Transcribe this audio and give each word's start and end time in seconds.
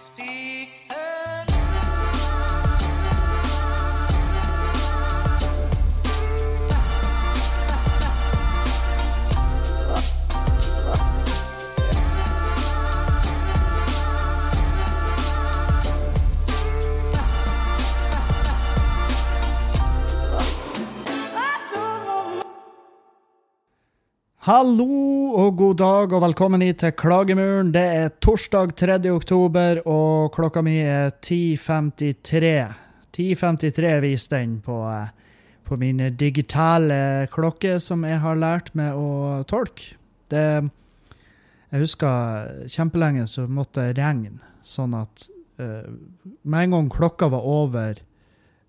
Speak 0.00 0.70
Hallo 24.50 25.30
og 25.38 25.52
god 25.60 25.76
dag 25.78 26.12
og 26.16 26.22
velkommen 26.24 26.62
hit 26.64 26.80
til 26.82 26.90
Klagemuren. 26.98 27.68
Det 27.70 27.82
er 27.84 28.08
torsdag 28.24 28.72
3. 28.80 28.96
oktober, 29.12 29.78
og 29.86 30.32
klokka 30.34 30.62
mi 30.66 30.72
er 30.82 31.12
10.53. 31.22 32.72
10.53 33.14 33.92
viser 34.02 34.34
den 34.34 34.56
på, 34.64 34.80
eh, 34.90 35.12
på 35.62 35.78
min 35.78 36.02
digitale 36.18 37.28
klokke, 37.30 37.76
som 37.78 38.02
jeg 38.02 38.18
har 38.24 38.42
lært 38.42 38.74
meg 38.74 38.98
å 38.98 39.44
tolke. 39.46 39.94
Det 40.26 40.42
Jeg 41.70 41.84
husker 41.84 42.66
kjempelenge 42.66 43.28
så 43.30 43.46
måtte 43.46 43.86
det 43.86 44.02
regne, 44.02 44.42
sånn 44.66 44.98
at 44.98 45.28
uh, 45.62 45.86
med 46.42 46.64
en 46.64 46.70
gang 46.74 46.90
klokka 46.90 47.30
var 47.30 47.46
over 47.46 48.02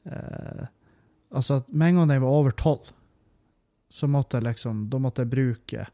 uh, 0.05 0.67
Altså 1.31 1.63
med 1.71 1.87
en 1.87 1.95
gang 1.95 2.09
den 2.09 2.21
var 2.21 2.37
over 2.37 2.51
tolv 2.51 2.91
så 3.91 4.07
måtte 4.07 4.39
jeg 4.39 4.47
liksom, 4.47 4.85
da 4.91 5.01
måtte 5.03 5.25
jeg 5.25 5.33
bruke 5.33 5.85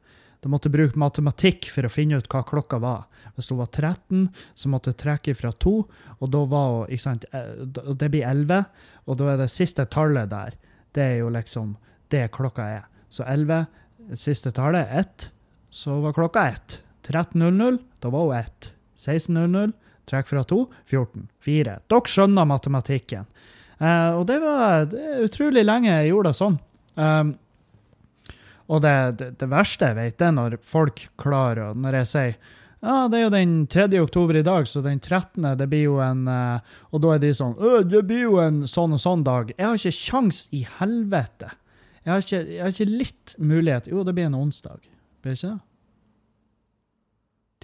da 0.43 0.51
måtte 0.53 0.69
jeg 0.69 0.75
bruke 0.75 0.99
matematikk 1.01 1.65
for 1.73 1.87
å 1.87 1.89
finne 1.89 2.19
ut 2.21 2.27
hva 2.29 2.43
klokka 2.45 2.77
var. 2.81 3.07
Hvis 3.35 3.49
hun 3.49 3.57
var 3.57 3.71
13, 3.71 4.27
så 4.53 4.69
måtte 4.69 4.91
jeg 4.93 4.99
trekke 5.01 5.33
fra 5.37 5.49
2, 5.65 5.73
og 6.21 6.29
da 6.33 6.43
var 6.49 6.67
hun, 6.73 6.91
ikke 6.93 7.05
sant, 7.07 7.25
eh, 7.33 7.63
det 7.65 8.11
blir 8.13 8.27
11, 8.27 8.67
og 9.07 9.17
da 9.17 9.31
er 9.33 9.41
det 9.41 9.49
siste 9.49 9.87
tallet 9.89 10.29
der. 10.29 10.53
Det 10.93 11.03
er 11.03 11.17
jo 11.23 11.31
liksom 11.33 11.73
det 12.13 12.27
klokka 12.37 12.67
er. 12.77 12.85
Så 13.09 13.25
11, 13.25 13.65
siste 14.13 14.53
tallet 14.55 14.85
er 14.85 15.01
1, 15.01 15.27
så 15.73 15.97
var 16.05 16.15
klokka 16.15 16.45
1. 16.53 16.79
13.00, 17.07 17.81
da 18.03 18.13
var 18.13 18.29
hun 18.29 18.37
1. 18.37 18.71
16.00, 18.97 19.73
trekk 20.07 20.29
fra 20.29 20.45
2, 20.47 20.61
14. 20.85 21.27
4. 21.43 21.75
Dere 21.89 22.13
skjønner 22.13 22.47
matematikken. 22.47 23.27
Uh, 23.77 24.17
og 24.17 24.23
det 24.29 24.39
var 24.41 24.87
det 24.89 25.19
utrolig 25.27 25.61
lenge 25.65 25.91
jeg 25.91 26.13
gjorde 26.13 26.31
det 26.31 26.39
sånn. 26.39 26.55
Um, 26.97 27.35
og 28.67 28.83
det, 28.83 28.93
det, 29.19 29.27
det, 29.39 29.47
verste 29.51 29.91
jeg 29.91 29.97
vet, 29.97 30.15
det 30.19 30.27
er 30.27 30.33
når 30.35 30.57
folk 30.65 31.05
klarer 31.19 31.75
Når 31.77 32.01
jeg 32.01 32.09
sier 32.11 32.39
ja, 32.77 33.07
det 33.09 33.17
er 33.17 33.23
jo 33.23 33.29
den 33.33 33.53
3. 33.73 33.87
oktober 34.03 34.37
i 34.37 34.43
dag, 34.45 34.67
så 34.69 34.83
den 34.85 34.99
13. 34.99 35.41
det 35.57 35.65
blir 35.71 35.87
jo 35.87 35.95
en 36.03 36.27
uh, 36.29 36.59
Og 36.93 37.01
da 37.01 37.15
er 37.15 37.23
de 37.23 37.31
sånn 37.33 37.55
det 37.89 38.03
blir 38.05 38.27
jo 38.27 38.35
en 38.43 38.59
sånn 38.69 38.93
og 38.93 39.01
sånn 39.01 39.23
dag. 39.25 39.49
Jeg 39.55 39.65
har 39.65 39.79
ikke 39.79 39.97
kjangs 39.97 40.43
i 40.53 40.61
helvete. 40.77 41.49
Jeg 42.03 42.11
har, 42.11 42.21
ikke, 42.21 42.43
jeg 42.53 42.61
har 42.61 42.75
ikke 42.75 42.87
litt 42.91 43.33
mulighet 43.41 43.89
Jo, 43.91 44.03
det 44.05 44.13
blir 44.15 44.29
en 44.29 44.37
onsdag. 44.37 44.77
Blir 45.23 45.33
det 45.33 45.39
ikke 45.39 45.55
det? 45.55 45.63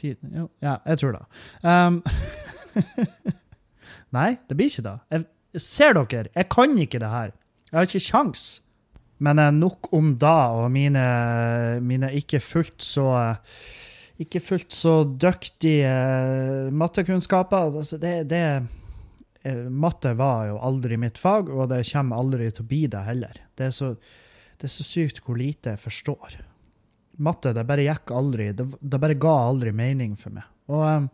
Tiden 0.01 0.33
jo, 0.35 0.47
ja, 0.65 0.79
jeg 0.89 0.99
tror 1.03 1.15
det. 1.19 1.23
Um, 1.61 2.01
Nei, 4.17 4.33
det 4.49 4.57
blir 4.57 4.71
ikke 4.71 4.85
det. 4.88 4.97
Jeg, 5.13 5.61
ser 5.61 5.95
dere, 5.95 6.33
jeg 6.33 6.49
kan 6.51 6.73
ikke 6.81 6.99
det 6.99 7.13
her. 7.13 7.31
Jeg 7.69 7.77
har 7.77 7.88
ikke 7.88 8.07
kjangs. 8.09 8.43
Men 9.23 9.39
eh, 9.39 9.53
nok 9.55 9.91
om 9.95 10.13
da 10.19 10.38
og 10.57 10.69
mine, 10.73 11.03
mine 11.85 12.11
ikke 12.19 12.41
fullt 12.43 12.83
så 12.83 13.07
ikke 14.21 14.41
fullt 14.43 14.75
så 14.75 14.93
dyktige 15.03 15.89
eh, 15.89 16.71
mattekunnskaper. 16.73 17.73
Altså 17.81 17.97
det, 18.01 18.13
det, 18.31 18.44
eh, 19.41 19.63
matte 19.69 20.13
var 20.19 20.47
jo 20.51 20.59
aldri 20.63 20.99
mitt 21.01 21.17
fag, 21.21 21.50
og 21.50 21.72
det 21.72 21.84
kommer 21.89 22.22
aldri 22.22 22.51
til 22.51 22.66
å 22.66 22.69
bli 22.69 22.84
det 22.94 23.03
heller. 23.07 23.41
Det 23.57 23.69
er 23.69 23.75
så, 23.75 23.94
det 24.59 24.69
er 24.69 24.75
så 24.75 24.85
sykt 24.88 25.23
hvor 25.25 25.40
lite 25.40 25.73
jeg 25.73 25.81
forstår. 25.81 26.38
Matte 27.23 27.53
det 27.53 27.66
bare 27.69 27.85
gikk 27.85 28.13
aldri, 28.13 28.51
det, 28.57 28.67
det 28.81 29.01
bare 29.01 29.17
ga 29.22 29.34
aldri 29.50 29.73
mening 29.75 30.16
for 30.19 30.35
meg. 30.35 30.50
Og 30.72 31.09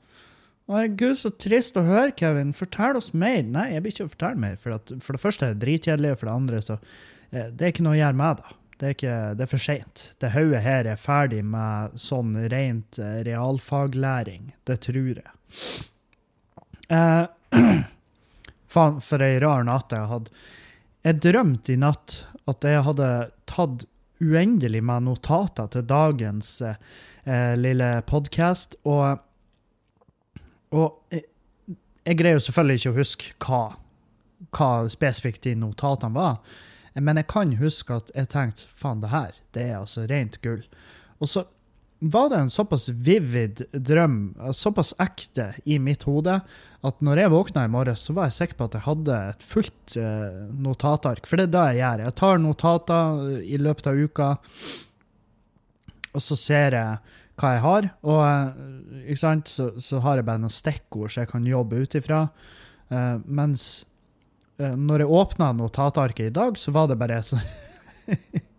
Herregud, 0.70 1.16
så 1.18 1.31
trist 1.34 1.80
å 1.81 1.81
høre, 1.81 2.12
Kevin. 2.14 2.52
Fortell 2.53 3.00
oss 3.00 3.09
mer. 3.18 3.40
Nei, 3.41 3.72
jeg 3.72 3.81
blir 3.81 3.94
ikke 3.96 4.12
fortelle 4.12 4.38
mer. 4.38 4.59
For, 4.62 4.76
at, 4.78 4.91
for 5.02 5.18
det 5.18 5.22
første 5.24 5.47
er 5.47 5.56
det 5.56 5.64
dritkjedelig, 5.64 6.12
og 6.14 6.20
for 6.20 6.30
det 6.30 6.36
andre 6.36 6.59
så 6.62 6.76
det 7.29 7.62
er 7.62 7.72
ikke 7.73 7.85
noe 7.85 7.97
å 7.97 8.01
gjøre 8.01 8.19
med 8.19 8.41
da. 8.41 8.56
Det 8.79 8.88
er, 8.88 8.94
ikke, 8.95 9.16
det 9.35 9.44
er 9.44 9.50
for 9.51 9.59
seint. 9.59 10.01
Det 10.23 10.31
hodet 10.31 10.62
her 10.63 10.88
er 10.88 11.00
ferdig 11.00 11.41
med 11.44 11.97
sånn 12.00 12.31
rent 12.51 13.00
eh, 13.03 13.17
realfaglæring. 13.28 14.53
Det 14.63 14.78
tror 14.85 15.19
jeg. 15.19 15.34
Eh, 16.95 17.25
faen, 18.73 19.01
for 19.03 19.25
ei 19.25 19.35
rar 19.44 19.67
natt 19.67 19.91
jeg 19.91 20.07
hadde. 20.13 20.31
Jeg 21.03 21.19
drømte 21.25 21.75
i 21.75 21.81
natt 21.81 22.22
at 22.47 22.69
jeg 22.69 22.85
hadde 22.88 23.09
tatt 23.51 23.84
uendelig 24.23 24.81
med 24.88 25.09
notater 25.09 25.67
til 25.75 25.84
dagens 25.90 26.53
eh, 26.63 26.79
lille 27.59 27.91
podkast, 28.07 28.79
og, 28.88 29.19
og 30.72 30.88
jeg, 31.11 31.28
jeg, 32.06 32.16
greier 32.16 32.40
jo 32.40 32.47
selvfølgelig 32.47 32.79
ikke 32.79 32.96
å 32.96 33.00
huske 33.01 33.35
hva, 33.44 33.61
hva 34.56 34.72
spesifikt 34.91 35.47
de 35.47 35.57
notatene 35.59 36.16
var. 36.16 36.40
Men 36.96 37.20
jeg 37.20 37.30
kan 37.32 37.54
huske 37.60 38.00
at 38.02 38.12
jeg 38.16 38.32
tenkte 38.34 38.68
faen, 38.78 39.04
det 39.04 39.14
her, 39.14 39.38
det 39.56 39.70
er 39.70 39.80
altså 39.80 40.06
rent 40.10 40.40
gull. 40.44 40.64
Og 41.20 41.30
så 41.30 41.46
var 42.00 42.30
det 42.32 42.40
en 42.40 42.52
såpass 42.52 42.88
vivid 42.90 43.66
drøm, 43.74 44.36
såpass 44.56 44.94
ekte 45.04 45.50
i 45.68 45.80
mitt 45.84 46.06
hode, 46.08 46.38
at 46.88 47.02
når 47.04 47.20
jeg 47.20 47.32
våkna 47.34 47.66
i 47.68 47.72
morges, 47.72 48.06
så 48.08 48.16
var 48.16 48.30
jeg 48.30 48.38
sikker 48.38 48.60
på 48.60 48.70
at 48.70 48.78
jeg 48.78 48.86
hadde 48.86 49.18
et 49.34 49.44
fullt 49.44 49.96
uh, 50.00 50.46
notatark. 50.64 51.28
For 51.28 51.36
det 51.36 51.50
er 51.50 51.56
det 51.58 51.66
jeg 51.68 51.82
gjør. 51.82 52.04
Jeg 52.06 52.18
tar 52.22 52.40
notater 52.40 53.26
i 53.44 53.60
løpet 53.60 53.92
av 53.92 54.00
uka, 54.00 54.30
og 56.14 56.24
så 56.24 56.40
ser 56.40 56.78
jeg 56.80 57.18
hva 57.40 57.52
jeg 57.56 57.66
har. 57.68 57.90
Og 58.08 59.20
sant, 59.20 59.52
så, 59.52 59.70
så, 59.84 60.00
har 60.06 60.22
jeg 60.22 60.30
bare 60.32 60.44
noen 60.46 60.56
stikkord 60.56 61.12
så 61.12 61.26
jeg 61.26 61.34
kan 61.36 61.52
jobbe 61.52 61.84
ut 61.84 62.00
ifra. 62.00 62.24
Uh, 62.90 63.20
mens 63.28 63.68
Eh, 63.82 63.99
når 64.59 65.03
jeg 65.03 65.16
åpna 65.22 65.53
notatarket 65.56 66.28
i 66.28 66.36
dag, 66.36 66.58
så 66.59 66.72
var 66.75 66.90
det 66.92 67.00
bare 67.00 67.22
så 67.24 67.40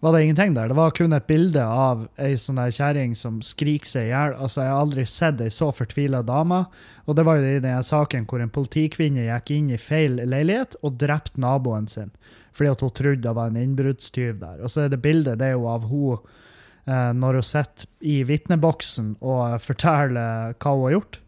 Var 0.00 0.12
det 0.12 0.22
ingenting 0.22 0.54
der. 0.54 0.68
Det 0.68 0.74
var 0.74 0.94
kun 0.96 1.12
et 1.12 1.26
bilde 1.28 1.60
av 1.60 2.06
ei 2.16 2.32
sånn 2.40 2.56
kjerring 2.72 3.12
som 3.12 3.42
skriker 3.44 3.88
seg 3.88 4.06
i 4.06 4.12
hjel. 4.14 4.32
Altså, 4.32 4.62
jeg 4.64 4.72
har 4.72 4.80
aldri 4.80 5.04
sett 5.04 5.42
ei 5.44 5.50
så 5.52 5.68
fortvila 5.76 6.22
dame. 6.24 6.62
Og 7.04 7.18
det 7.18 7.26
var 7.28 7.36
jo 7.36 7.50
i 7.50 7.60
den 7.60 7.84
saken 7.84 8.24
hvor 8.30 8.40
en 8.40 8.52
politikvinne 8.54 9.26
gikk 9.26 9.52
inn 9.58 9.68
i 9.74 9.80
feil 9.80 10.16
leilighet 10.24 10.78
og 10.80 10.96
drepte 11.00 11.40
naboen 11.40 11.88
sin 11.90 12.12
fordi 12.50 12.70
at 12.72 12.80
hun 12.82 12.90
trodde 12.90 13.22
det 13.22 13.32
var 13.36 13.52
en 13.52 13.60
innbruddstyv 13.60 14.40
der. 14.40 14.56
Og 14.64 14.72
så 14.72 14.86
er 14.86 14.88
det 14.90 15.02
bildet 15.04 15.38
det 15.38 15.52
er 15.52 15.54
jo 15.54 15.68
av 15.70 15.84
hun 15.86 16.16
eh, 16.18 17.12
når 17.14 17.38
hun 17.38 17.46
sitter 17.46 17.86
i 18.00 18.16
vitneboksen 18.26 19.12
og 19.20 19.60
forteller 19.62 20.56
hva 20.56 20.72
hun 20.74 20.86
har 20.88 20.96
gjort. 20.96 21.20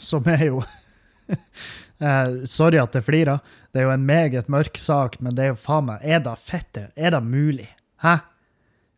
Som 0.00 0.26
er 0.32 0.48
jo 0.48 0.64
Uh, 2.04 2.42
sorry 2.44 2.76
at 2.76 2.92
jeg 2.92 3.06
flirer. 3.06 3.40
Det 3.72 3.80
er 3.80 3.86
jo 3.88 3.94
en 3.94 4.04
meget 4.04 4.48
mørk 4.52 4.76
sak, 4.76 5.20
men 5.24 5.36
det 5.36 5.44
er 5.44 5.52
jo 5.54 5.60
faen 5.60 5.86
meg 5.88 6.02
Er 6.02 6.20
det 6.20 6.34
fette? 6.42 6.88
Er 6.96 7.14
det 7.14 7.22
mulig? 7.24 7.68
Hæ? 8.04 8.18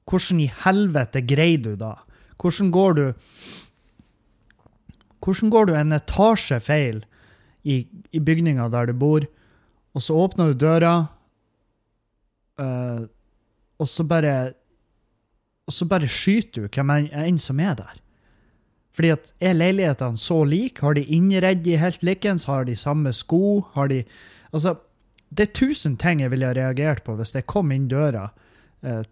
Hvordan 0.07 0.41
i 0.43 0.49
helvete 0.65 1.23
greier 1.23 1.63
du 1.63 1.77
da? 1.79 1.95
Hvordan 2.41 2.71
går 2.75 2.99
du 2.99 3.05
Hvordan 5.23 5.51
går 5.51 5.67
du 5.67 5.75
en 5.75 5.93
etasje 5.93 6.59
feil 6.63 7.05
i, 7.67 7.87
i 8.15 8.21
bygninga 8.23 8.69
der 8.71 8.87
du 8.87 8.93
bor, 8.95 9.25
og 9.95 10.03
så 10.03 10.15
åpner 10.15 10.53
du 10.53 10.61
døra, 10.61 10.93
eh, 12.61 13.01
og 13.79 13.89
så 13.89 14.05
bare 14.05 14.53
Og 15.67 15.73
så 15.75 15.85
bare 15.91 16.07
skyter 16.07 16.63
du 16.63 16.69
hvem 16.71 16.91
enn 17.11 17.39
som 17.39 17.59
er 17.61 17.75
der? 17.75 17.97
Fordi 18.97 19.13
at 19.13 19.33
Er 19.41 19.53
leilighetene 19.53 20.19
så 20.19 20.43
like? 20.45 20.81
Har 20.81 20.97
de 20.97 21.05
innredd 21.05 21.65
de 21.65 21.77
helt 21.77 22.03
likens? 22.03 22.47
Har 22.49 22.65
de 22.65 22.77
samme 22.77 23.13
sko? 23.13 23.67
Har 23.75 23.89
de 23.93 24.05
Altså, 24.53 24.77
det 25.29 25.49
er 25.49 25.59
tusen 25.59 25.97
ting 26.01 26.21
jeg 26.23 26.31
ville 26.31 26.47
ha 26.47 26.55
reagert 26.57 27.03
på 27.05 27.17
hvis 27.19 27.35
jeg 27.35 27.49
kom 27.51 27.73
inn 27.75 27.89
døra 27.91 28.31
eh, 28.87 29.03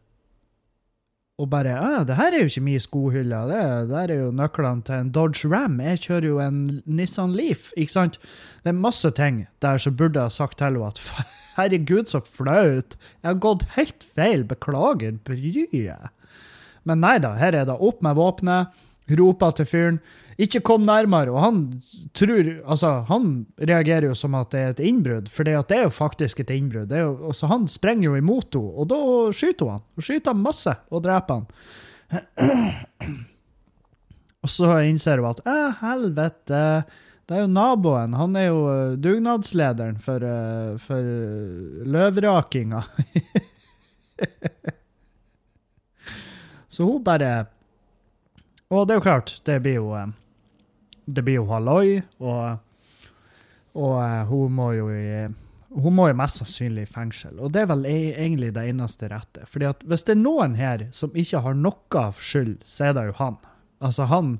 og 1.35 1.49
bare 1.51 1.75
ah, 1.75 2.05
'Det 2.07 2.15
her 2.15 2.33
er 2.33 2.39
jo 2.39 2.47
ikke 2.47 2.61
min 2.61 2.81
skohylle. 2.81 3.39
Det, 3.51 3.91
der 3.91 4.11
er 4.11 4.21
jo 4.23 4.31
nøklene 4.31 4.83
til 4.87 4.95
en 4.95 5.11
Dodge 5.11 5.49
Ram. 5.51 5.81
Jeg 5.81 5.99
kjører 6.07 6.27
jo 6.27 6.39
en 6.39 6.83
Nissan 6.87 7.35
Leaf.' 7.35 7.73
Ikke 7.77 7.93
sant? 7.93 8.19
Det 8.63 8.71
er 8.71 8.79
masse 8.79 9.11
ting 9.11 9.47
der 9.61 9.79
som 9.79 9.97
burde 9.97 10.21
ha 10.21 10.29
sagt 10.29 10.59
til 10.59 10.67
henne 10.67 10.87
at 10.87 11.01
'Herregud, 11.57 12.07
så 12.07 12.21
flaut. 12.21 12.95
Jeg 13.23 13.29
har 13.29 13.35
gått 13.35 13.67
helt 13.75 14.07
feil. 14.15 14.45
Beklager 14.45 15.19
bryet.' 15.25 16.11
Men 16.85 17.01
nei 17.01 17.19
da, 17.19 17.35
her 17.35 17.53
er 17.53 17.65
det 17.65 17.81
opp 17.81 18.03
med 18.03 18.15
våpenet 18.15 18.69
roper 19.11 19.51
til 19.53 19.67
fyren 19.69 19.99
'ikke 20.39 20.61
kom 20.67 20.83
nærmere', 20.83 21.31
og 21.31 21.41
han 21.41 21.83
tror 22.15 22.63
Altså, 22.67 23.05
han 23.09 23.47
reagerer 23.59 24.07
jo 24.09 24.15
som 24.15 24.35
at 24.35 24.51
det 24.51 24.61
er 24.61 24.69
et 24.69 24.81
innbrudd, 24.81 25.29
for 25.29 25.45
det 25.45 25.71
er 25.71 25.83
jo 25.85 25.91
faktisk 25.91 26.41
et 26.41 26.51
innbrudd. 26.51 26.89
så 27.35 27.47
han 27.47 27.69
sprenger 27.69 28.05
jo 28.05 28.17
imot 28.17 28.55
henne, 28.55 28.73
og 28.75 28.89
da 28.89 29.33
skyter 29.33 29.65
hun 29.65 29.73
han. 29.73 29.81
Hun 29.95 30.03
skyter 30.03 30.33
han 30.33 30.43
masse 30.43 30.77
og 30.91 31.03
dreper 31.05 31.35
han. 31.35 31.47
Og 34.45 34.51
så 34.51 34.79
innser 34.85 35.19
hun 35.19 35.31
at 35.31 35.41
Æ, 35.47 35.71
helvete, 35.81 36.85
det 37.25 37.37
er 37.37 37.41
jo 37.41 37.47
naboen. 37.47 38.15
Han 38.15 38.37
er 38.37 38.47
jo 38.51 38.97
dugnadslederen 39.01 39.97
for, 39.97 40.19
for 40.79 41.01
løvrakinga. 41.89 42.83
så 46.69 46.85
hun 46.85 47.05
bare 47.05 47.47
Og 48.75 48.89
det 48.89 48.95
er 48.95 48.99
jo 48.99 49.07
klart, 49.07 49.33
det 49.47 49.61
blir 49.63 49.79
jo 49.79 49.95
Det 51.07 51.23
blir 51.23 51.37
jo 51.37 51.49
halloi, 51.51 52.01
og, 52.19 52.59
og 53.77 53.97
hun 54.31 54.55
må 54.57 54.73
jo 54.73 54.91
i 54.91 55.27
hun 55.75 55.97
må 55.97 56.07
jo 56.07 56.15
mest 56.15 56.39
sannsynlig 56.39 56.85
i 56.87 56.91
fengsel. 56.91 57.41
Og 57.43 57.51
det 57.55 57.65
er 57.65 57.71
vel 57.73 57.83
e- 57.91 58.15
egentlig 58.15 58.53
det 58.55 58.63
eneste 58.71 59.09
rette. 59.11 59.43
Fordi 59.51 59.67
at 59.73 59.83
hvis 59.83 60.07
det 60.07 60.15
er 60.15 60.21
noen 60.23 60.55
her 60.59 60.87
som 60.95 61.17
ikke 61.19 61.41
har 61.43 61.57
noe 61.59 62.05
skyld, 62.21 62.61
så 62.63 62.91
er 62.91 62.95
det 62.95 63.09
jo 63.09 63.17
han. 63.19 63.41
Altså 63.83 64.07
han 64.07 64.37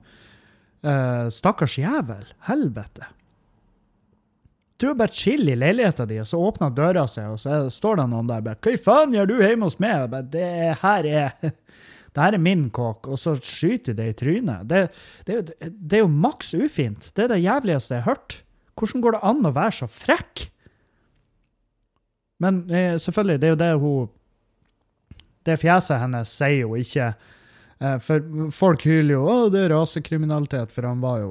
uh, 0.87 1.27
Stakkars 1.35 1.75
jævel. 1.81 2.29
Helvete. 2.47 3.11
Du 4.79 4.89
er 4.91 4.99
bare 4.99 5.15
chill 5.15 5.49
i 5.49 5.57
leiligheta 5.59 6.07
di, 6.07 6.21
og 6.23 6.29
så 6.29 6.39
åpner 6.39 6.75
døra 6.75 7.05
seg, 7.11 7.35
og 7.35 7.43
så 7.43 7.65
står 7.71 8.01
det 8.01 8.07
noen 8.11 8.31
der 8.31 8.43
bare 8.45 8.59
'Hva 8.59 8.79
faen 8.83 9.15
gjør 9.15 9.29
du 9.31 9.35
hjemme 9.39 9.67
hos 9.67 9.79
meg?' 9.81 9.95
Jeg 9.95 10.11
Bare, 10.11 10.23
det 10.23 10.79
her 10.83 11.07
er 11.07 11.53
det 12.15 12.23
her 12.23 12.37
er 12.37 12.43
min 12.43 12.69
kåk, 12.71 13.09
og 13.11 13.19
så 13.19 13.35
skyter 13.43 13.97
det 13.99 14.07
i 14.13 14.17
trynet. 14.19 14.69
Det, 14.71 14.87
det, 15.27 15.39
det, 15.59 15.99
er 15.99 16.05
jo 16.05 16.11
maks 16.11 16.53
ufint. 16.55 17.11
Det 17.17 17.25
er 17.25 17.33
det 17.33 17.43
jævligste 17.43 17.97
jeg 17.97 18.05
har 18.05 18.15
hørt. 18.15 18.37
Hvordan 18.79 19.03
går 19.03 19.17
det 19.17 19.23
an 19.31 19.49
å 19.49 19.55
være 19.55 19.77
så 19.81 19.89
frekk? 19.91 20.45
Men 22.43 22.65
eh, 22.71 22.95
selvfølgelig, 23.03 23.41
det 23.43 23.49
er 23.49 23.55
jo 23.55 23.63
det 23.63 23.73
hun 23.83 24.13
Det 25.47 25.59
fjeset 25.61 26.01
hennes 26.01 26.31
sier 26.33 26.65
jo 26.65 26.75
ikke 26.75 27.13
eh, 27.13 27.99
For 28.03 28.49
folk 28.51 28.83
hyler 28.89 29.15
jo 29.15 29.27
'Å, 29.29 29.51
det 29.53 29.61
er 29.65 29.75
rasekriminalitet', 29.75 30.73
for 30.73 30.89
han 30.89 31.03
var 31.03 31.21
jo, 31.23 31.31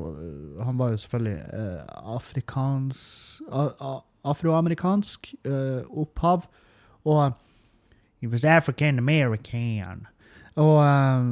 han 0.63 0.77
var 0.80 0.94
jo 0.94 1.01
selvfølgelig 1.03 1.39
eh, 1.59 1.81
afrikansk 2.15 3.47
Afroamerikansk 4.24 5.33
eh, 5.44 5.83
opphav. 5.91 6.47
Og 7.03 7.33
He 8.21 8.27
was 8.27 8.45
African 8.45 8.97
American. 8.97 10.07
Og 10.62 10.78
eh, 10.84 11.28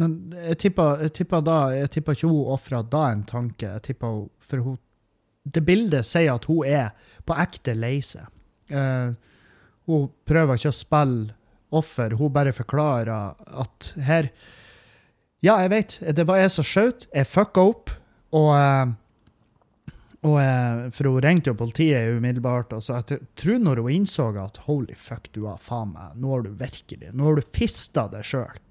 Men 0.00 0.16
jeg 0.32 0.58
tipper 0.62 1.42
da 1.44 1.56
Jeg 1.76 1.90
tipper 1.92 2.16
ikke 2.16 2.30
hun 2.30 2.52
ofra 2.54 2.82
da 2.82 3.10
en 3.12 3.24
tanke. 3.28 3.68
Jeg 3.68 3.82
tipper 3.90 4.14
hun, 4.14 4.28
For 4.40 4.64
hun 4.64 4.78
det 5.46 5.62
bildet 5.62 6.06
sier 6.06 6.34
at 6.34 6.46
hun 6.50 6.66
er 6.66 6.88
på 7.26 7.36
ekte 7.38 7.74
lei 7.78 8.00
seg. 8.04 8.26
Uh, 8.66 9.14
hun 9.86 10.08
prøver 10.26 10.58
ikke 10.58 10.72
å 10.72 10.74
spille 10.74 11.36
offer, 11.76 12.16
hun 12.18 12.32
bare 12.34 12.54
forklarer 12.54 13.36
at 13.62 13.92
her 14.06 14.30
Ja, 15.44 15.58
jeg 15.62 15.70
vet, 15.70 15.98
det 16.16 16.24
var 16.26 16.40
jeg 16.40 16.50
som 16.50 16.66
skjøt, 16.66 17.06
jeg 17.14 17.28
fucka 17.28 17.62
opp, 17.68 17.92
og, 18.34 18.48
uh, 18.56 18.94
og 20.26 20.36
uh, 20.40 20.86
For 20.94 21.08
hun 21.10 21.22
ringte 21.22 21.52
jo 21.52 21.58
politiet 21.58 22.16
umiddelbart, 22.16 22.72
og 22.74 22.82
så 22.82 23.00
jeg 23.00 23.20
tror 23.38 23.60
når 23.62 23.82
hun 23.84 23.96
innså 24.00 24.28
at 24.42 24.62
holy 24.66 24.96
fuck, 24.98 25.28
du 25.36 25.44
har 25.46 25.60
faen 25.62 25.92
meg, 25.94 26.16
nå 26.18 26.32
har 26.34 26.46
du 26.46 26.54
virkelig 26.58 27.12
Nå 27.12 27.28
har 27.28 27.38
du 27.38 27.52
fista 27.54 28.06
deg 28.12 28.26
sjøl. 28.26 28.62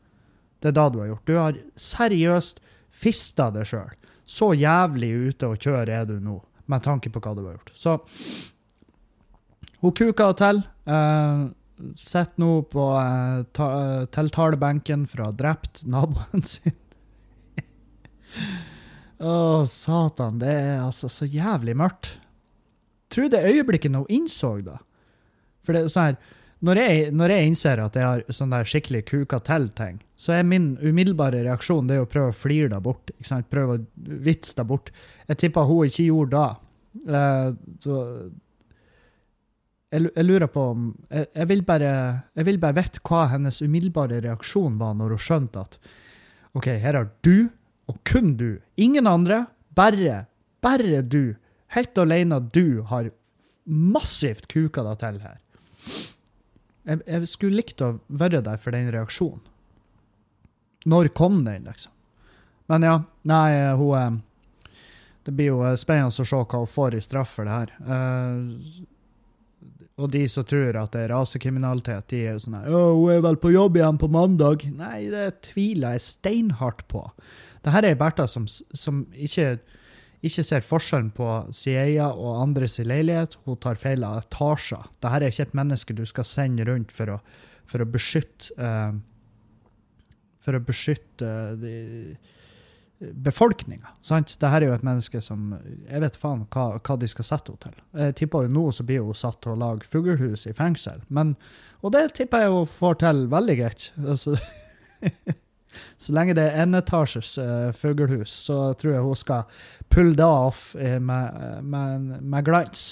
Det 0.60 0.72
er 0.72 0.76
da 0.76 0.88
du 0.90 1.00
har 1.02 1.12
gjort. 1.12 1.28
Du 1.28 1.38
har 1.38 1.62
seriøst 1.80 2.60
fista 2.96 3.52
deg 3.54 3.68
sjøl. 3.70 3.94
Så 4.26 4.54
jævlig 4.58 5.12
ute 5.30 5.52
å 5.52 5.58
kjøre 5.60 6.00
er 6.02 6.08
du 6.10 6.18
nå 6.20 6.40
med 6.72 6.82
tanke 6.82 7.12
på 7.14 7.22
hva 7.22 7.36
du 7.38 7.44
har 7.46 7.58
gjort. 7.58 7.72
Så 7.78 8.00
hun 9.84 9.94
kuka 9.94 10.32
til. 10.40 10.64
Uh, 10.90 11.52
Sitter 12.00 12.40
nå 12.40 12.62
på 12.72 12.84
uh, 12.96 13.44
uh, 13.44 14.06
tiltalebenken 14.16 15.04
ha 15.20 15.28
drept 15.36 15.84
naboen 15.92 16.46
sin. 16.48 16.78
Å, 19.20 19.66
satan. 19.70 20.40
Det 20.42 20.52
er 20.52 20.80
altså 20.84 21.10
så 21.12 21.28
jævlig 21.30 21.76
mørkt. 21.80 22.16
Tror 23.14 23.30
det 23.32 23.46
øyeblikket 23.48 23.96
hun 23.96 24.10
innså 24.12 24.58
det. 24.66 24.80
For 25.66 25.76
det 25.76 25.86
er 25.86 25.94
sånn 25.94 26.10
her 26.12 26.18
når 26.66 26.80
jeg, 26.80 27.10
når 27.14 27.34
jeg, 27.34 27.48
innser 27.50 27.82
at 27.84 27.98
jeg 28.00 28.06
har 28.08 28.22
sånn 28.34 28.54
der 28.54 28.70
skikkelig 28.70 29.02
kuka 29.10 29.38
til-ting, 29.46 30.00
så 30.18 30.38
er 30.38 30.48
min 30.48 30.72
umiddelbare 30.80 31.44
reaksjon 31.46 31.90
det 31.90 32.00
å 32.02 32.08
prøve 32.10 32.32
å 32.32 32.38
flire 32.38 32.72
det 32.72 32.80
bort. 32.82 33.12
ikke 33.12 33.28
sant? 33.28 33.50
Prøve 33.52 33.76
å 33.76 33.84
vitse 34.26 34.56
det 34.58 34.66
bort. 34.70 34.90
Jeg 35.28 35.42
tipper 35.44 35.68
hun 35.70 35.92
ikke 35.92 36.08
gjorde 36.08 36.42
det. 36.42 36.64
Uh, 37.12 37.50
så 37.84 38.00
jeg, 39.92 40.26
lurer 40.26 40.48
på 40.52 40.64
om 40.72 40.88
jeg, 41.10 41.28
jeg, 41.36 41.50
vil 41.52 41.62
bare, 41.68 41.92
jeg 42.40 42.48
vil 42.48 42.60
bare 42.64 42.78
vite 42.80 43.04
hva 43.06 43.26
hennes 43.34 43.62
umiddelbare 43.62 44.22
reaksjon 44.24 44.80
var 44.80 44.96
når 44.98 45.16
hun 45.16 45.24
skjønte 45.28 45.66
at 45.68 45.78
OK, 46.56 46.72
her 46.82 46.98
har 46.98 47.12
du, 47.26 47.50
og 47.92 48.00
kun 48.08 48.36
du, 48.40 48.60
ingen 48.76 49.08
andre, 49.08 49.46
bare, 49.78 50.26
bare 50.64 51.02
du, 51.02 51.36
helt 51.76 51.98
alene 52.02 52.40
du, 52.54 52.82
har 52.90 53.12
massivt 53.66 54.48
kuka 54.52 54.84
deg 54.86 55.02
til 55.02 55.20
her. 55.26 55.42
Jeg, 56.86 57.02
jeg, 57.02 57.28
skulle 57.30 57.60
likt 57.60 57.82
å 57.82 57.96
være 58.08 58.44
der 58.46 58.62
for 58.62 58.76
den 58.76 58.92
reaksjonen. 58.94 59.42
Når 60.86 61.10
kom 61.18 61.40
den, 61.46 61.66
liksom? 61.66 61.92
Men 62.70 62.86
ja, 62.86 62.98
nei, 63.30 63.50
hun 63.78 63.94
eh, 63.98 64.18
Det 65.26 65.34
blir 65.34 65.50
jo 65.50 65.64
eh, 65.66 65.78
spennende 65.82 66.14
å 66.14 66.26
se 66.26 66.38
hva 66.38 66.60
hun 66.62 66.70
får 66.70 66.98
i 66.98 67.02
straff 67.02 67.32
for 67.38 67.50
det 67.50 67.56
her. 67.56 67.72
Uh, 67.82 68.86
og 69.96 70.12
de 70.12 70.26
som 70.30 70.46
tror 70.46 70.76
at 70.78 70.92
det 70.94 71.06
er 71.06 71.14
rasekriminalitet, 71.14 72.06
de 72.12 72.20
er 72.26 72.36
jo 72.36 72.44
sånn 72.44 72.58
her 72.60 72.70
'Hun 72.70 73.14
er 73.14 73.22
vel 73.24 73.38
på 73.40 73.54
jobb 73.54 73.78
igjen 73.80 73.98
på 73.98 74.12
mandag?' 74.12 74.68
Nei, 74.76 75.10
det 75.10 75.42
tviler 75.50 75.96
jeg 75.96 76.02
steinhardt 76.02 76.86
på. 76.92 77.08
Dette 77.66 77.90
er 77.90 77.98
Bertha 78.00 78.28
som, 78.30 78.46
som 78.48 79.04
ikke 79.12 79.56
ikke 80.26 80.46
ser 80.46 80.66
forskjellen 80.66 81.12
på 81.16 81.28
Sieia 81.54 82.08
og 82.14 82.40
andres 82.42 82.80
leilighet. 82.82 83.38
Hun 83.46 83.60
tar 83.62 83.80
feil 83.80 84.06
av 84.08 84.24
etasjer. 84.24 84.88
Dette 84.98 85.20
er 85.20 85.28
ikke 85.28 85.50
et 85.50 85.60
menneske 85.60 85.98
du 85.98 86.06
skal 86.10 86.28
sende 86.28 86.66
rundt 86.68 86.94
for 86.96 87.18
å, 87.18 87.20
for 87.70 87.84
å 87.84 87.90
beskytte 87.90 88.56
uh, 88.62 88.96
For 90.46 90.54
å 90.58 90.62
beskytte 90.62 91.30
uh, 91.58 92.34
befolkninga. 93.26 93.96
Dette 94.06 94.50
er 94.50 94.68
jo 94.68 94.74
et 94.76 94.86
menneske 94.86 95.22
som 95.22 95.56
Jeg 95.58 96.02
vet 96.04 96.20
faen 96.22 96.46
hva, 96.54 96.68
hva 96.80 96.98
de 97.02 97.10
skal 97.12 97.28
sette 97.28 97.52
henne 97.54 97.64
til. 97.66 97.80
Jeg 98.02 98.18
tipper 98.22 98.46
jo 98.46 98.54
nå 98.56 98.68
så 98.72 98.86
blir 98.88 99.06
hun 99.06 99.18
satt 99.18 99.42
til 99.44 99.56
å 99.56 99.62
lage 99.62 99.90
fuglehus 99.90 100.46
i 100.50 100.54
fengsel. 100.58 101.02
Men, 101.10 101.36
og 101.82 101.94
det 101.98 102.08
tipper 102.18 102.46
jeg 102.46 102.54
hun 102.56 102.70
får 102.70 103.02
til 103.04 103.26
veldig 103.34 103.58
greit. 103.62 103.90
Altså, 104.06 104.38
Så 105.98 106.14
lenge 106.16 106.36
det 106.38 106.46
er 106.50 106.62
enetasjes 106.64 107.36
uh, 107.42 107.72
fuglehus, 107.76 108.34
så 108.48 108.74
tror 108.80 108.96
jeg 108.96 109.06
hun 109.06 109.20
skal 109.20 109.64
pulle 109.92 110.16
det 110.18 110.28
off 110.28 110.70
uh, 110.80 111.00
med, 111.00 111.64
med, 111.64 112.14
med, 112.22 112.46
glans. 112.46 112.86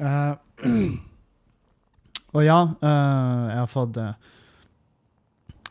Uh, 0.00 0.34
og 2.34 2.44
ja, 2.44 2.60
jeg 2.80 3.58
har 3.58 3.70
fått 3.70 3.96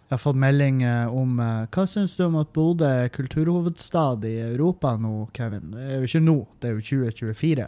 jeg 0.10 0.16
har 0.16 0.22
fått 0.24 0.40
melding 0.42 0.80
om 1.14 1.38
Hva 1.38 1.84
syns 1.86 2.16
du 2.18 2.24
om 2.26 2.40
at 2.40 2.50
Bodø 2.56 2.88
er 3.04 3.12
kulturhovedstad 3.14 4.26
i 4.26 4.40
Europa 4.48 4.96
nå, 4.98 5.28
Kevin? 5.38 5.70
Det 5.76 5.84
er 5.86 6.00
jo 6.00 6.10
ikke 6.10 6.24
nå, 6.26 6.38
det 6.58 6.72
er 6.72 6.74
jo 6.74 6.86
2024. 7.06 7.68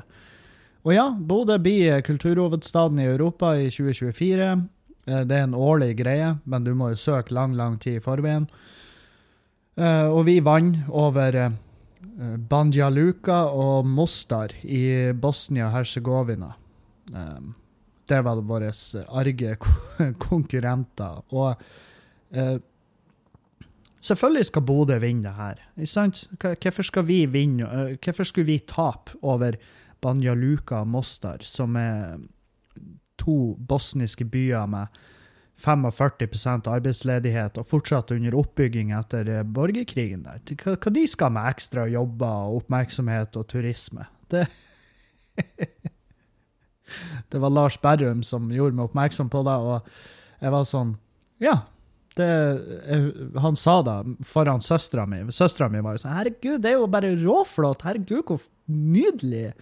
Og 0.81 0.95
ja, 0.95 1.05
Bodø 1.13 1.59
blir 1.61 2.01
kulturhovedstaden 2.01 2.99
i 2.99 3.05
Europa 3.11 3.53
i 3.61 3.69
2024. 3.69 4.49
Eh, 5.11 5.25
det 5.27 5.37
er 5.37 5.47
en 5.47 5.57
årlig 5.57 5.95
greie, 6.01 6.35
men 6.43 6.65
du 6.67 6.73
må 6.77 6.91
jo 6.93 6.99
søke 6.99 7.35
lang, 7.35 7.55
lang 7.57 7.77
tid 7.81 7.99
i 7.99 8.03
forveien. 8.03 8.47
Eh, 9.79 10.07
og 10.07 10.25
vi 10.27 10.39
vant 10.43 10.89
over 10.89 11.37
uh, 11.41 12.35
Banja 12.51 12.89
Luka 12.91 13.43
og 13.55 13.87
Mostar 13.87 14.53
i 14.63 15.11
Bosnia-Hercegovina. 15.13 16.55
det 18.07 18.19
var 18.23 18.41
våre 18.41 18.71
arge 19.07 19.55
konkurrenter. 20.27 21.21
Og 21.31 21.55
selvfølgelig 23.99 24.45
skal 24.45 24.61
Bodø 24.61 24.97
vinne 24.99 25.23
det 25.23 25.33
her. 25.35 25.61
Hvorfor 26.59 26.83
skal 26.83 27.07
vi 27.07 27.25
vinne? 27.25 27.97
Hvorfor 28.03 28.23
skulle 28.23 28.45
vi 28.45 28.59
tape 28.59 29.15
over 29.21 29.55
Banja 30.01 30.33
Luka 30.33 30.81
og 30.81 30.87
Mostar, 30.87 31.37
som 31.41 31.75
er 31.75 32.17
to 33.19 33.55
bosniske 33.67 34.25
byer 34.31 34.67
med 34.71 35.01
45% 35.61 36.69
arbeidsledighet 36.71 37.59
og 37.61 37.67
fortsatt 37.69 38.13
under 38.15 38.35
oppbygging 38.39 38.93
etter 38.97 39.27
eh, 39.29 39.43
borgerkrigen 39.45 40.23
der. 40.25 40.41
Hva, 40.57 40.75
hva 40.75 40.93
de 40.93 41.03
skal 41.09 41.33
med 41.35 41.49
ekstra 41.51 41.85
jobber 41.91 42.47
og 42.49 42.63
oppmerksomhet 42.63 43.37
og 43.37 43.47
turisme? 43.51 44.07
Det, 44.31 44.47
det 47.31 47.43
var 47.43 47.53
Lars 47.53 47.77
Berrum 47.81 48.23
som 48.25 48.49
gjorde 48.53 48.77
meg 48.79 48.89
oppmerksom 48.89 49.29
på 49.31 49.43
det, 49.47 49.59
og 49.59 50.41
jeg 50.41 50.57
var 50.57 50.67
sånn 50.69 50.97
Ja. 51.41 51.61
Det, 52.11 52.27
han 53.39 53.55
sa 53.55 53.77
det 53.87 53.93
foran 54.27 54.59
søstera 54.59 55.05
mi. 55.07 55.21
Søstera 55.31 55.69
mi 55.71 55.79
var 55.79 55.95
jo 55.95 56.01
sånn 56.01 56.11
'Herregud, 56.17 56.57
det 56.59 56.73
er 56.73 56.81
jo 56.81 56.89
bare 56.91 57.13
råflott. 57.15 57.85
Herregud, 57.87 58.25
hvor 58.27 58.41
nydelig.' 58.67 59.53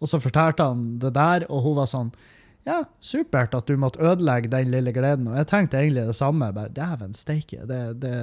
Og 0.00 0.08
så 0.08 0.20
fortalte 0.22 0.64
han 0.64 0.96
det 1.02 1.12
der, 1.12 1.44
og 1.50 1.66
hun 1.66 1.76
var 1.76 1.90
sånn 1.90 2.08
ja, 2.68 2.82
supert 3.00 3.56
at 3.56 3.68
du 3.68 3.78
måtte 3.80 4.02
ødelegge 4.04 4.50
den 4.52 4.72
lille 4.72 4.92
gleden. 4.92 5.30
Og 5.30 5.38
jeg 5.40 5.48
tenkte 5.50 5.80
egentlig 5.80 6.06
det 6.08 6.18
samme. 6.18 6.52
bare, 6.52 6.72
Dæven 6.74 7.14
steike. 7.16 7.64
Det, 7.68 7.80
det, 8.02 8.14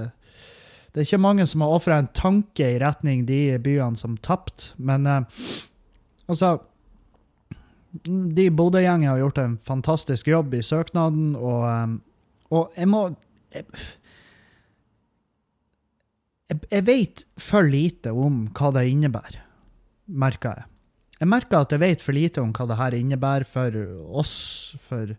det 0.93 1.01
er 1.01 1.07
ikke 1.07 1.21
mange 1.23 1.47
som 1.49 1.65
har 1.65 1.73
ofra 1.75 1.99
en 1.99 2.11
tanke 2.13 2.69
i 2.75 2.79
retning 2.81 3.25
de 3.27 3.57
byene 3.59 3.97
som 3.99 4.17
tapte, 4.17 4.73
men 4.77 5.07
eh, 5.07 5.43
altså 6.27 6.57
De 8.05 8.49
Bodø-gjengen 8.51 9.07
har 9.07 9.21
gjort 9.21 9.37
en 9.39 9.57
fantastisk 9.63 10.27
jobb 10.27 10.53
i 10.53 10.63
søknaden, 10.63 11.35
og, 11.35 11.63
eh, 11.69 11.95
og 12.51 12.77
jeg 12.77 12.89
må 12.91 13.03
jeg, 13.55 13.65
jeg, 16.49 16.59
jeg 16.71 16.87
vet 16.87 17.25
for 17.39 17.63
lite 17.63 18.11
om 18.11 18.45
hva 18.51 18.73
det 18.75 18.87
innebærer, 18.91 19.43
merker 20.11 20.59
jeg. 20.59 20.74
Jeg 21.19 21.31
merker 21.31 21.63
at 21.63 21.71
jeg 21.71 21.79
vet 21.79 22.01
for 22.03 22.15
lite 22.15 22.41
om 22.43 22.51
hva 22.55 22.65
det 22.67 22.79
her 22.79 22.95
innebærer 22.97 23.47
for 23.47 23.77
oss, 24.19 24.75
for 24.83 25.13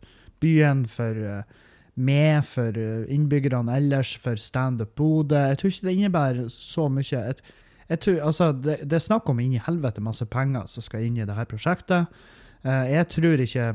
byen, 0.45 0.85
for 0.91 1.17
uh, 1.17 1.63
meg, 1.97 2.43
for 2.45 2.77
uh, 2.77 3.07
innbyggerne 3.13 3.79
ellers, 3.79 4.13
for 4.21 4.37
Standup 4.41 4.93
Bodø. 4.99 5.39
Jeg 5.39 5.59
tror 5.59 5.73
ikke 5.73 5.89
det 5.89 5.97
innebærer 5.97 6.53
så 6.53 6.91
mye. 6.93 7.07
Jeg, 7.09 7.41
jeg 7.89 8.03
tror, 8.05 8.21
altså, 8.29 8.51
det, 8.53 8.79
det, 8.85 8.99
er 8.99 9.07
snakk 9.07 9.33
om 9.33 9.41
inn 9.41 9.57
i 9.57 9.65
helvete 9.65 10.05
masse 10.05 10.29
penger 10.29 10.69
som 10.69 10.85
skal 10.85 11.07
inn 11.07 11.17
i 11.17 11.25
dette 11.25 11.49
prosjektet. 11.49 12.13
Uh, 12.67 12.85
jeg 12.93 13.13
tror 13.17 13.47
ikke 13.47 13.73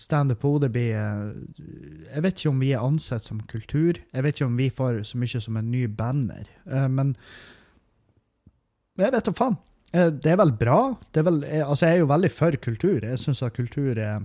Standup 0.00 0.38
Bodø 0.40 0.70
blir 0.72 0.94
Jeg 0.96 2.22
vet 2.24 2.38
ikke 2.38 2.48
om 2.54 2.62
vi 2.62 2.70
er 2.72 2.80
ansett 2.80 3.26
som 3.28 3.42
kultur. 3.50 3.98
Jeg 4.00 4.24
vet 4.24 4.38
ikke 4.38 4.48
om 4.48 4.56
vi 4.56 4.70
får 4.72 5.02
så 5.10 5.20
mye 5.20 5.42
som 5.44 5.58
en 5.60 5.68
ny 5.68 5.82
banner. 5.92 6.48
Men 6.88 7.12
jeg 8.96 9.12
vet 9.12 9.28
da 9.28 9.34
faen. 9.36 9.58
Eh, 9.92 10.10
det 10.12 10.32
er 10.32 10.40
vel 10.40 10.52
bra. 10.58 10.80
Er 11.16 11.26
vel, 11.26 11.42
eh, 11.44 11.64
altså 11.68 11.88
jeg 11.88 11.98
er 11.98 12.04
jo 12.04 12.12
veldig 12.12 12.30
for 12.32 12.56
kultur. 12.62 13.04
Jeg 13.04 13.18
syns 13.18 13.42
at 13.42 13.56
kultur 13.56 13.96
er, 13.96 14.24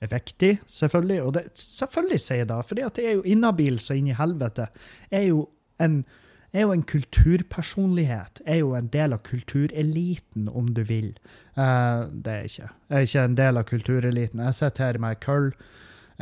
er, 0.00 0.10
viktig, 0.10 0.58
selvfølgelig. 0.68 1.22
Og 1.22 1.34
det, 1.34 1.44
selvfølgelig 1.58 2.20
sier 2.20 2.42
jeg 2.42 2.48
det, 2.48 2.64
for 2.66 2.78
det 2.78 3.06
er 3.06 3.16
jo 3.18 3.26
inhabil 3.26 3.78
så 3.82 3.98
inn 3.98 4.10
i 4.12 4.18
helvete. 4.18 4.68
Jeg 5.10 5.22
er 5.22 5.28
jo 5.28 5.48
en, 5.82 6.04
er 6.52 6.66
jo 6.66 6.72
en 6.72 6.86
kulturpersonlighet. 6.86 8.42
Er 8.46 8.62
jo 8.62 8.74
en 8.78 8.90
del 8.92 9.16
av 9.16 9.24
kultureliten, 9.26 10.48
om 10.48 10.72
du 10.74 10.84
vil. 10.86 11.14
Uh, 11.56 12.08
det 12.12 12.32
er 12.32 12.42
jeg 12.42 12.50
ikke. 12.52 12.68
Jeg 12.88 12.96
er 12.96 13.08
ikke 13.08 13.24
en 13.24 13.38
del 13.40 13.58
av 13.58 13.64
kultureliten. 13.68 14.44
Jeg 14.46 14.54
sitter 14.54 14.84
her 14.84 14.98
med 15.02 15.16
ei 15.16 15.20
køll, 15.24 15.50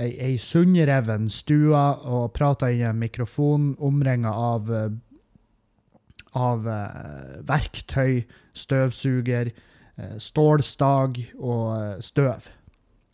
ei, 0.00 0.37
sundreven 0.40 1.28
stue 1.30 1.76
og 2.08 2.32
prater 2.32 2.72
i 2.72 2.82
en 2.88 2.99
mikrofon 3.02 3.75
omringa 3.78 4.32
av 4.32 4.70
av 6.38 6.68
eh, 6.68 7.42
verktøy, 7.46 8.22
støvsuger, 8.56 9.50
eh, 9.96 10.16
stålstag 10.18 11.20
og 11.38 11.66
eh, 11.76 12.00
støv. 12.04 12.49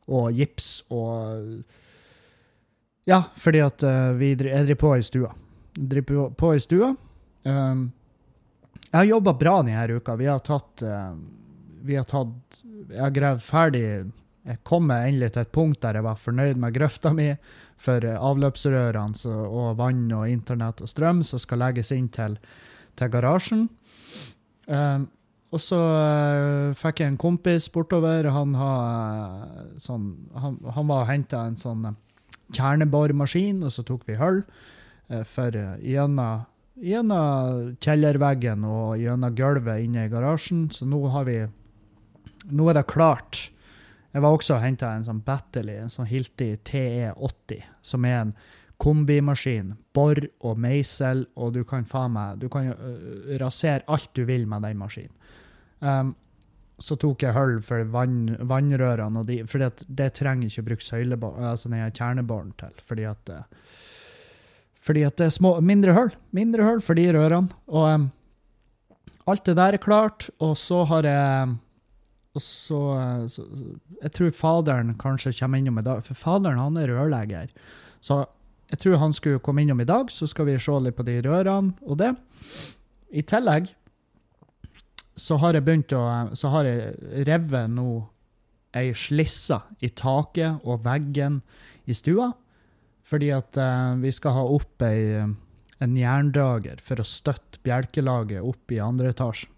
Og 0.07 0.33
gips 0.39 0.85
og 0.95 1.65
Ja, 3.07 3.21
fordi 3.39 3.61
at 3.63 3.83
vi 4.19 4.33
jeg 4.33 4.39
driver 4.39 4.75
på 4.75 4.89
i 4.99 5.03
stua. 5.03 5.29
Driver 5.75 6.31
på 6.35 6.53
i 6.55 6.61
stua. 6.63 6.89
Um, 7.47 7.93
jeg 8.91 8.97
har 8.97 9.05
jobba 9.07 9.35
bra 9.39 9.61
denne 9.63 9.99
uka. 9.99 10.17
Vi 10.19 10.27
har 10.27 10.39
tatt 10.43 10.83
Vi 11.87 11.95
har 11.95 12.07
tatt 12.07 12.61
Jeg 12.91 13.03
har 13.03 13.15
gravd 13.15 13.43
ferdig 13.47 13.85
Jeg 14.47 14.59
kom 14.67 14.91
endelig 14.91 15.33
til 15.35 15.43
et 15.43 15.53
punkt 15.55 15.81
der 15.83 15.99
jeg 15.99 16.07
var 16.07 16.19
fornøyd 16.19 16.59
med 16.59 16.75
grøfta 16.75 17.13
mi 17.15 17.29
for 17.79 18.03
avløpsrørene 18.03 19.35
og 19.47 19.77
vann 19.79 20.07
og 20.11 20.29
internett 20.31 20.83
og 20.83 20.91
strøm 20.91 21.23
som 21.27 21.43
skal 21.43 21.63
legges 21.63 21.93
inn 21.95 22.09
til 22.11 22.39
til 22.99 23.13
garasjen. 23.13 23.67
Um, 24.67 25.07
og 25.55 25.63
så 25.63 25.79
uh, 25.79 26.75
fikk 26.77 27.03
jeg 27.03 27.13
en 27.13 27.21
kompis 27.21 27.69
bortover. 27.73 28.29
Han, 28.35 28.57
har, 28.59 29.37
uh, 29.63 29.77
sånn, 29.81 30.11
han, 30.35 30.59
han 30.75 30.91
var 30.91 31.05
og 31.05 31.11
henta 31.11 31.45
en 31.47 31.59
sånn 31.61 31.87
uh, 31.93 31.95
kjernebormaskin, 32.57 33.63
og 33.67 33.75
så 33.75 33.87
tok 33.87 34.07
vi 34.07 34.19
hull 34.21 34.43
for 35.31 35.55
gjennom, 35.87 36.47
gjennom 36.83 37.69
kjellerveggen 37.83 38.65
og 38.67 38.97
gjennom 38.99 39.35
gulvet 39.39 39.85
inne 39.85 40.07
i 40.07 40.11
garasjen. 40.11 40.65
Så 40.75 40.89
nå 40.89 41.05
har 41.15 41.29
vi 41.29 41.45
Nå 42.47 42.69
er 42.71 42.77
det 42.79 42.85
klart. 42.87 43.39
Jeg 44.15 44.23
var 44.23 44.37
også 44.37 44.55
og 44.55 44.63
henta 44.63 44.93
en 44.95 45.07
sånn 45.07 45.19
Battley, 45.27 45.81
en 45.83 45.91
sånn 45.91 46.07
Hilti 46.07 46.53
TE80, 46.69 47.65
som 47.83 48.07
er 48.07 48.21
en 48.21 48.31
kombimaskin, 48.83 49.73
bor 49.97 50.19
og 50.45 50.61
meisel, 50.61 51.25
og 51.37 51.55
du 51.57 51.63
kan 51.65 51.87
faen 51.89 52.13
meg 52.17 52.43
Du 52.43 52.49
kan 52.53 52.71
uh, 52.73 53.35
rasere 53.41 53.87
alt 53.89 54.13
du 54.15 54.25
vil 54.29 54.47
med 54.49 54.67
den 54.67 54.79
maskinen. 54.81 55.13
Um, 55.81 56.15
så 56.79 56.97
tok 57.01 57.25
jeg 57.25 57.33
hull 57.33 57.59
for 57.65 57.87
vann, 57.89 58.37
vannrørene, 58.45 59.23
og 59.23 59.29
de, 59.31 59.39
for 59.49 59.65
det 59.65 60.11
trenger 60.19 60.51
ikke 60.51 60.65
å 60.65 60.67
bruke 60.67 60.85
søylebånd, 60.85 61.45
altså 61.49 61.71
kjernebåren 61.73 62.53
til. 62.61 62.75
Fordi 62.85 63.07
at, 63.09 63.33
fordi 64.85 65.07
at 65.09 65.17
det 65.17 65.31
er 65.31 65.33
små, 65.39 65.55
mindre 65.65 65.97
hull 65.97 66.13
mindre 66.37 66.67
hull 66.69 66.83
for 66.85 66.99
de 66.99 67.07
rørene. 67.17 67.49
Og 67.73 67.87
um, 67.89 68.11
alt 69.27 69.49
det 69.49 69.57
der 69.57 69.79
er 69.79 69.83
klart, 69.83 70.29
og 70.37 70.53
så 70.61 70.85
har 70.93 71.09
jeg 71.09 71.57
og 72.37 72.43
så, 72.45 72.79
så, 73.33 73.45
Jeg 74.03 74.13
tror 74.13 74.33
faderen 74.37 74.95
kanskje 75.01 75.33
kommer 75.39 75.59
innom 75.59 75.81
i 75.81 75.87
dag, 75.87 76.05
for 76.05 76.19
faderen 76.21 76.61
han 76.61 76.77
er 76.77 76.93
rørlegger. 76.93 77.49
Så 78.05 78.21
jeg 78.71 78.83
tror 78.83 78.99
han 78.99 79.15
skulle 79.15 79.43
komme 79.43 79.63
innom 79.63 79.81
i 79.81 79.89
dag, 79.89 80.11
så 80.11 80.27
skal 80.27 80.49
vi 80.49 80.59
se 80.59 80.75
litt 80.83 80.97
på 80.99 81.07
de 81.07 81.21
rørene 81.25 81.77
og 81.87 82.01
det. 82.01 82.13
I 83.15 83.23
tillegg 83.23 83.71
så 85.17 85.39
har 85.41 85.57
jeg 85.57 85.65
begynt 85.65 85.95
å 85.97 86.03
Så 86.37 86.51
har 86.53 86.67
jeg 86.69 87.25
revet 87.29 87.71
nå 87.73 88.05
ei 88.77 88.91
slisse 88.93 89.57
i 89.81 89.89
taket 89.89 90.61
og 90.65 90.83
veggen 90.85 91.41
i 91.87 91.95
stua. 91.97 92.33
Fordi 93.07 93.31
at 93.33 93.57
uh, 93.57 93.95
vi 94.03 94.11
skal 94.13 94.35
ha 94.35 94.43
opp 94.51 94.83
ei, 94.83 95.23
en 95.79 95.97
jerndrager 95.97 96.83
for 96.83 97.01
å 97.01 97.07
støtte 97.07 97.63
bjelkelaget 97.65 98.45
opp 98.45 98.75
i 98.75 98.83
andre 98.83 99.15
etasjen. 99.15 99.53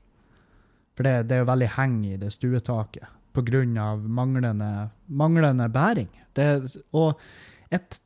For 0.95 1.07
det, 1.07 1.31
det 1.31 1.39
er 1.39 1.43
jo 1.43 1.51
veldig 1.51 1.71
heng 1.79 1.97
i 2.07 2.19
det 2.21 2.31
stuetaket 2.35 3.09
pga. 3.33 3.97
Manglende, 3.97 4.91
manglende 5.07 5.69
bæring. 5.69 6.09
Det, 6.35 6.79
og 6.93 7.19
et 7.71 8.01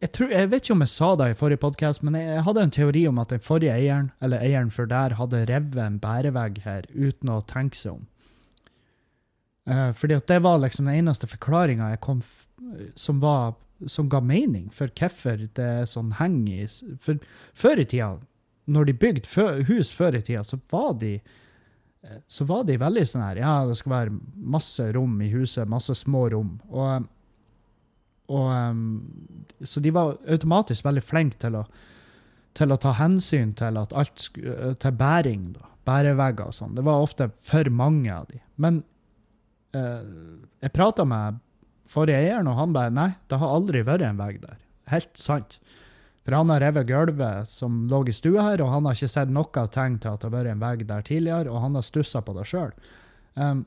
jeg, 0.00 0.12
tror, 0.16 0.30
jeg, 0.32 0.48
vet 0.48 0.64
ikke 0.64 0.74
om 0.76 0.84
jeg 0.84 0.92
sa 0.94 1.08
det 1.20 1.26
i 1.30 1.36
forrige 1.36 1.60
podkast, 1.60 2.04
men 2.06 2.16
jeg 2.16 2.44
hadde 2.46 2.62
en 2.64 2.72
teori 2.72 3.02
om 3.10 3.18
at 3.20 3.32
den 3.34 3.42
forrige 3.44 3.74
eieren, 3.76 4.08
eller 4.24 4.40
eieren 4.40 4.70
før 4.72 4.88
der, 4.88 5.16
hadde 5.18 5.42
revet 5.50 5.76
en 5.84 5.98
bærevegg 6.00 6.62
her 6.64 6.88
uten 6.94 7.32
å 7.32 7.42
tenke 7.48 7.76
seg 7.76 7.98
om. 7.98 8.06
Uh, 9.68 9.90
fordi 9.92 10.16
at 10.16 10.26
det 10.30 10.38
var 10.42 10.62
liksom 10.62 10.88
den 10.88 11.02
eneste 11.02 11.28
forklaringa 11.28 11.90
jeg 11.92 12.00
kom 12.02 12.22
som, 12.96 13.20
var, 13.20 13.52
som 13.84 14.08
ga 14.10 14.22
mening 14.24 14.70
for 14.74 14.88
hvorfor 14.96 15.44
det 15.58 15.66
er 15.82 15.84
sånn 15.86 16.14
heng 16.16 16.40
i 16.48 16.64
For 17.04 17.20
før 17.52 17.82
i 17.82 17.84
tida, 17.84 18.14
når 18.72 18.88
de 18.88 18.96
bygde 19.04 19.46
hus 19.68 19.92
før 19.92 20.16
i 20.16 20.24
tida, 20.24 20.42
så 20.48 20.58
var 20.72 20.94
de 21.02 21.18
eh, 21.20 22.18
så 22.26 22.48
var 22.48 22.64
de 22.64 22.80
veldig 22.80 23.04
sånn 23.06 23.26
her 23.26 23.42
Ja, 23.44 23.54
det 23.68 23.76
skal 23.78 23.96
være 23.98 24.18
masse 24.56 24.88
rom 24.96 25.20
i 25.20 25.30
huset, 25.34 25.68
masse 25.68 25.94
små 26.00 26.30
rom. 26.32 26.56
Og 26.72 27.04
og, 28.30 28.46
um, 28.46 29.58
så 29.66 29.82
de 29.82 29.92
var 29.94 30.14
automatisk 30.30 30.86
veldig 30.86 31.02
flinke 31.02 31.40
til 31.42 31.58
å, 31.58 31.64
til 32.56 32.70
å 32.70 32.78
ta 32.80 32.94
hensyn 32.98 33.52
til 33.58 33.78
alt 33.80 33.94
eh, 33.96 34.72
til 34.78 34.96
bæring, 34.98 35.50
da, 35.56 35.66
bærevegger 35.88 36.52
og 36.52 36.56
sånn. 36.56 36.76
Det 36.78 36.86
var 36.86 37.02
ofte 37.02 37.30
for 37.42 37.70
mange 37.74 38.12
av 38.14 38.28
de. 38.30 38.38
Men 38.62 38.82
uh, 39.74 40.06
jeg 40.62 40.74
prata 40.76 41.06
med 41.08 41.40
forrige 41.90 42.22
eieren, 42.22 42.48
og 42.50 42.58
han 42.60 42.74
bare 42.76 42.94
nei, 42.94 43.10
det 43.30 43.40
har 43.42 43.56
aldri 43.58 43.82
vært 43.86 44.06
en 44.06 44.20
vegg 44.20 44.40
der. 44.44 44.58
Helt 44.92 45.12
sant. 45.18 45.58
For 46.26 46.36
han 46.36 46.52
har 46.52 46.62
revet 46.62 46.86
gulvet 46.86 47.50
som 47.50 47.84
lå 47.90 48.04
i 48.06 48.14
stua 48.14 48.44
her, 48.50 48.62
og 48.62 48.70
han 48.70 48.86
har 48.86 48.98
ikke 48.98 49.10
sett 49.10 49.32
noe 49.34 49.66
tegn 49.74 49.98
til 49.98 50.14
at 50.14 50.22
det 50.22 50.28
har 50.28 50.36
vært 50.36 50.52
en 50.52 50.62
vegg 50.62 50.86
der 50.86 51.06
tidligere, 51.06 51.50
og 51.50 51.64
han 51.64 51.78
har 51.78 51.86
stussa 51.86 52.22
på 52.22 52.36
det 52.36 52.46
sjøl. 52.50 52.74
Um, 53.34 53.64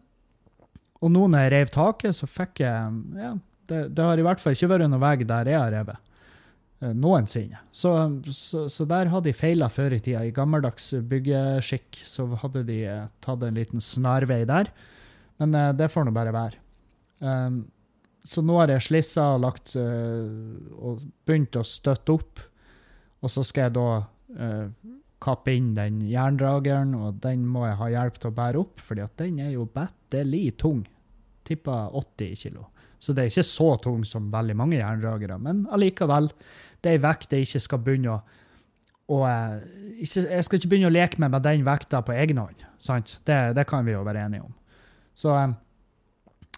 og 1.04 1.12
nå 1.12 1.26
når 1.28 1.44
jeg 1.46 1.54
rev 1.54 1.74
taket, 1.74 2.16
så 2.16 2.30
fikk 2.30 2.64
jeg 2.64 3.20
ja, 3.20 3.34
det, 3.70 3.86
det, 3.96 4.04
har 4.04 4.20
i 4.20 4.26
hvert 4.26 4.42
fall 4.42 4.56
ikke 4.58 4.72
vært 4.74 4.90
noen 4.90 5.02
vei 5.02 5.16
der 5.24 5.52
jeg 5.52 5.60
har 5.60 5.72
revet. 5.74 6.14
Eh, 6.84 6.92
noensinne. 6.94 7.62
Så, 7.72 7.94
så, 8.32 8.66
så, 8.70 8.86
der 8.90 9.12
hadde 9.12 9.30
de 9.30 9.36
feila 9.38 9.70
før 9.72 9.96
i 9.96 10.02
tida. 10.04 10.24
I 10.26 10.34
gammeldags 10.36 10.90
byggeskikk 11.10 12.02
så 12.10 12.28
hadde 12.42 12.66
de 12.68 12.82
eh, 12.90 13.06
tatt 13.24 13.46
en 13.46 13.60
liten 13.60 13.84
snarvei 13.84 14.44
der. 14.50 14.72
Men 15.42 15.56
uh, 15.58 15.70
det 15.76 15.90
får 15.92 16.06
nå 16.06 16.14
bare 16.16 16.34
være. 16.36 16.60
Um, 17.24 17.64
så 18.24 18.44
nå 18.46 18.58
har 18.60 18.72
jeg 18.72 18.86
slissa 18.86 19.34
og 19.36 19.42
lagt 19.44 19.74
uh, 19.76 20.28
og 20.78 21.02
begynt 21.28 21.58
å 21.60 21.66
støtte 21.68 22.16
opp. 22.16 22.44
Og 23.24 23.32
så 23.32 23.46
skal 23.48 23.68
jeg 23.68 23.76
da 23.80 23.88
uh, 24.04 24.68
kappe 25.24 25.56
inn 25.56 25.72
den 25.78 26.02
jerndrageren, 26.06 26.94
og 27.00 27.22
den 27.24 27.48
må 27.48 27.66
jeg 27.70 27.80
ha 27.80 27.90
hjelp 27.96 28.20
til 28.20 28.32
å 28.32 28.38
bære 28.38 28.62
opp, 28.62 28.84
at 28.92 29.18
den 29.24 29.40
er 29.40 29.54
jo 29.56 29.66
battelig 29.72 30.46
tung. 30.60 30.84
Tippa 31.48 31.88
80 31.96 32.40
kilo. 32.44 32.68
Så 33.04 33.12
det 33.12 33.26
er 33.26 33.34
ikke 33.34 33.48
så 33.48 33.74
tung 33.84 34.06
som 34.08 34.30
veldig 34.32 34.56
mange 34.56 34.78
jerndragere. 34.80 35.36
Men 35.42 35.66
allikevel, 35.76 36.30
det 36.80 36.92
er 36.92 36.98
ei 36.98 37.04
vekt 37.04 37.36
jeg 37.36 37.48
ikke 37.48 37.64
skal 37.66 37.84
begynne 37.84 38.16
å 38.16 38.22
og 39.12 39.26
ikke, 40.00 40.22
jeg 40.22 40.46
skal 40.48 40.58
ikke 40.58 40.70
begynne 40.72 40.88
å 40.88 40.94
leke 40.94 41.20
med, 41.20 41.34
med 41.34 41.44
den 41.44 41.66
vekta 41.68 42.00
på 42.08 42.16
egen 42.16 42.40
hånd. 42.40 42.64
sant? 42.80 43.18
Det, 43.28 43.36
det, 43.58 43.66
kan 43.68 43.84
vi 43.86 43.92
jo 43.92 44.04
være 44.08 44.24
enige 44.24 44.46
om. 44.46 44.54
Så, 45.14 45.36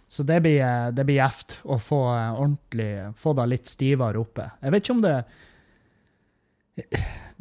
så 0.08 0.24
det 0.30 0.38
blir, 0.46 0.62
det 0.94 1.08
blir 1.08 1.18
gjevt 1.18 1.58
å 1.66 1.80
få 1.82 2.00
ordentlig, 2.14 2.92
få 3.18 3.34
det 3.40 3.48
litt 3.50 3.72
stivere 3.72 4.22
oppe. 4.22 4.46
Jeg 4.62 4.76
vet 4.76 4.86
ikke 4.86 4.96
om 4.96 5.04
det 5.04 5.18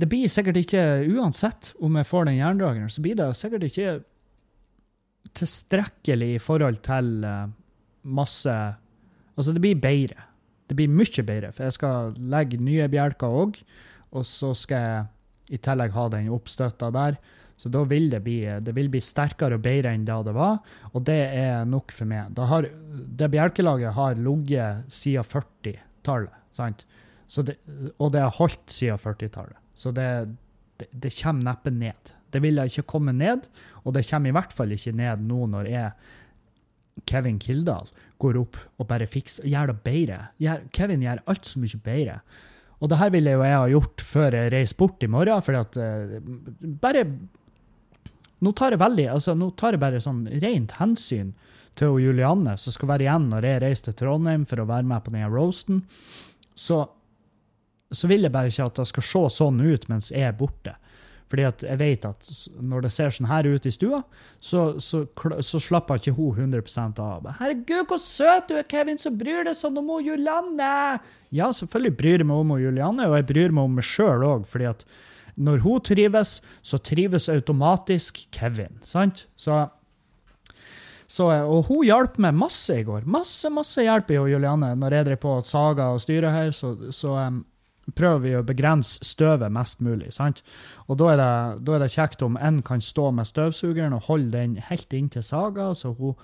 det 0.01 0.09
blir 0.11 0.31
sikkert 0.31 0.59
ikke, 0.63 0.83
uansett 1.11 1.73
om 1.83 1.97
jeg 1.99 2.09
får 2.09 2.29
den 2.29 2.39
jerndrageren, 2.39 2.91
så 2.91 3.03
blir 3.03 3.19
det 3.19 3.29
sikkert 3.39 3.67
ikke 3.69 3.95
tilstrekkelig 5.35 6.29
i 6.37 6.43
forhold 6.43 6.81
til 6.87 7.11
masse 8.05 8.55
Altså, 9.35 9.53
det 9.53 9.63
blir 9.65 9.81
bedre. 9.83 10.29
Det 10.69 10.77
blir 10.79 10.93
mye 10.93 11.25
bedre, 11.27 11.53
for 11.53 11.67
jeg 11.67 11.77
skal 11.77 12.15
legge 12.33 12.61
nye 12.63 12.87
bjelker 12.89 13.41
òg, 13.43 13.59
og 14.15 14.27
så 14.29 14.53
skal 14.57 14.85
jeg 14.85 15.57
i 15.57 15.61
tillegg 15.61 15.93
ha 15.93 16.07
den 16.13 16.31
oppstøtta 16.33 16.91
der. 16.95 17.19
Så 17.57 17.71
da 17.71 17.85
vil 17.87 18.09
det 18.11 18.23
bli, 18.25 18.39
det 18.67 18.73
vil 18.75 18.89
bli 18.91 19.01
sterkere 19.05 19.59
og 19.59 19.63
bedre 19.63 19.93
enn 19.95 20.07
da 20.07 20.17
det 20.27 20.35
var, 20.35 20.59
og 20.91 21.05
det 21.07 21.21
er 21.39 21.69
nok 21.69 21.93
for 21.95 22.11
meg. 22.11 22.33
Det, 22.35 22.49
har, 22.51 22.67
det 23.21 23.31
bjelkelaget 23.31 23.95
har 23.95 24.19
ligget 24.19 24.91
siden 24.93 25.29
40-tallet, 25.29 26.41
sant? 26.55 26.83
Det, 27.35 27.57
og 27.99 28.11
det 28.15 28.25
har 28.25 28.35
holdt 28.37 28.75
siden 28.75 28.99
40-tallet. 29.01 29.61
Så 29.79 29.95
det, 29.95 30.09
det, 30.81 30.91
det, 30.91 31.15
kommer 31.21 31.51
neppe 31.53 31.71
ned. 31.75 32.13
Det 32.35 32.43
vil 32.43 32.59
ikke 32.65 32.87
komme 32.91 33.15
ned, 33.15 33.47
og 33.85 33.95
det 33.95 34.05
kommer 34.09 34.31
i 34.31 34.35
hvert 34.35 34.55
fall 34.55 34.75
ikke 34.75 34.95
ned 34.99 35.23
nå 35.23 35.47
når 35.55 35.71
jeg, 35.71 36.13
Kevin 37.11 37.39
Kildahl, 37.43 37.89
går 38.23 38.39
opp 38.41 38.59
og 38.79 38.89
bare 38.89 39.09
fikser, 39.11 39.47
gjør 39.51 39.73
det 39.73 39.79
bedre. 39.85 40.19
Gjør, 40.43 40.67
Kevin 40.75 41.05
gjør 41.05 41.23
alt 41.31 41.49
så 41.49 41.63
mye 41.63 41.81
bedre. 41.85 42.19
Og 42.81 42.91
det 42.91 42.99
her 43.01 43.13
ville 43.15 43.35
jo 43.35 43.45
jeg 43.45 43.59
ha 43.59 43.71
gjort 43.73 44.05
før 44.05 44.37
jeg 44.39 44.53
reiser 44.55 44.79
bort 44.79 45.05
i 45.05 45.11
morgen, 45.11 45.45
fordi 45.45 45.61
at 45.63 45.79
uh, 45.81 46.75
Bare 46.83 47.07
Nå 48.45 48.51
tar 48.53 48.75
jeg 48.75 48.83
veldig, 48.83 49.07
altså 49.09 49.33
nå 49.39 49.47
tar 49.57 49.73
jeg 49.73 49.81
bare 49.81 50.03
sånn 50.05 50.27
rent 50.43 50.75
hensyn 50.77 51.31
til 51.79 51.95
Julianne, 52.03 52.59
som 52.61 52.75
skal 52.75 52.91
være 52.91 53.07
igjen 53.07 53.31
når 53.31 53.47
jeg 53.49 53.63
reiser 53.63 53.87
til 53.87 53.97
Trondheim 54.03 54.43
for 54.51 54.61
å 54.61 54.67
være 54.69 54.85
med 54.91 55.01
på 55.07 55.15
denne 55.15 55.31
roasten. 55.33 55.79
Så 56.53 56.83
så 57.95 58.09
vil 58.11 58.27
jeg 58.27 58.33
bare 58.35 58.51
ikke 58.51 58.67
at 58.67 58.81
det 58.81 58.89
skal 58.91 59.07
se 59.07 59.23
sånn 59.39 59.61
ut 59.63 59.87
mens 59.91 60.11
jeg 60.13 60.27
er 60.27 60.37
borte. 60.37 60.75
Fordi 61.35 61.47
at 61.49 61.63
jeg 61.67 61.79
vet 61.81 62.05
at 62.07 62.29
når 62.63 62.85
det 62.85 62.91
ser 62.95 63.11
sånn 63.11 63.27
her 63.27 63.47
ut 63.51 63.65
i 63.67 63.73
stua, 63.75 64.05
så, 64.39 64.77
så, 64.79 65.01
så 65.43 65.59
slapper 65.59 65.99
ikke 65.99 66.13
hun 66.15 66.53
100% 66.55 67.01
av. 67.03 67.25
'Herregud, 67.41 67.89
hvor 67.91 67.99
søt 67.99 68.53
du 68.53 68.55
er, 68.55 68.69
Kevin, 68.71 69.01
som 69.03 69.17
bryr 69.19 69.43
deg 69.43 69.57
sånn 69.59 69.81
om 69.81 69.91
Julianne!' 69.99 71.01
Ja, 71.35 71.49
selvfølgelig 71.51 71.97
bryr 71.99 72.23
jeg 72.23 72.29
meg 72.31 72.45
om 72.45 72.53
Julianne, 72.63 73.09
og 73.11 73.17
jeg 73.19 73.27
bryr 73.33 73.57
meg 73.57 73.67
om 73.67 73.75
meg 73.81 73.89
sjøl 73.89 74.23
òg. 74.23 74.47
fordi 74.47 74.69
at 74.71 74.85
når 75.35 75.65
hun 75.65 75.81
trives, 75.83 76.37
så 76.63 76.79
trives 76.79 77.27
automatisk 77.29 78.29
Kevin. 78.31 78.79
sant? 78.87 79.27
Så, 79.35 79.57
så, 81.11 81.27
og 81.43 81.67
hun 81.67 81.83
hjalp 81.83 82.15
meg 82.23 82.39
masse 82.39 82.79
i 82.79 82.87
går. 82.87 83.03
Masse 83.11 83.51
masse 83.51 83.83
hjelp 83.83 84.15
i 84.15 84.23
Julianne 84.23 84.77
når 84.79 85.01
jeg 85.01 85.09
drev 85.11 85.19
på 85.27 85.35
saga 85.43 85.91
og 85.91 86.05
styra 86.07 86.31
her. 86.31 86.55
så, 86.55 86.77
så 86.95 87.19
prøver 87.97 88.23
vi 88.25 88.35
å 88.39 88.45
begrense 88.47 89.05
støvet 89.05 89.53
mest 89.53 89.83
mulig. 89.85 90.13
sant? 90.17 90.43
Og 90.89 90.99
da 91.01 91.11
er 91.13 91.21
det, 91.21 91.65
da 91.67 91.75
er 91.77 91.85
det 91.85 91.93
kjekt 91.95 92.25
om 92.25 92.39
en 92.41 92.63
kan 92.63 92.81
stå 92.81 93.11
med 93.13 93.29
støvsugeren 93.29 93.97
og 93.97 94.09
holde 94.09 94.33
den 94.39 94.57
helt 94.71 94.93
inntil 94.93 95.23
saga. 95.23 95.75
så 95.75 95.93
hun, 95.99 96.15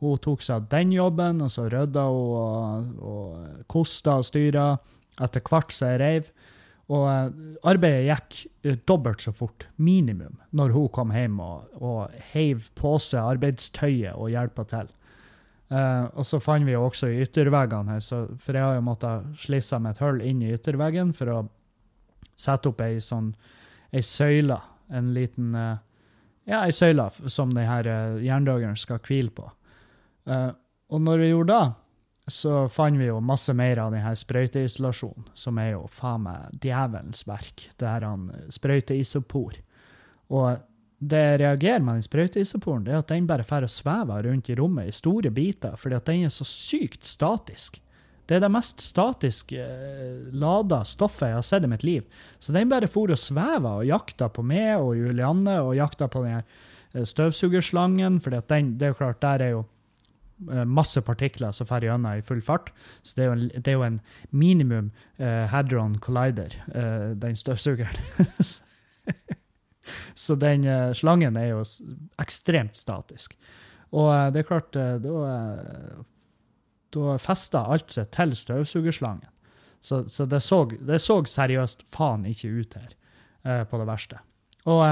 hun 0.00 0.18
tok 0.22 0.42
seg 0.42 0.62
av 0.62 0.68
den 0.70 0.92
jobben, 0.92 1.42
og 1.42 1.50
så 1.50 1.66
rydda 1.68 2.04
hun 2.06 2.36
og, 2.38 2.92
og 3.02 3.64
kosta 3.66 4.18
og 4.20 4.28
styra 4.28 4.76
etter 5.20 5.42
hvert 5.42 5.74
så 5.74 5.92
jeg 5.92 6.00
reiv. 6.00 6.30
Og 6.88 7.04
eh, 7.10 7.32
arbeidet 7.68 8.06
gikk 8.06 8.36
eh, 8.64 8.78
dobbelt 8.88 9.20
så 9.20 9.32
fort, 9.36 9.66
minimum, 9.76 10.38
når 10.56 10.72
hun 10.72 10.88
kom 10.94 11.12
hjem 11.12 11.40
og, 11.44 11.66
og 11.82 12.14
heiv 12.32 12.70
på 12.78 12.94
seg 13.02 13.34
arbeidstøyet 13.34 14.16
og 14.16 14.30
hjelpa 14.32 14.64
til. 14.70 14.88
Uh, 15.68 16.08
og 16.16 16.24
så 16.24 16.38
fant 16.40 16.64
vi 16.64 16.72
jo 16.72 16.86
også 16.86 17.10
ytterveggene 17.20 17.92
her, 17.92 18.04
så, 18.04 18.22
for 18.40 18.56
jeg 18.56 18.64
har 18.64 18.78
jo 18.78 18.84
måttet 18.86 19.26
slisse 19.36 19.76
med 19.82 19.96
et 19.96 20.00
hull 20.00 20.22
inn 20.24 20.40
i 20.40 20.54
ytterveggen 20.54 21.12
for 21.16 21.32
å 21.32 21.42
sette 22.38 22.70
opp 22.70 22.80
ei 22.86 23.02
sånn 23.04 23.34
ei 23.92 24.00
søyle, 24.04 24.56
en 24.88 25.12
liten 25.16 25.52
uh, 25.56 25.76
Ja, 26.48 26.62
ei 26.64 26.72
søyle 26.72 27.10
som 27.28 27.52
denne 27.52 27.82
uh, 27.84 28.16
jerndøgeren 28.24 28.78
skal 28.80 29.02
hvile 29.04 29.34
på. 29.36 29.50
Uh, 30.28 30.54
og 30.88 31.04
når 31.04 31.20
vi 31.20 31.28
gjorde 31.34 31.58
det, 31.58 31.76
så 32.32 32.62
fant 32.72 32.96
vi 33.00 33.08
jo 33.08 33.20
masse 33.24 33.52
mer 33.56 33.80
av 33.82 33.92
denne 33.92 34.14
sprøyteisolasjonen, 34.16 35.28
som 35.36 35.60
er 35.60 35.74
jo 35.74 35.82
faen 35.92 36.24
meg 36.24 36.56
djevelens 36.64 37.26
verk. 37.28 37.68
Det 37.76 37.88
her 37.88 38.04
han 38.08 38.30
sprøyteisopor. 38.52 39.60
Og 40.32 40.64
det 40.98 41.18
jeg 41.18 41.40
reagerer 41.42 41.82
med 41.84 41.98
den 41.98 42.06
sprøyteisoporen, 42.06 42.82
det 42.86 42.94
er 42.94 43.02
at 43.02 43.10
den 43.12 43.26
bare 43.28 43.46
får 43.46 43.68
og 43.68 43.70
svever 43.70 44.24
rundt 44.26 44.48
i 44.50 44.56
rommet 44.58 44.90
i 44.90 44.96
store 44.96 45.30
biter, 45.30 45.76
fordi 45.78 45.94
at 45.94 46.08
den 46.10 46.24
er 46.26 46.32
så 46.34 46.46
sykt 46.48 47.06
statisk. 47.06 47.78
Det 48.28 48.36
er 48.36 48.42
det 48.44 48.50
mest 48.52 48.82
statisk 48.84 49.54
eh, 49.56 50.26
lada 50.36 50.82
stoffet 50.84 51.30
jeg 51.30 51.38
har 51.38 51.46
sett 51.46 51.64
i 51.64 51.70
mitt 51.70 51.86
liv. 51.86 52.04
Så 52.38 52.52
den 52.52 52.68
bare 52.68 52.90
for 52.90 53.14
og 53.14 53.20
sveva 53.20 53.78
og 53.78 53.88
jakta 53.88 54.28
på 54.28 54.44
meg 54.44 54.74
og 54.82 54.98
Julianne 54.98 55.54
og 55.64 55.78
jakta 55.78 56.10
på 56.12 56.26
den 56.26 56.42
eh, 56.42 57.06
støvsugerslangen, 57.08 58.20
for 58.20 58.34
det 58.34 58.58
er 58.58 58.92
jo 58.92 58.98
klart, 58.98 59.22
der 59.24 59.46
er 59.46 59.54
jo 59.54 59.64
eh, 60.50 60.66
masse 60.66 61.00
partikler 61.06 61.56
som 61.56 61.70
fer 61.70 61.88
gjennom 61.88 62.18
i 62.18 62.26
full 62.26 62.44
fart. 62.44 62.68
Så 63.00 63.16
det 63.16 63.24
er 63.24 63.30
jo 63.30 63.38
en, 63.38 63.48
er 63.62 63.78
jo 63.78 63.86
en 63.86 64.00
minimum 64.28 64.92
uh, 65.22 65.46
hadron 65.48 65.96
collider, 66.02 66.58
uh, 66.74 67.14
den 67.16 67.38
støvsugeren. 67.38 67.96
Så 70.18 70.36
den 70.40 70.66
uh, 70.68 70.92
slangen 70.96 71.36
er 71.40 71.52
jo 71.52 71.64
ekstremt 72.20 72.78
statisk. 72.78 73.36
Og 73.90 74.08
uh, 74.10 74.28
det 74.34 74.42
er 74.42 74.48
klart, 74.48 74.78
uh, 74.78 74.96
da, 75.02 76.04
da 76.96 77.18
festa 77.22 77.66
alt 77.72 77.94
seg 77.94 78.10
til 78.14 78.36
støvsugerslangen. 78.36 79.28
Så, 79.80 80.04
så 80.10 80.26
det, 80.26 80.42
så, 80.42 80.64
det, 80.66 80.98
så, 81.00 81.20
seriøst 81.22 81.86
faen 81.86 82.26
ikke 82.26 82.50
ut 82.50 82.74
her 82.80 83.64
på 83.70 83.78
det 83.78 83.84
verste. 83.86 84.18
Og 84.68 84.82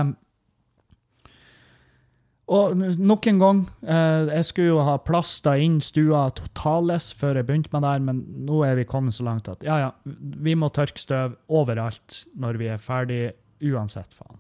og 2.47 2.77
nok 2.79 3.27
en 3.27 3.41
gang, 3.43 3.61
eh, 3.83 4.29
jeg 4.39 4.47
skulle 4.47 4.71
jo 4.71 4.83
ha 4.87 4.95
plasta 5.03 5.57
inn 5.59 5.81
stua 5.83 6.29
totales 6.31 7.11
før 7.19 7.41
jeg 7.41 7.49
begynte 7.49 7.73
med 7.73 7.83
det 7.83 7.91
her, 7.91 8.05
men 8.07 8.21
nå 8.47 8.61
er 8.63 8.77
vi 8.79 8.87
kommet 8.87 9.17
så 9.17 9.27
langt 9.27 9.51
at 9.51 9.67
ja, 9.67 9.81
ja, 9.83 9.91
vi 10.07 10.55
må 10.55 10.71
tørke 10.71 11.03
støv 11.03 11.35
overalt 11.51 12.23
når 12.39 12.61
vi 12.63 12.71
er 12.71 12.83
ferdig, 12.83 13.23
uansett 13.67 14.15
faen. 14.15 14.39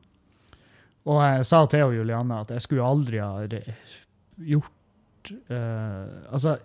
Og 1.07 1.21
jeg 1.23 1.47
sa 1.47 1.63
til 1.71 1.95
Julianne 1.95 2.41
at 2.43 2.51
jeg 2.51 2.65
skulle 2.65 2.87
aldri 2.87 3.21
ha 3.23 3.45
gjort 3.47 5.31
uh, 5.51 6.33
Altså, 6.35 6.57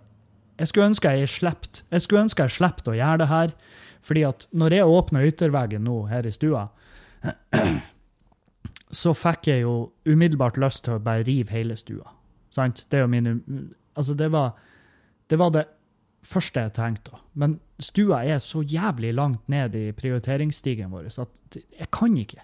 jeg 0.58 0.70
skulle 0.70 0.90
ønske 0.92 1.14
jeg 1.18 1.30
slept. 1.30 1.84
Jeg 1.92 2.06
skulle 2.06 2.26
ønske 2.26 2.46
jeg 2.46 2.58
slept 2.58 2.90
å 2.90 2.98
gjøre 2.98 3.24
det 3.24 3.30
her. 3.32 3.56
fordi 4.02 4.24
at 4.26 4.48
når 4.52 4.74
jeg 4.74 4.86
åpna 4.86 5.26
ytterveggen 5.26 5.84
nå 5.86 6.08
her 6.10 6.26
i 6.26 6.32
stua, 6.34 6.70
så 9.02 9.14
fikk 9.14 9.48
jeg 9.48 9.62
jo 9.62 9.92
umiddelbart 10.10 10.58
lyst 10.58 10.86
til 10.86 10.98
å 10.98 11.04
bare 11.04 11.24
rive 11.28 11.54
hele 11.54 11.78
stua. 11.78 12.10
Sant? 12.50 12.88
Det 12.90 12.98
er 12.98 13.06
jo 13.06 13.12
min 13.12 13.74
Altså, 13.94 14.14
det 14.16 14.32
var 14.32 14.56
det, 15.30 15.38
var 15.38 15.50
det 15.52 15.66
første 16.24 16.60
jeg 16.60 16.74
tenkte. 16.74 17.18
Men 17.34 17.60
stua 17.80 18.24
er 18.24 18.40
så 18.40 18.64
jævlig 18.64 19.14
langt 19.14 19.50
ned 19.52 19.76
i 19.76 19.92
prioriteringsstigen 19.92 20.92
vår 20.92 21.10
at 21.12 21.58
jeg 21.58 21.90
kan 21.92 22.16
ikke. 22.18 22.42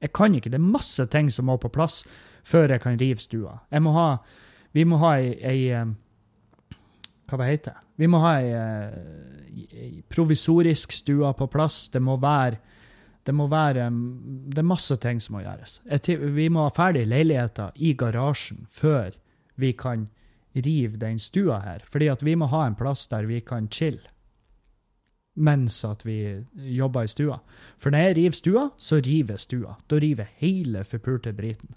Jeg 0.00 0.12
kan 0.16 0.34
ikke. 0.34 0.50
Det 0.50 0.58
er 0.60 0.72
masse 0.72 1.06
ting 1.12 1.30
som 1.32 1.48
må 1.50 1.58
på 1.60 1.70
plass 1.72 2.02
før 2.46 2.72
jeg 2.72 2.82
kan 2.82 2.98
rive 3.00 3.20
stua. 3.20 3.58
Jeg 3.70 3.84
må 3.84 3.92
ha, 3.96 4.08
vi 4.72 4.86
må 4.88 5.00
ha 5.02 5.16
ei, 5.20 5.34
ei 5.44 5.66
eh, 5.76 5.90
Hva 7.30 7.38
det 7.38 7.48
heter 7.50 7.76
Vi 8.00 8.08
må 8.10 8.18
ha 8.22 8.32
ei, 8.40 8.50
ei, 8.50 9.64
eh, 9.70 9.98
provisorisk 10.08 10.94
stua 10.96 11.34
på 11.36 11.50
plass. 11.52 11.88
Det 11.92 12.02
må 12.02 12.16
være 12.20 12.58
det 13.28 13.34
må 13.36 13.50
være 13.52 13.90
Det 14.48 14.62
er 14.62 14.66
masse 14.66 14.96
ting 14.96 15.20
som 15.20 15.36
må 15.36 15.42
gjøres. 15.44 15.80
Vi 15.84 16.48
må 16.48 16.64
ha 16.64 16.70
ferdig 16.72 17.04
leiligheter 17.06 17.76
i 17.76 17.92
garasjen 17.92 18.64
før 18.72 19.12
vi 19.60 19.74
kan 19.76 20.08
rive 20.56 20.96
den 20.96 21.20
stua 21.20 21.60
her. 21.60 21.84
Fordi 21.84 22.08
at 22.08 22.24
vi 22.24 22.34
må 22.34 22.48
ha 22.50 22.64
en 22.66 22.78
plass 22.78 23.06
der 23.12 23.28
vi 23.28 23.42
kan 23.44 23.68
chille 23.68 24.08
mens 25.34 25.84
at 25.84 26.04
vi 26.06 26.44
jobber 26.54 27.06
i 27.06 27.10
stua. 27.10 27.38
For 27.78 27.92
når 27.92 28.08
jeg 28.08 28.16
river 28.16 28.38
stua, 28.38 28.64
så 28.78 29.00
river 29.04 29.36
stua. 29.40 29.76
Da 29.86 30.00
river 30.02 30.30
hele 30.40 30.84
forpulte 30.84 31.32
driten. 31.36 31.74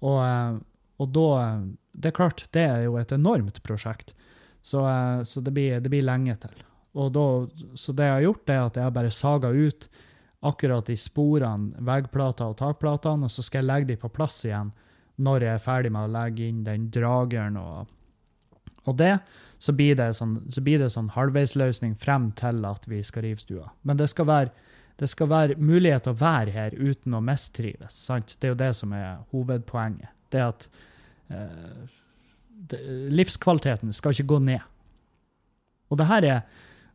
Og, 0.00 0.18
eh, 0.24 0.60
og, 0.98 1.08
da 1.12 1.62
Det 1.92 2.08
er 2.08 2.16
klart, 2.16 2.46
det 2.52 2.62
er 2.62 2.84
jo 2.84 2.96
et 2.96 3.12
enormt 3.12 3.62
prosjekt. 3.62 4.14
Så, 4.62 4.86
eh, 4.86 5.24
så 5.24 5.40
det, 5.40 5.52
blir, 5.52 5.80
det, 5.80 5.90
blir, 5.90 6.02
lenge 6.02 6.36
til. 6.36 6.62
Da, 6.92 7.26
så 7.74 7.92
det 7.92 8.04
jeg 8.04 8.12
har 8.12 8.22
gjort, 8.22 8.48
er 8.48 8.60
at 8.62 8.76
jeg 8.76 8.84
har 8.84 8.90
bare 8.90 9.10
saga 9.10 9.48
ut 9.48 9.88
akkurat 10.42 10.86
de 10.86 10.96
sporene, 10.96 11.72
veggplater 11.78 12.50
og 12.50 12.56
takplatene, 12.58 13.24
og 13.24 13.30
så 13.30 13.42
skal 13.42 13.62
jeg 13.62 13.68
legge 13.68 13.92
de 13.92 13.96
på 13.96 14.08
plass 14.08 14.44
igjen 14.44 14.72
når 15.22 15.44
jeg 15.44 15.54
er 15.54 15.62
ferdig 15.62 15.92
med 15.92 16.08
å 16.08 16.12
legge 16.12 16.46
inn 16.48 16.64
den 16.64 16.88
drageren 16.90 17.56
og, 17.60 17.86
og 18.84 18.98
det 18.98 19.16
så 19.62 19.72
blir 19.78 19.94
det 19.94 20.08
sånn, 20.18 20.40
så 20.50 20.62
blir 20.64 20.82
sånn 20.90 21.12
halvveisløsning 21.14 21.94
frem 22.02 22.32
til 22.38 22.64
at 22.66 22.86
vi 22.90 22.98
skal 23.06 23.22
rive 23.28 23.42
stua. 23.42 23.68
Men 23.86 24.00
det 24.00 24.08
skal 24.10 24.26
være, 24.26 24.50
det 24.98 25.06
skal 25.12 25.30
være 25.30 25.58
mulighet 25.62 26.02
til 26.08 26.16
å 26.16 26.18
være 26.18 26.54
her 26.54 26.74
uten 26.74 27.14
å 27.14 27.20
mistrives. 27.22 28.00
sant? 28.08 28.34
Det 28.40 28.48
er 28.48 28.56
jo 28.56 28.58
det 28.64 28.72
som 28.74 28.94
er 28.98 29.20
hovedpoenget. 29.30 30.10
Det 30.34 30.42
at 30.42 30.66
eh, 31.30 31.86
det, 32.72 32.82
livskvaliteten 33.14 33.94
skal 33.94 34.16
ikke 34.16 34.32
gå 34.34 34.42
ned. 34.50 34.66
Og 35.92 36.00
det 36.00 36.10
her 36.10 36.30
er 36.34 36.44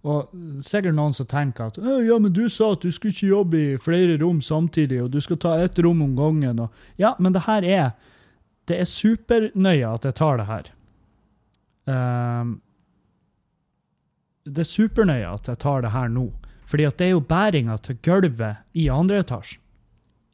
Og 0.08 0.30
sikkert 0.64 0.96
noen 0.96 1.12
som 1.12 1.26
tenker 1.28 1.68
at 1.68 1.78
ja, 1.82 2.16
men 2.22 2.32
du 2.32 2.46
sa 2.54 2.70
at 2.76 2.84
du 2.86 2.92
skulle 2.94 3.12
ikke 3.12 3.28
jobbe 3.28 3.58
i 3.60 3.80
flere 3.82 4.14
rom 4.22 4.38
samtidig, 4.46 5.02
og 5.04 5.10
du 5.12 5.18
skal 5.20 5.40
ta 5.42 5.56
ett 5.60 5.80
rom 5.84 6.04
om 6.06 6.14
gangen. 6.16 6.60
Og, 6.64 6.86
ja, 7.02 7.16
men 7.20 7.34
det 7.34 7.48
her 7.48 7.66
er 7.66 7.90
Det 8.68 8.78
er 8.80 8.88
supernøye 8.88 9.90
at 9.90 10.06
jeg 10.06 10.16
tar 10.16 10.38
det 10.38 10.46
her. 10.46 10.72
Ehm, 11.88 12.58
det 14.48 14.64
er 14.64 14.70
supernøye 14.70 15.28
at 15.28 15.48
jeg 15.50 15.60
tar 15.64 15.84
det 15.84 15.94
her 15.96 16.12
nå. 16.12 16.30
Fordi 16.68 16.88
at 16.88 17.00
det 17.00 17.08
er 17.08 17.16
jo 17.16 17.24
bæringa 17.24 17.78
til 17.84 18.00
gulvet 18.04 18.64
i 18.76 18.90
andre 18.92 19.22
etasje. 19.24 19.62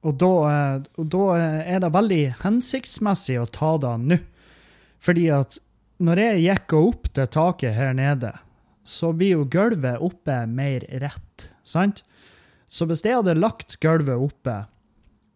Og 0.04 0.18
da, 0.20 0.32
eh, 0.52 0.88
og 1.00 1.10
da 1.14 1.26
er 1.64 1.84
det 1.84 1.94
veldig 1.94 2.24
hensiktsmessig 2.42 3.38
å 3.40 3.48
ta 3.48 3.76
det 3.80 3.94
nå. 4.02 4.18
Fordi 5.04 5.28
at 5.36 5.60
når 6.04 6.20
jeg 6.20 6.42
gikk 6.48 6.76
opp 6.80 7.08
det 7.16 7.30
taket 7.36 7.78
her 7.78 7.94
nede, 7.96 8.34
så 8.84 9.14
blir 9.16 9.38
jo 9.38 9.46
gulvet 9.48 10.02
oppe 10.04 10.42
mer 10.50 10.84
rett, 11.00 11.48
sant? 11.64 12.02
Så 12.68 12.88
hvis 12.90 13.04
jeg 13.06 13.16
hadde 13.16 13.38
lagt 13.38 13.78
gulvet 13.84 14.20
oppe, 14.20 14.58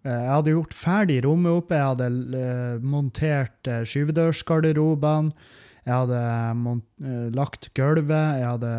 eh, 0.04 0.12
jeg 0.12 0.34
hadde 0.34 0.56
gjort 0.58 0.76
ferdig 0.76 1.22
rommet 1.24 1.62
oppe, 1.62 1.78
jeg 1.78 1.94
hadde 1.94 2.42
eh, 2.42 2.84
montert 2.84 3.72
skyvedørsgarderobene, 3.88 5.32
jeg 5.88 5.96
hadde 5.96 6.22
mont 6.60 6.84
lagt 7.32 7.70
gulvet, 7.78 8.42
jeg 8.42 8.50
hadde 8.50 8.72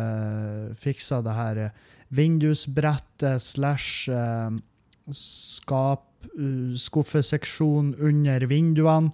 fiksa 0.77 1.23
det 1.25 1.33
her 1.33 1.61
vindusbrettet 2.13 3.41
slash 3.41 4.05
skap, 5.09 6.05
skuffeseksjon 6.77 7.95
under 7.97 8.45
vinduene. 8.49 9.09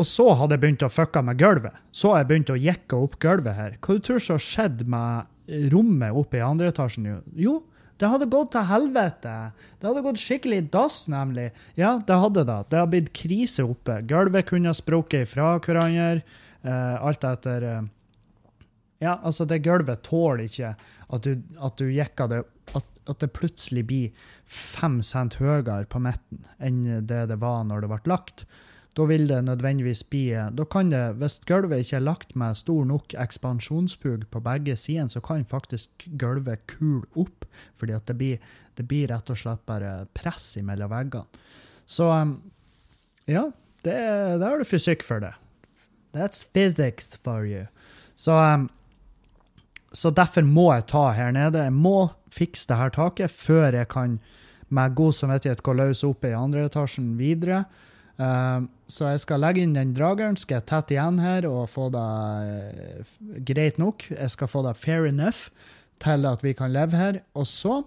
Og 0.00 0.06
så 0.08 0.30
hadde 0.36 0.56
jeg 0.56 0.62
begynt 0.62 0.84
å 0.86 0.92
fucke 0.92 1.20
med 1.24 1.40
gulvet. 1.40 1.76
Så 1.92 2.14
jeg 2.16 2.28
begynt 2.28 2.52
å 2.52 2.60
jekke 2.60 3.00
opp 3.04 3.18
gulvet 3.20 3.56
her. 3.56 3.74
Hva 3.84 3.96
du 3.98 4.04
tror 4.04 4.22
som 4.24 4.38
har 4.38 4.44
skjedd 4.44 4.86
med 4.88 5.68
rommet 5.72 6.16
oppe 6.16 6.38
i 6.40 6.44
andre 6.44 6.70
etasjen? 6.72 7.18
Jo, 7.36 7.58
det 8.00 8.08
hadde 8.08 8.30
gått 8.32 8.54
til 8.54 8.64
helvete. 8.64 9.34
Det 9.76 9.90
hadde 9.90 10.04
gått 10.06 10.22
skikkelig 10.22 10.62
dass, 10.72 11.02
nemlig. 11.12 11.50
Ja, 11.76 11.98
det 12.00 12.16
hadde 12.22 12.46
det. 12.48 12.60
Det 12.72 12.80
har 12.80 12.88
blitt 12.88 13.12
krise 13.16 13.66
oppe. 13.68 13.98
Gulvet 14.08 14.48
kunne 14.48 14.72
ha 14.72 14.76
sprukket 14.76 15.28
ifra 15.28 15.58
hverandre. 15.60 16.24
Uh, 16.60 16.96
alt 17.00 17.24
etter 17.24 17.64
uh, 17.64 17.82
Ja, 19.00 19.14
altså, 19.16 19.46
det 19.48 19.62
gulvet 19.64 20.02
tåler 20.04 20.44
ikke 20.44 20.74
at 21.10 21.24
du, 21.24 21.38
at 21.56 21.78
du 21.80 21.86
jekker 21.88 22.28
det 22.28 22.42
at, 22.76 22.88
at, 23.08 23.16
det 23.22 23.32
plutselig 23.34 23.86
blir 23.88 24.26
fem 24.44 25.00
cent 25.02 25.38
høyere 25.40 25.86
på 25.90 26.02
midten 26.04 26.44
enn 26.62 26.82
det 27.08 27.24
det 27.32 27.38
var 27.40 27.64
når 27.66 27.82
det 27.82 27.90
ble 27.94 28.12
lagt 28.12 28.44
da 28.98 29.06
vil 29.06 29.28
det 29.30 29.38
nødvendigvis 29.46 30.02
bli 30.10 30.24
Da 30.56 30.64
kan 30.66 30.90
det, 30.90 31.02
hvis 31.20 31.38
gulvet 31.46 31.84
ikke 31.84 31.96
er 32.00 32.06
lagt 32.06 32.34
med 32.36 32.58
stor 32.58 32.84
nok 32.84 33.14
ekspansjonspug 33.14 34.26
på 34.30 34.42
begge 34.42 34.76
sider, 34.76 35.06
så 35.06 35.22
kan 35.22 35.44
faktisk 35.44 36.08
gulvet 36.18 36.66
kule 36.66 37.06
opp, 37.14 37.46
fordi 37.78 37.94
at 37.94 38.06
det 38.06 38.16
blir, 38.18 38.40
det 38.74 38.88
blir 38.90 39.08
rett 39.12 39.30
og 39.30 39.38
slett 39.38 39.62
bare 39.66 40.06
press 40.14 40.56
mellom 40.62 40.90
veggene. 40.90 41.46
Så 41.86 42.10
ja, 43.30 43.46
det, 43.86 43.94
det 44.40 44.46
har 44.46 44.58
du 44.58 44.66
fysikk 44.66 45.06
for 45.06 45.22
det. 45.22 45.32
That's 46.12 46.44
physics 46.44 47.18
for 47.24 47.46
you. 47.46 47.66
Så, 48.16 48.34
um, 48.34 48.68
så 49.92 50.10
derfor 50.10 50.42
må 50.46 50.72
jeg 50.74 50.88
ta 50.90 51.10
her 51.16 51.30
nede. 51.34 51.62
Jeg 51.64 51.74
må 51.74 52.10
fikse 52.34 52.68
det 52.70 52.78
her 52.78 52.92
taket 52.94 53.30
før 53.34 53.74
jeg 53.74 53.88
kan 53.90 54.18
med 54.70 54.94
god 54.94 55.14
samvittighet 55.18 55.62
gå 55.66 55.74
løs 55.74 56.04
opp 56.06 56.26
i 56.26 56.34
andre 56.36 56.68
etasjen 56.68 57.14
videre. 57.18 57.64
Um, 58.20 58.68
så 58.90 59.14
jeg 59.14 59.22
skal 59.22 59.40
legge 59.40 59.62
inn 59.64 59.72
den 59.74 59.94
drageren, 59.96 60.36
skal 60.36 60.58
jeg 60.58 60.66
tette 60.68 60.94
igjen 60.94 61.22
her 61.22 61.46
og 61.48 61.70
få 61.72 61.88
det 61.94 62.02
uh, 62.04 63.14
greit 63.48 63.80
nok. 63.80 64.04
Jeg 64.12 64.34
skal 64.34 64.50
få 64.50 64.62
det 64.66 64.76
fair 64.78 65.08
enough 65.08 65.48
til 66.02 66.28
at 66.28 66.44
vi 66.44 66.52
kan 66.56 66.74
leve 66.74 67.00
her. 67.00 67.22
Og 67.34 67.48
så, 67.48 67.80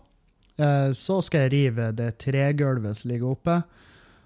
uh, 0.57 0.89
så 0.97 1.19
skal 1.21 1.45
jeg 1.45 1.53
rive 1.53 1.91
det 1.95 2.15
tregulvet 2.23 2.99
som 2.99 3.13
ligger 3.13 3.35
oppe. 3.35 3.61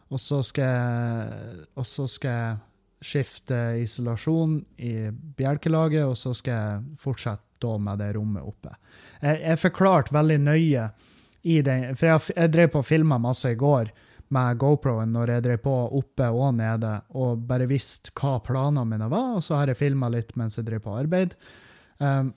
Og 0.07 0.21
så 0.23 0.39
skal 0.45 0.71
jeg, 0.71 1.67
og 1.75 1.85
så 1.85 2.07
skal 2.07 2.31
jeg 2.31 2.57
skifte 3.01 3.57
isolasjon 3.81 4.59
i 4.77 5.09
bjelkelaget, 5.11 6.05
og 6.05 6.17
så 6.17 6.33
skal 6.37 6.53
jeg 6.53 6.97
fortsette 7.01 7.45
da 7.61 7.77
med 7.81 8.01
det 8.01 8.11
rommet 8.17 8.45
oppe. 8.45 8.73
Jeg, 9.21 9.39
jeg 9.41 9.61
forklarte 9.61 10.13
veldig 10.13 10.37
nøye 10.45 10.89
i 11.47 11.61
den, 11.65 11.95
for 11.97 12.11
jeg, 12.11 12.35
jeg 12.35 12.53
drev 12.53 12.73
på 12.73 12.83
og 12.83 12.87
filma 12.87 13.17
masse 13.21 13.49
i 13.53 13.57
går 13.57 13.93
med 14.35 14.57
GoPro-en 14.59 15.13
når 15.15 15.31
jeg 15.31 15.45
drev 15.45 15.61
på 15.63 15.75
oppe 15.99 16.27
og 16.33 16.57
nede, 16.57 16.91
og 17.15 17.45
bare 17.47 17.69
visste 17.69 18.11
hva 18.17 18.37
planene 18.43 18.83
mine 18.89 19.07
var. 19.11 19.37
Og 19.37 19.45
så 19.45 19.59
har 19.59 19.71
jeg 19.71 19.79
filma 19.79 20.09
litt 20.11 20.35
mens 20.39 20.59
jeg 20.59 20.67
drev 20.67 20.83
på 20.83 20.97
arbeid. 20.97 21.37
Um, 21.97 22.33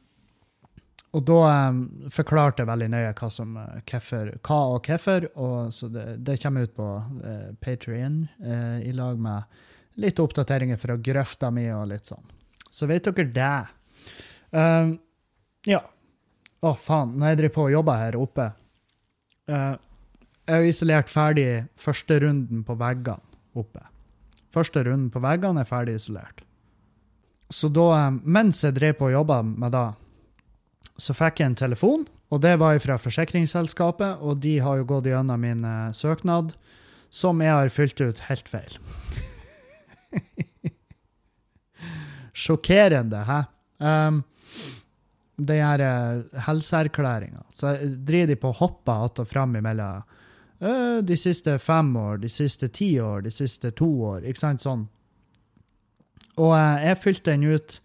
og 1.10 1.24
da 1.26 1.38
um, 1.72 1.80
forklarte 2.14 2.62
jeg 2.62 2.70
veldig 2.70 2.88
nøye 2.92 3.14
hva, 3.18 3.30
som, 3.34 3.56
keffer, 3.90 4.36
hva 4.46 4.60
og 4.76 4.86
hvorfor. 4.86 5.26
Så 5.74 5.90
det, 5.90 6.06
det, 6.26 6.38
kommer 6.42 6.68
ut 6.68 6.76
på 6.76 6.86
uh, 7.02 7.50
Patrion 7.60 8.22
uh, 8.44 8.78
i 8.78 8.94
lag 8.94 9.18
med 9.18 9.58
litt 10.00 10.20
oppdateringer 10.22 10.80
fra 10.80 10.96
grøfta 10.96 11.50
mi 11.54 11.66
og 11.74 11.88
litt 11.92 12.10
sånn. 12.10 12.24
Så 12.70 12.88
vet 12.90 13.08
dere 13.08 13.30
det. 13.34 13.52
Um, 14.50 14.94
ja. 15.68 15.80
Å, 16.60 16.74
faen. 16.76 17.16
Når 17.18 17.32
jeg 17.32 17.40
driver 17.40 17.54
på 17.56 17.66
og 17.68 17.74
jobber 17.74 18.02
her 18.02 18.18
oppe 18.20 18.50
uh, 19.50 19.76
jeg 20.50 20.58
har 20.58 20.66
isolert 20.66 21.10
ferdig 21.10 21.48
første 21.78 22.16
runden 22.24 22.64
på 22.66 22.74
veggene 22.74 23.22
oppe. 23.60 23.82
Første 24.50 24.82
runden 24.82 25.10
på 25.14 25.22
veggene 25.22 25.62
er 25.62 25.68
ferdig 25.68 25.94
isolert. 26.00 26.42
Så 27.50 27.70
da, 27.70 27.86
eh, 27.98 28.16
mens 28.24 28.64
jeg 28.64 28.74
drev 28.74 28.96
på 28.98 29.06
og 29.06 29.14
jobba 29.14 29.42
med 29.46 29.72
det, 29.74 29.86
så 30.98 31.14
fikk 31.14 31.40
jeg 31.40 31.52
en 31.52 31.54
telefon, 31.58 32.02
og 32.30 32.42
det 32.42 32.56
var 32.58 32.78
fra 32.82 32.98
forsikringsselskapet, 32.98 34.18
og 34.22 34.42
de 34.42 34.58
har 34.58 34.80
jo 34.80 34.88
gått 34.90 35.06
gjennom 35.06 35.40
min 35.40 35.64
uh, 35.64 35.94
søknad, 35.94 36.52
som 37.10 37.40
jeg 37.42 37.50
har 37.50 37.72
fylt 37.74 38.02
ut 38.02 38.18
helt 38.26 38.50
feil. 38.50 38.76
Sjokkerende, 42.40 43.24
hæ? 43.24 43.40
Um, 43.80 44.22
den 45.40 45.64
her 45.64 45.80
uh, 45.80 46.40
helseerklæringa. 46.46 47.42
Så 47.50 47.78
driver 48.06 48.26
de 48.26 48.36
på 48.36 48.48
og 48.48 48.54
hopper 48.54 49.04
att 49.04 49.18
og 49.18 49.28
fram 49.28 49.56
imellom 49.56 50.02
Eh, 50.60 50.98
de 51.02 51.16
siste 51.16 51.58
fem 51.58 51.96
år, 51.96 52.18
de 52.18 52.28
siste 52.28 52.68
ti 52.68 53.00
år, 53.00 53.20
de 53.20 53.30
siste 53.30 53.70
to 53.70 53.88
år. 54.04 54.26
Ikke 54.28 54.38
sant? 54.38 54.60
Sånn. 54.60 54.82
Og 56.36 56.52
uh, 56.52 56.76
jeg 56.84 56.98
fylte 57.00 57.30
den 57.30 57.46
ut 57.48 57.80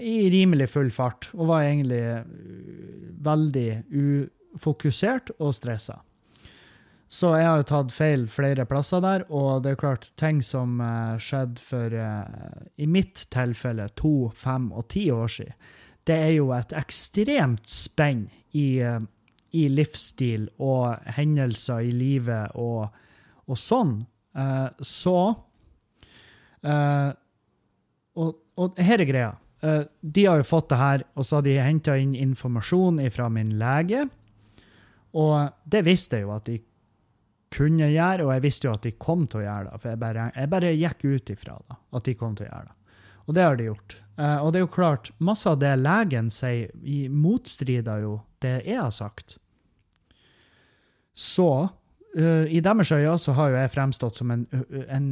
i 0.00 0.30
rimelig 0.30 0.68
full 0.70 0.92
fart, 0.94 1.26
og 1.34 1.48
var 1.48 1.64
egentlig 1.66 1.98
veldig 3.26 3.70
ufokusert 3.90 5.32
og 5.40 5.56
stressa. 5.56 5.96
Så 7.08 7.30
jeg 7.38 7.46
har 7.46 7.60
jo 7.60 7.66
tatt 7.70 7.92
feil 7.94 8.24
flere 8.30 8.64
plasser 8.66 9.02
der, 9.04 9.24
og 9.30 9.62
det 9.62 9.74
er 9.74 9.78
klart, 9.78 10.08
ting 10.18 10.40
som 10.42 10.80
skjedde 11.22 11.62
for, 11.62 11.94
i 11.94 12.88
mitt 12.90 13.28
tilfelle, 13.30 13.86
to, 13.94 14.32
fem 14.34 14.72
og 14.74 14.88
ti 14.90 15.04
år 15.14 15.30
siden, 15.30 15.54
det 16.06 16.16
er 16.18 16.32
jo 16.34 16.48
et 16.54 16.74
ekstremt 16.74 17.70
spenn 17.70 18.24
i 18.58 18.66
i 19.56 19.66
livsstil 19.72 20.48
og 20.62 20.96
hendelser 21.16 21.86
i 21.86 21.94
livet 21.94 22.56
og, 22.60 22.86
og 23.46 23.60
sånn, 23.60 23.98
uh, 24.38 24.68
så 24.82 25.18
uh, 26.66 27.10
og, 28.16 28.30
og, 28.56 28.78
her 28.80 29.02
er 29.02 29.08
greia. 29.08 29.32
Uh, 29.64 29.84
de 30.00 30.26
har 30.28 30.40
jo 30.40 30.48
fått 30.48 30.70
det 30.72 30.80
her, 30.80 31.04
og 31.16 31.26
så 31.26 31.38
har 31.38 31.46
de 31.46 31.58
henta 31.60 31.96
inn 32.00 32.14
informasjon 32.16 33.00
fra 33.14 33.28
min 33.32 33.54
lege. 33.60 34.06
Og 35.16 35.52
det 35.64 35.84
visste 35.86 36.18
jeg 36.18 36.26
jo 36.26 36.34
at 36.34 36.48
de 36.48 36.58
kunne 37.56 37.88
gjøre, 37.90 38.26
og 38.26 38.34
jeg 38.34 38.44
visste 38.44 38.68
jo 38.68 38.74
at 38.76 38.84
de 38.86 38.92
kom 39.00 39.24
til 39.30 39.42
å 39.42 39.46
gjøre 39.46 39.70
det. 39.70 39.80
For 39.82 39.92
jeg 39.92 40.00
bare, 40.02 40.26
jeg 40.36 40.52
bare 40.52 40.74
gikk 40.76 41.06
ut 41.06 41.32
ifra 41.32 41.56
da, 41.62 41.78
at 41.98 42.08
de 42.08 42.14
kom 42.18 42.36
til 42.36 42.46
å 42.46 42.50
gjøre 42.50 42.68
det. 42.68 42.76
Og 43.26 43.34
det 43.34 43.46
har 43.46 43.56
de 43.58 43.64
gjort. 43.66 43.96
og 44.16 44.52
det 44.52 44.58
er 44.60 44.62
jo 44.62 44.74
klart, 44.76 45.10
masse 45.18 45.50
av 45.50 45.58
det 45.58 45.72
legen 45.80 46.28
sier, 46.30 46.70
motstrider 47.10 48.04
jo 48.04 48.12
det 48.44 48.60
jeg 48.68 48.78
har 48.78 48.94
sagt. 48.94 49.34
Så 51.16 51.48
uh, 51.66 52.46
i 52.46 52.60
deres 52.60 52.92
øyne 52.92 53.18
så 53.18 53.34
har 53.38 53.50
jo 53.50 53.58
jeg 53.58 53.72
fremstått 53.74 54.20
som 54.20 54.30
en, 54.34 54.46
en 54.86 55.08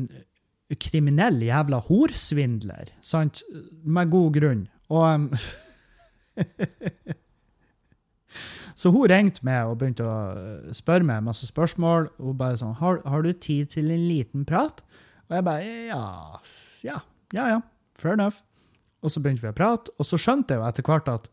kriminell 0.81 1.43
jævla 1.45 1.81
horsvindler, 1.89 2.93
sant? 3.05 3.43
Med 3.85 4.13
god 4.13 4.39
grunn. 4.39 4.65
Og 4.93 5.05
um, 5.09 5.29
Så 8.75 8.91
hun 8.91 9.07
ringte 9.11 9.45
meg 9.47 9.69
og 9.71 9.79
begynte 9.79 10.07
å 10.07 10.15
øh, 10.35 10.73
spørre 10.75 11.07
meg 11.07 11.23
masse 11.27 11.47
spørsmål. 11.47 12.11
Hun 12.19 12.39
bare 12.39 12.59
sånn 12.59 12.75
har, 12.81 13.01
har, 13.07 13.23
du 13.23 13.33
tid 13.33 13.71
til 13.77 13.93
en 13.95 14.09
liten 14.09 14.45
prat?' 14.49 14.83
Og 15.25 15.39
jeg 15.39 15.45
bare 15.47 15.69
ja, 15.89 16.41
ja, 16.85 16.99
ja, 17.33 17.47
ja, 17.55 17.61
fair 17.97 18.13
enough. 18.13 18.43
Og 19.01 19.13
så 19.13 19.23
begynte 19.23 19.45
vi 19.45 19.53
å 19.53 19.57
prate, 19.57 19.93
og 19.99 20.07
så 20.07 20.19
skjønte 20.21 20.55
jeg 20.55 20.61
jo 20.61 20.67
etter 20.69 20.85
hvert 20.85 21.09
at 21.09 21.31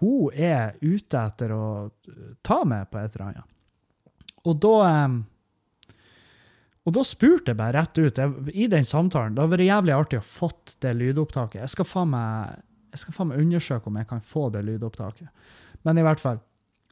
hun 0.00 0.32
er 0.32 0.78
ute 0.80 1.20
etter 1.20 1.52
å 1.52 1.66
ta 2.44 2.62
meg 2.68 2.88
på 2.92 3.00
et 3.00 3.14
eller 3.16 3.26
annet. 3.28 3.52
Og 4.44 4.58
da 4.60 4.74
og 6.84 6.92
da 6.92 7.04
spurte 7.06 7.52
jeg 7.52 7.56
bare 7.56 7.78
rett 7.78 7.96
ut, 7.96 8.18
jeg, 8.20 8.32
i 8.52 8.66
den 8.68 8.84
samtalen 8.84 9.32
Det 9.32 9.40
hadde 9.40 9.56
vært 9.56 9.70
jævlig 9.70 9.92
artig 9.96 10.18
å 10.20 10.26
fått 10.28 10.74
det 10.84 10.92
lydopptaket. 10.98 11.62
Jeg 11.62 11.72
skal 11.72 11.88
faen 11.88 12.10
meg 13.30 13.40
undersøke 13.40 13.88
om 13.88 13.96
jeg 13.96 14.08
kan 14.10 14.20
få 14.20 14.50
det 14.52 14.66
lydopptaket. 14.66 15.30
Men 15.84 16.00
i 16.00 16.04
hvert 16.06 16.22
fall 16.22 16.40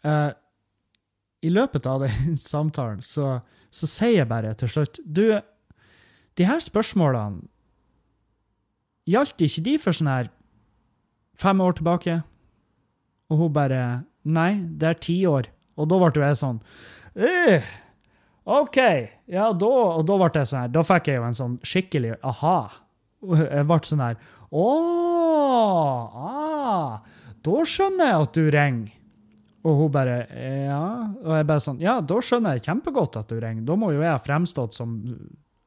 eh, 0.05 0.31
I 1.43 1.53
løpet 1.53 1.89
av 1.89 2.05
den 2.05 2.37
samtalen 2.53 3.03
så, 3.05 3.39
så 3.73 3.89
sier 3.91 4.23
jeg 4.23 4.31
bare 4.31 4.55
til 4.59 4.71
slutt 4.73 5.01
Du, 5.05 5.27
de 6.39 6.49
her 6.49 6.63
spørsmålene 6.63 7.49
Gjaldt 9.11 9.43
ikke 9.43 9.65
de 9.67 9.79
for 9.83 9.97
sånn 9.97 10.13
her 10.13 10.29
fem 11.43 11.59
år 11.65 11.75
tilbake? 11.75 12.21
Og 13.33 13.41
hun 13.41 13.55
bare 13.57 13.83
Nei, 14.23 14.53
det 14.79 14.87
er 14.87 14.99
ti 15.03 15.17
år. 15.27 15.49
Og 15.75 15.89
da 15.91 15.97
ble 15.99 16.29
jeg 16.29 16.37
sånn 16.39 16.61
øh, 17.19 17.71
OK. 18.47 18.79
Ja, 19.27 19.49
da, 19.51 19.71
og 19.99 20.05
da 20.07 20.19
ble 20.21 20.29
jeg 20.37 20.51
sånn 20.53 20.61
her. 20.65 20.71
Da 20.75 20.85
fikk 20.87 21.11
jeg 21.11 21.19
jo 21.19 21.27
en 21.27 21.39
sånn 21.39 21.57
skikkelig 21.67 22.15
aha. 22.23 22.57
Jeg 23.23 23.67
ble 23.67 23.81
sånn 23.87 24.03
her 24.03 24.23
Å! 24.53 24.69
Ah, 26.23 26.97
da 27.47 27.63
skjønner 27.69 28.11
jeg 28.11 28.27
at 28.27 28.37
du 28.39 28.43
ringer. 28.55 28.99
Og 29.63 29.79
hun 29.79 29.93
bare 29.95 30.17
Ja. 30.33 31.13
Og 31.23 31.37
jeg 31.37 31.47
bare 31.47 31.63
sånn 31.63 31.81
Ja, 31.83 32.01
da 32.01 32.19
skjønner 32.19 32.57
jeg 32.57 32.67
kjempegodt 32.67 33.17
at 33.21 33.31
du 33.31 33.39
ringer. 33.39 33.63
Da 33.67 33.77
må 33.79 33.93
jo 33.93 34.03
jeg 34.03 34.11
ha 34.11 34.19
fremstått 34.19 34.75
som 34.75 34.99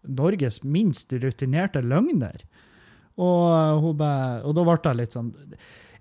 Norges 0.05 0.61
minst 0.63 1.13
rutinerte 1.13 1.81
løgner. 1.81 2.43
Og, 3.15 3.81
hun 3.81 3.97
bare, 3.97 4.43
og 4.43 4.55
da 4.57 4.65
ble 4.67 4.75
jeg 4.83 4.99
litt 4.99 5.15
sånn 5.15 5.31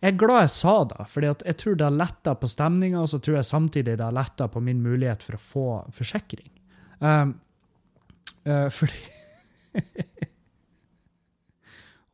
Jeg 0.02 0.08
er 0.10 0.18
glad 0.18 0.40
jeg 0.42 0.52
sa 0.56 0.74
det, 0.90 1.04
for 1.06 1.22
jeg 1.22 1.56
tror 1.60 1.76
det 1.78 1.86
har 1.86 1.94
letta 1.94 2.34
på 2.34 2.50
stemninga, 2.50 3.04
og 3.04 3.08
så 3.12 3.20
tror 3.22 3.38
jeg 3.38 3.48
samtidig 3.48 3.94
det 3.96 4.04
har 4.04 4.16
letta 4.16 4.50
på 4.50 4.60
min 4.60 4.82
mulighet 4.82 5.22
for 5.22 5.38
å 5.38 5.40
få 5.40 5.68
forsikring. 5.96 6.50
Um, 6.98 7.36
uh, 8.44 8.66
fordi 8.68 9.00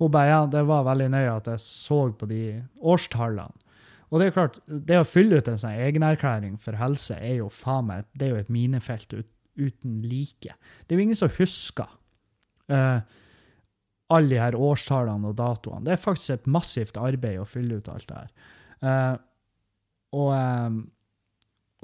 Hun 0.00 0.12
bare 0.12 0.30
Ja, 0.30 0.44
det 0.48 0.62
var 0.68 0.86
veldig 0.88 1.10
nøye 1.12 1.32
at 1.34 1.48
jeg 1.50 1.60
så 1.62 2.06
på 2.16 2.28
de 2.30 2.44
årstallene. 2.80 3.66
Og 4.10 4.18
det 4.18 4.26
er 4.26 4.34
klart, 4.34 4.58
det 4.66 4.98
å 4.98 5.06
fylle 5.06 5.38
ut 5.38 5.48
en 5.48 5.60
sånn 5.60 5.78
egenerklæring 5.78 6.56
for 6.62 6.78
helse 6.80 7.14
er 7.14 7.36
jo 7.38 7.50
faen 7.52 7.86
meg 7.92 8.08
det 8.18 8.26
er 8.26 8.32
jo 8.32 8.40
et 8.42 8.50
minefelt 8.50 9.12
ut, 9.14 9.28
uten 9.60 10.00
like. 10.02 10.56
Det 10.82 10.94
er 10.94 10.98
jo 10.98 11.04
ingen 11.04 11.18
som 11.18 11.30
husker 11.36 11.90
uh, 12.72 12.98
alle 14.10 14.32
de 14.32 14.40
her 14.42 14.56
årstallene 14.58 15.30
og 15.30 15.36
datoene. 15.38 15.84
Det 15.86 15.94
er 15.94 16.02
faktisk 16.02 16.34
et 16.34 16.48
massivt 16.50 16.98
arbeid 16.98 17.38
å 17.38 17.46
fylle 17.46 17.78
ut 17.78 17.90
alt 17.92 18.08
det 18.08 18.18
her. 18.18 18.32
Uh, 18.80 19.14
og, 20.18 20.32
um, 20.34 20.80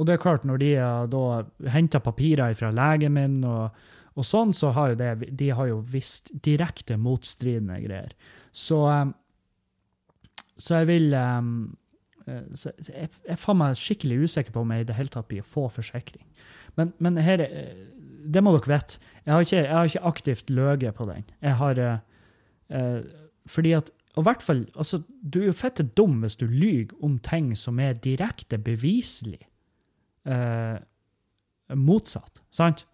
og, 0.00 0.09
det 0.09 0.16
er 0.16 0.24
klart, 0.24 0.48
når 0.48 0.62
de 0.64 0.72
har 0.81 1.12
da 1.12 1.70
henta 1.70 2.02
papirer 2.02 2.57
fra 2.59 2.72
legen 2.74 3.14
min 3.14 3.38
og, 3.46 3.87
og, 4.16 4.24
sånn, 4.24 4.55
så 4.57 4.72
har 4.72 4.92
jo 4.92 4.98
det, 5.00 5.31
de 5.37 5.50
har 5.52 5.70
jo 5.70 5.81
visst 5.92 6.33
direkte 6.44 6.96
motstridende 7.00 7.79
greier. 7.85 8.14
Så, 8.52 8.83
um, 8.88 9.12
så 10.57 10.81
jeg 10.81 10.88
vil 10.88 11.12
um, 11.20 11.50
så 12.26 12.72
jeg, 12.81 13.11
jeg 13.22 13.37
er 13.37 13.55
meg 13.55 13.76
skikkelig 13.79 14.24
usikker 14.26 14.55
på 14.55 14.64
om 14.64 14.72
jeg 14.74 14.83
i 14.83 14.88
det 14.88 14.96
hele 14.98 15.12
tatt 15.14 15.29
blir 15.31 15.44
å 15.44 15.50
få 15.50 15.68
forsikring. 15.70 16.24
Men, 16.76 16.90
men 16.98 17.20
her, 17.22 17.44
det 18.26 18.42
må 18.42 18.52
dere 18.57 18.72
vite. 18.72 18.98
Jeg 19.24 19.33
har 19.35 19.46
ikke, 19.46 19.61
jeg 19.61 19.74
har 19.74 19.90
ikke 19.90 20.09
aktivt 20.11 20.50
løyet 20.50 20.96
på 20.96 21.07
den. 21.09 21.29
Jeg 21.44 21.59
har 21.61 21.81
eh, 21.83 22.98
Fordi 23.46 23.76
at 23.79 23.92
og 24.16 24.24
hvert 24.24 24.42
fall, 24.42 24.64
altså, 24.74 25.02
Du 25.20 25.42
er 25.42 25.50
jo 25.50 25.52
fette 25.52 25.85
dum 25.96 26.22
hvis 26.22 26.38
du 26.40 26.46
lyver 26.48 26.94
om 27.05 27.18
ting 27.18 27.50
som 27.57 27.79
er 27.79 27.98
direkte 28.00 28.59
beviselig 28.59 29.42
eh, 30.24 30.79
motsatt. 31.76 32.40
Sant? 32.50 32.87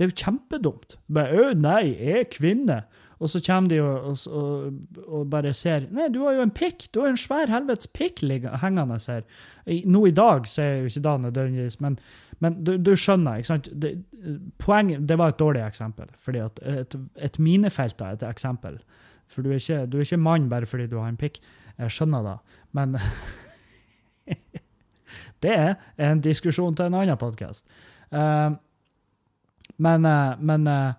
Det 0.00 0.06
er 0.06 0.12
jo 0.14 0.16
kjempedumt. 0.16 0.94
Bare, 1.12 1.28
'Å 1.28 1.54
nei, 1.60 1.92
jeg 1.92 2.20
er 2.24 2.30
kvinne.' 2.32 2.82
Og 3.20 3.28
så 3.28 3.36
kommer 3.44 3.68
de 3.68 3.80
og, 3.84 4.16
og, 4.32 4.72
og, 5.04 5.26
bare 5.28 5.52
ser 5.52 5.84
'Nei, 5.92 6.08
du 6.08 6.22
har 6.24 6.38
jo 6.38 6.46
en 6.46 6.50
pikk! 6.50 6.86
Du 6.94 7.02
har 7.02 7.10
en 7.10 7.20
svær 7.20 7.52
helvetes 7.52 7.86
pikk 7.92 8.22
hengende 8.62 8.96
her.' 8.96 9.28
Nå 9.84 10.06
i 10.06 10.10
dag 10.16 10.48
så 10.48 10.62
er 10.62 10.78
jo 10.78 10.86
ikke 10.88 11.02
da 11.04 11.16
nødvendigvis, 11.18 11.80
men, 11.80 11.98
men 12.40 12.64
du, 12.64 12.78
du, 12.78 12.96
skjønner, 12.96 13.36
ikke 13.36 13.46
sant? 13.52 13.68
Det, 13.76 13.92
poeng, 14.56 15.06
det 15.06 15.18
var 15.18 15.28
et 15.28 15.38
dårlig 15.38 15.66
eksempel. 15.66 16.08
fordi 16.18 16.38
at 16.38 16.58
Et, 16.64 16.96
et 17.16 17.38
minefelt 17.38 18.00
er 18.00 18.16
et 18.16 18.22
eksempel. 18.22 18.80
For 19.28 19.42
du 19.42 19.50
er, 19.50 19.60
ikke, 19.60 19.86
du 19.86 19.98
er 19.98 20.00
ikke 20.00 20.16
mann 20.16 20.48
bare 20.48 20.66
fordi 20.66 20.86
du 20.86 20.98
har 20.98 21.08
en 21.08 21.16
pikk. 21.16 21.40
Jeg 21.78 21.90
skjønner 21.90 22.22
det, 22.22 22.38
men 22.72 22.96
Det 25.42 25.52
er 25.52 25.74
en 25.98 26.20
diskusjon 26.20 26.74
til 26.76 26.88
en 26.88 26.94
annen 26.94 27.16
podkast. 27.16 27.66
Uh, 28.12 28.18
eh, 28.18 28.50
men, 29.80 30.04
uh, 30.06 30.36
men 30.44 30.68
uh, 30.68 30.92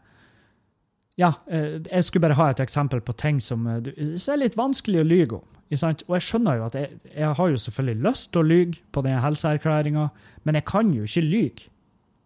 ja, 1.22 1.34
eh, 1.52 1.80
jeg 1.86 2.08
skulle 2.08 2.28
bare 2.28 2.40
ha 2.40 2.50
et 2.52 2.62
eksempel 2.64 3.02
på 3.04 3.16
ting 3.20 3.40
som, 3.44 3.68
eh, 3.68 3.92
er 3.94 4.38
litt 4.38 4.58
vanskelig 4.58 5.02
å 5.02 5.08
lyge 5.08 5.40
om. 5.40 5.48
Og 5.72 6.16
jeg 6.18 6.26
skjønner 6.26 6.58
jo 6.58 6.66
at 6.66 6.74
jeg, 6.76 7.00
jeg 7.16 7.34
har 7.38 7.50
jo 7.50 7.60
selvfølgelig 7.64 8.04
lyst 8.04 8.32
til 8.32 8.42
å 8.42 8.48
lyge 8.48 8.82
på 8.92 9.04
denne 9.06 9.22
helseerklæringa, 9.24 10.10
men 10.44 10.56
jeg 10.56 10.66
kan 10.66 10.94
jo 10.94 11.04
ikke 11.04 11.24
lyge. 11.24 11.70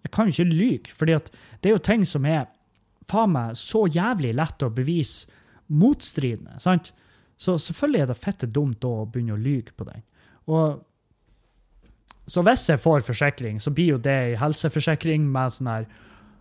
Jeg 0.05 0.11
kan 0.11 0.25
jo 0.25 0.33
ikke 0.33 0.53
lyge, 0.53 0.93
fordi 0.93 1.17
det 1.61 1.69
er 1.69 1.75
jo 1.75 1.77
ting 1.77 2.05
som 2.05 2.25
er 2.25 2.47
faen 3.05 3.33
meg 3.35 3.53
så 3.55 3.85
jævlig 3.85 4.33
lett 4.33 4.65
å 4.65 4.73
bevise 4.73 5.29
motstridende. 5.69 6.59
sant? 6.59 6.91
Så 7.37 7.57
selvfølgelig 7.57 8.01
er 8.01 8.07
det 8.07 8.17
fette 8.17 8.47
dumt 8.47 8.83
å 8.85 9.05
begynne 9.05 9.33
å 9.33 9.41
lyge 9.41 9.75
på 9.77 9.85
den. 9.85 10.01
Og 10.47 10.81
så 12.27 12.41
hvis 12.41 12.69
jeg 12.69 12.81
får 12.81 13.05
forsikring, 13.05 13.61
så 13.61 13.69
blir 13.69 13.93
jo 13.93 13.97
det 13.97 14.11
ei 14.11 14.35
helseforsikring 14.35 15.29
med 15.29 15.53
sånn 15.53 15.69
her 15.69 15.85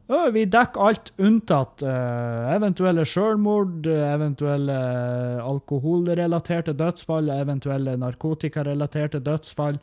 vi 0.06 0.44
dekker 0.44 0.84
alt 0.84 1.12
unntatt 1.16 1.82
uh, 1.82 2.50
eventuelle 2.52 3.06
selvmord, 3.08 3.86
eventuelle 3.88 4.74
uh, 4.76 5.44
alkoholrelaterte 5.48 6.74
dødsfall, 6.76 7.30
eventuelle 7.32 7.96
narkotikarelaterte 8.02 9.22
dødsfall. 9.24 9.78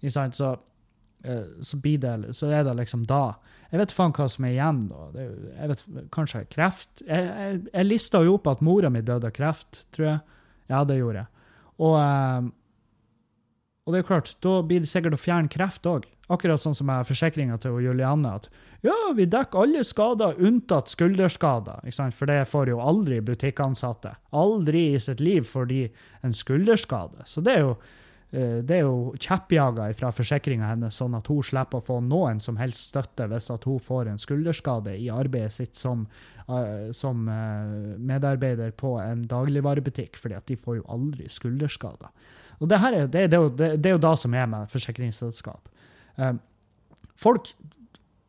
Så, 0.00 0.24
uh, 0.32 1.44
så, 1.60 1.80
det, 1.82 2.14
så, 2.32 2.48
er 2.48 2.64
det 2.64 2.76
liksom 2.80 3.04
da. 3.10 3.36
Jeg 3.68 3.82
vet 3.82 3.92
faen 3.92 4.16
hva 4.16 4.30
som 4.32 4.48
er 4.48 4.54
igjen, 4.54 4.82
da. 4.88 5.10
Det, 5.12 5.28
jeg 5.58 5.72
vet, 5.74 5.84
Kanskje 6.14 6.44
kreft? 6.56 7.04
Jeg, 7.04 7.28
jeg, 7.28 7.62
jeg 7.68 7.90
lista 7.90 8.24
jo 8.24 8.38
opp 8.38 8.48
at 8.48 8.64
mora 8.64 8.92
mi 8.92 9.04
døde 9.04 9.28
av 9.28 9.36
kreft, 9.36 9.84
tror 9.92 10.08
jeg. 10.14 10.20
Ja, 10.72 10.84
det 10.88 11.02
gjorde 11.02 11.26
jeg. 11.26 11.32
Og, 11.76 11.96
og 13.84 13.92
det 13.92 14.00
er 14.00 14.08
klart, 14.08 14.32
da 14.40 14.60
blir 14.64 14.80
det 14.80 14.88
sikkert 14.88 15.18
å 15.18 15.20
fjerne 15.20 15.52
kreft 15.52 15.84
òg. 15.86 16.08
Akkurat 16.26 16.58
sånn 16.58 16.74
som 16.74 16.88
jeg 16.90 17.06
forsikringa 17.06 17.58
til 17.62 17.76
Julianne. 17.84 18.34
at 18.34 18.48
ja, 18.82 18.94
vi 19.14 19.26
dekker 19.30 19.62
alle 19.62 19.82
skader 19.86 20.40
unntatt 20.42 20.90
skulderskader. 20.90 21.86
For 22.14 22.26
det 22.26 22.40
får 22.50 22.72
jo 22.72 22.80
aldri 22.82 23.20
butikkansatte. 23.24 24.16
Aldri 24.36 24.88
i 24.94 25.00
sitt 25.00 25.22
liv 25.22 25.46
får 25.46 25.70
de 25.70 25.84
en 26.26 26.34
skulderskade. 26.34 27.22
Så 27.24 27.40
det 27.40 27.54
er 27.56 27.60
jo, 27.60 27.76
eh, 28.32 28.58
det 28.62 28.76
er 28.76 28.82
jo 28.84 29.14
kjeppjaga 29.18 29.86
fra 29.94 30.10
forsikringa 30.12 30.66
hennes, 30.66 30.98
sånn 30.98 31.14
at 31.14 31.26
hun 31.30 31.42
slipper 31.42 31.78
å 31.78 31.86
få 31.86 32.00
noen 32.02 32.40
som 32.40 32.56
helst 32.56 32.90
støtte 32.90 33.28
hvis 33.30 33.48
hun 33.50 33.78
får 33.78 34.10
en 34.10 34.18
skulderskade 34.18 34.96
i 34.98 35.08
arbeidet 35.10 35.52
sitt 35.52 35.76
som, 35.76 36.06
uh, 36.48 36.90
som 36.92 37.28
uh, 37.28 37.96
medarbeider 37.98 38.70
på 38.70 38.98
en 38.98 39.22
dagligvarebutikk, 39.26 40.18
fordi 40.18 40.34
at 40.34 40.46
de 40.46 40.56
får 40.56 40.82
jo 40.82 40.90
aldri 40.90 41.30
skulderskader. 41.30 42.10
Og 42.58 42.68
det, 42.68 42.76
er, 42.76 43.06
det, 43.06 43.30
det, 43.30 43.40
det, 43.56 43.72
det 43.78 43.90
er 43.90 43.98
jo 43.98 44.04
da 44.04 44.14
som 44.16 44.34
er 44.34 44.46
med 44.50 44.70
forsikringsselskap. 44.72 45.70
Uh, 46.16 46.34
folk 47.16 47.52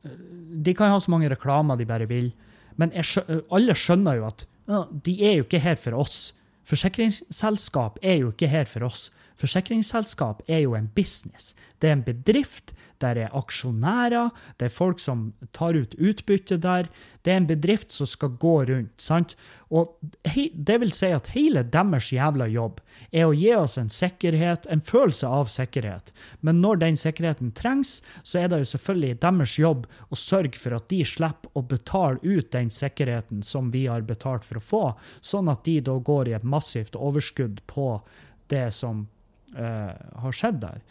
de 0.08 0.73
kan 0.78 0.91
ha 0.93 1.00
så 1.02 1.12
mange 1.12 1.30
reklamer 1.32 1.80
de 1.80 1.88
bare 1.88 2.08
vil, 2.10 2.32
men 2.80 2.93
skjønner, 2.95 3.43
alle 3.54 3.76
skjønner 3.78 4.19
jo 4.19 4.28
at 4.30 4.45
ja, 4.67 4.84
de 4.91 5.15
er 5.26 5.38
jo 5.39 5.45
ikke 5.47 5.63
her 5.63 5.80
for 5.80 5.97
oss. 5.97 6.19
Forsikringsselskap 6.67 8.00
er 8.04 8.21
jo 8.21 8.34
ikke 8.34 8.50
her 8.52 8.67
for 8.69 8.88
oss. 8.88 9.08
Forsikringsselskap 9.38 10.43
er 10.47 10.63
jo 10.65 10.76
en 10.78 10.89
business. 10.95 11.54
Det 11.80 11.89
er 11.89 12.00
en 12.00 12.08
bedrift 12.08 12.73
der 13.02 13.19
er 13.21 13.34
aksjonærer, 13.38 14.32
det 14.58 14.67
er 14.67 14.73
folk 14.73 15.02
som 15.02 15.32
tar 15.54 15.78
ut 15.78 15.93
utbytte 16.02 16.58
der. 16.62 16.88
Det 17.21 17.34
er 17.34 17.41
en 17.41 17.50
bedrift 17.50 17.91
som 17.93 18.10
skal 18.10 18.34
gå 18.41 18.56
rundt. 18.69 18.93
sant? 19.02 19.36
Og 19.69 19.97
Det 20.23 20.80
vil 20.80 20.93
si 20.93 21.12
at 21.13 21.28
hele 21.36 21.63
deres 21.63 22.12
jævla 22.12 22.47
jobb 22.47 22.80
er 23.12 23.28
å 23.28 23.36
gi 23.36 23.54
oss 23.56 23.78
en 23.78 23.89
sikkerhet, 23.89 24.65
en 24.69 24.82
følelse 24.82 25.28
av 25.28 25.45
sikkerhet. 25.45 26.12
Men 26.41 26.62
når 26.62 26.76
den 26.76 26.97
sikkerheten 26.97 27.52
trengs, 27.52 28.02
så 28.23 28.39
er 28.39 28.47
det 28.47 28.60
jo 28.60 28.71
selvfølgelig 28.73 29.19
deres 29.21 29.58
jobb 29.60 29.86
å 30.10 30.15
sørge 30.15 30.58
for 30.58 30.76
at 30.76 30.89
de 30.89 31.04
slipper 31.06 31.50
å 31.54 31.62
betale 31.62 32.19
ut 32.23 32.52
den 32.52 32.69
sikkerheten 32.69 33.43
som 33.43 33.71
vi 33.71 33.86
har 33.88 34.02
betalt 34.02 34.43
for 34.43 34.58
å 34.58 34.63
få, 34.63 34.86
sånn 35.21 35.50
at 35.50 35.63
de 35.65 35.80
da 35.82 35.97
går 36.00 36.30
i 36.30 36.38
et 36.38 36.43
massivt 36.43 36.95
overskudd 36.95 37.62
på 37.67 38.02
det 38.47 38.71
som 38.73 39.08
har 39.55 40.36
skjedd 40.36 40.57
der. 40.62 40.81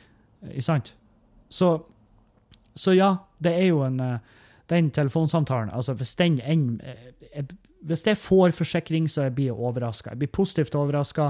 Ikke 0.49 0.64
sant? 0.64 0.95
Så 1.53 1.75
så 2.77 2.92
ja, 2.95 3.12
det 3.40 3.55
er 3.57 3.71
jo 3.71 3.85
en 3.87 4.01
eh, 4.01 4.19
Den 4.69 4.90
telefonsamtalen 4.90 5.71
altså 5.73 5.95
Hvis 5.97 6.16
den 6.19 6.40
ender 6.40 6.97
eh, 7.33 7.55
hvis 7.87 8.03
jeg 8.03 8.19
får 8.19 8.51
forsikring, 8.51 9.05
så 9.07 9.29
jeg 9.29 9.35
blir 9.37 9.47
jeg 9.53 9.55
overraska. 9.62 10.11
Jeg 10.11 10.19
blir 10.19 10.31
positivt 10.35 10.75
overraska, 10.75 11.27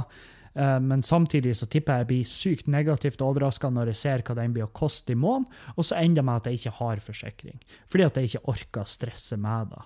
eh, 0.54 0.78
men 0.80 1.02
samtidig 1.04 1.52
så 1.58 1.66
tipper 1.68 1.92
jeg 1.92 2.04
jeg 2.04 2.08
blir 2.08 2.30
sykt 2.30 2.70
negativt 2.72 3.20
overraska 3.20 3.68
når 3.68 3.90
jeg 3.90 3.98
ser 4.00 4.22
hva 4.24 4.36
den 4.38 4.54
blir 4.54 4.64
å 4.64 4.70
koste 4.72 5.12
i 5.12 5.18
måneden, 5.20 5.50
og 5.76 5.84
så 5.84 5.98
ender 5.98 6.22
det 6.22 6.24
med 6.24 6.40
at 6.40 6.48
jeg 6.48 6.60
ikke 6.60 6.72
har 6.78 7.02
forsikring. 7.04 7.60
Fordi 7.92 8.06
at 8.06 8.16
jeg 8.16 8.30
ikke 8.30 8.54
orker 8.54 8.86
å 8.86 8.88
stresse 8.88 9.36
med 9.36 9.74
det. 9.74 9.82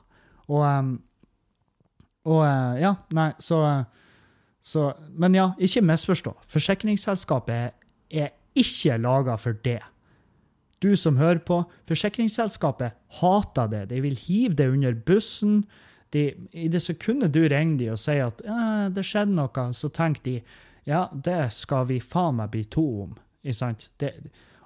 Og, 0.47 0.95
og 2.31 2.45
ja, 2.85 2.95
nei, 3.19 3.29
så 3.43 3.65
Så, 4.63 4.91
men 5.17 5.35
ja, 5.35 5.51
ikke 5.59 5.83
misforstå. 5.85 6.35
Forsikringsselskapet 6.53 7.73
er, 8.11 8.35
ikke 8.59 8.97
laga 8.99 9.37
for 9.39 9.55
det. 9.65 9.79
Du 10.83 10.97
som 10.99 11.21
hører 11.21 11.39
på, 11.47 11.61
forsikringsselskapet 11.89 12.97
hater 13.21 13.69
det. 13.71 13.85
De 13.93 14.01
vil 14.03 14.17
hive 14.19 14.57
det 14.59 14.67
under 14.73 14.97
bussen. 15.07 15.63
De, 16.11 16.33
I 16.53 16.67
det 16.69 16.83
sekundet 16.83 17.33
du 17.37 17.45
ringer 17.49 17.79
de 17.79 17.91
og 17.95 18.01
sier 18.03 18.27
at 18.27 18.43
eh, 18.43 18.89
det 18.91 19.05
skjedde 19.07 19.37
noe, 19.37 19.67
så 19.77 19.93
tenker 19.95 20.25
de 20.27 20.37
ja, 20.89 21.05
det 21.13 21.53
skal 21.55 21.87
vi 21.91 22.01
faen 22.03 22.41
meg 22.41 22.51
bli 22.51 22.65
to 22.73 22.87
om. 23.05 23.13
Ikke 23.45 23.61
sant? 23.61 23.87
Det, 24.03 24.17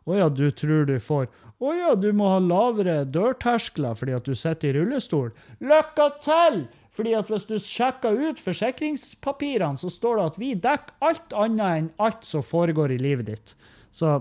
å 0.05 0.17
ja, 0.17 0.29
du 0.29 0.47
tror 0.53 0.87
du 0.89 0.97
får 1.01 1.29
Å 1.65 1.73
ja, 1.73 1.93
du 1.97 2.11
må 2.17 2.29
ha 2.29 2.41
lavere 2.43 3.05
dørterskler 3.09 3.97
fordi 3.97 4.17
at 4.17 4.27
du 4.27 4.35
sitter 4.37 4.71
i 4.71 4.79
rullestol. 4.79 5.31
Lykke 5.65 6.09
til! 6.25 6.65
Fordi 6.95 7.15
at 7.19 7.31
hvis 7.31 7.47
du 7.51 7.57
sjekker 7.59 8.15
ut 8.15 8.41
forsikringspapirene, 8.43 9.81
så 9.81 9.91
står 9.91 10.19
det 10.21 10.27
at 10.29 10.39
vi 10.39 10.53
dekker 10.55 11.09
alt 11.09 11.35
annet 11.35 11.81
enn 11.81 11.91
alt 12.03 12.27
som 12.27 12.45
foregår 12.47 12.95
i 12.95 13.01
livet 13.03 13.31
ditt. 13.33 13.55
Så, 13.91 14.15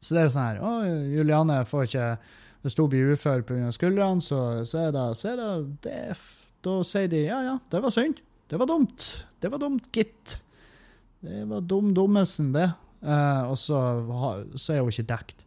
så 0.00 0.14
det 0.14 0.22
er 0.22 0.28
jo 0.28 0.32
sånn 0.34 0.46
her 0.46 0.58
Å, 0.64 0.72
Juliane 1.08 1.62
får 1.64 1.86
ikke 1.86 2.08
Hvis 2.64 2.74
hun 2.76 2.90
blir 2.92 3.14
ufør 3.14 3.44
pga. 3.48 3.70
skuldrene, 3.72 4.24
så, 4.24 4.40
så, 4.68 4.88
er 4.88 4.92
det, 4.96 5.06
så 5.16 5.30
er 5.32 5.40
det, 5.40 5.52
det 5.86 6.00
Da 6.66 6.74
sier 6.88 7.08
de 7.12 7.22
ja, 7.26 7.38
ja, 7.46 7.54
det 7.72 7.80
var 7.84 7.94
synd. 7.94 8.20
Det 8.48 8.60
var 8.60 8.68
dumt. 8.68 9.08
Det 9.40 9.50
var 9.52 9.60
dumt, 9.60 9.88
gitt. 9.92 10.38
Det 11.20 11.42
var 11.50 11.64
dum 11.68 11.92
dummesen, 11.94 12.52
det. 12.54 12.70
Uh, 13.04 13.50
og 13.52 13.58
så, 13.60 13.78
så, 14.56 14.72
er 14.74 14.80
hun 14.82 14.90
ikke 14.90 15.08
dekt. 15.12 15.44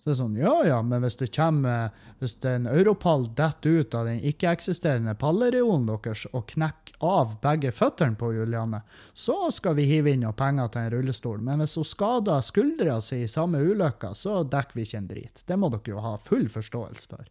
Så 0.00 0.08
det 0.08 0.12
er 0.14 0.18
sånn, 0.22 0.36
ja 0.40 0.54
ja, 0.64 0.78
men 0.80 1.02
hvis 1.04 1.18
det 1.20 1.26
kommer, 1.36 1.90
hvis 2.22 2.32
en 2.48 2.64
europall 2.70 3.26
detter 3.36 3.82
ut 3.82 3.96
av 3.98 4.06
den 4.08 4.22
ikke-eksisterende 4.30 5.12
pallereolen 5.20 5.84
deres 5.90 6.22
og 6.32 6.46
knekker 6.54 6.96
av 7.04 7.34
begge 7.42 7.68
føttene 7.76 8.16
på 8.16 8.30
Juliane, 8.32 8.80
så 9.12 9.50
skal 9.52 9.76
vi 9.76 9.84
hive 9.90 10.14
inn 10.14 10.24
noe 10.24 10.32
penger 10.36 10.72
til 10.72 10.86
en 10.86 10.94
rullestol. 10.94 11.44
Men 11.44 11.60
hvis 11.60 11.76
hun 11.76 11.88
skader 11.90 12.40
skuldra 12.46 12.96
si 13.04 13.20
i 13.26 13.28
samme 13.28 13.60
ulykka, 13.60 14.14
så 14.16 14.40
dekker 14.48 14.80
vi 14.80 14.88
ikke 14.88 15.02
en 15.02 15.12
drit. 15.12 15.44
Det 15.44 15.60
må 15.60 15.68
dere 15.74 15.92
jo 15.92 16.04
ha 16.06 16.16
full 16.16 16.48
forståelse 16.48 17.12
for. 17.12 17.28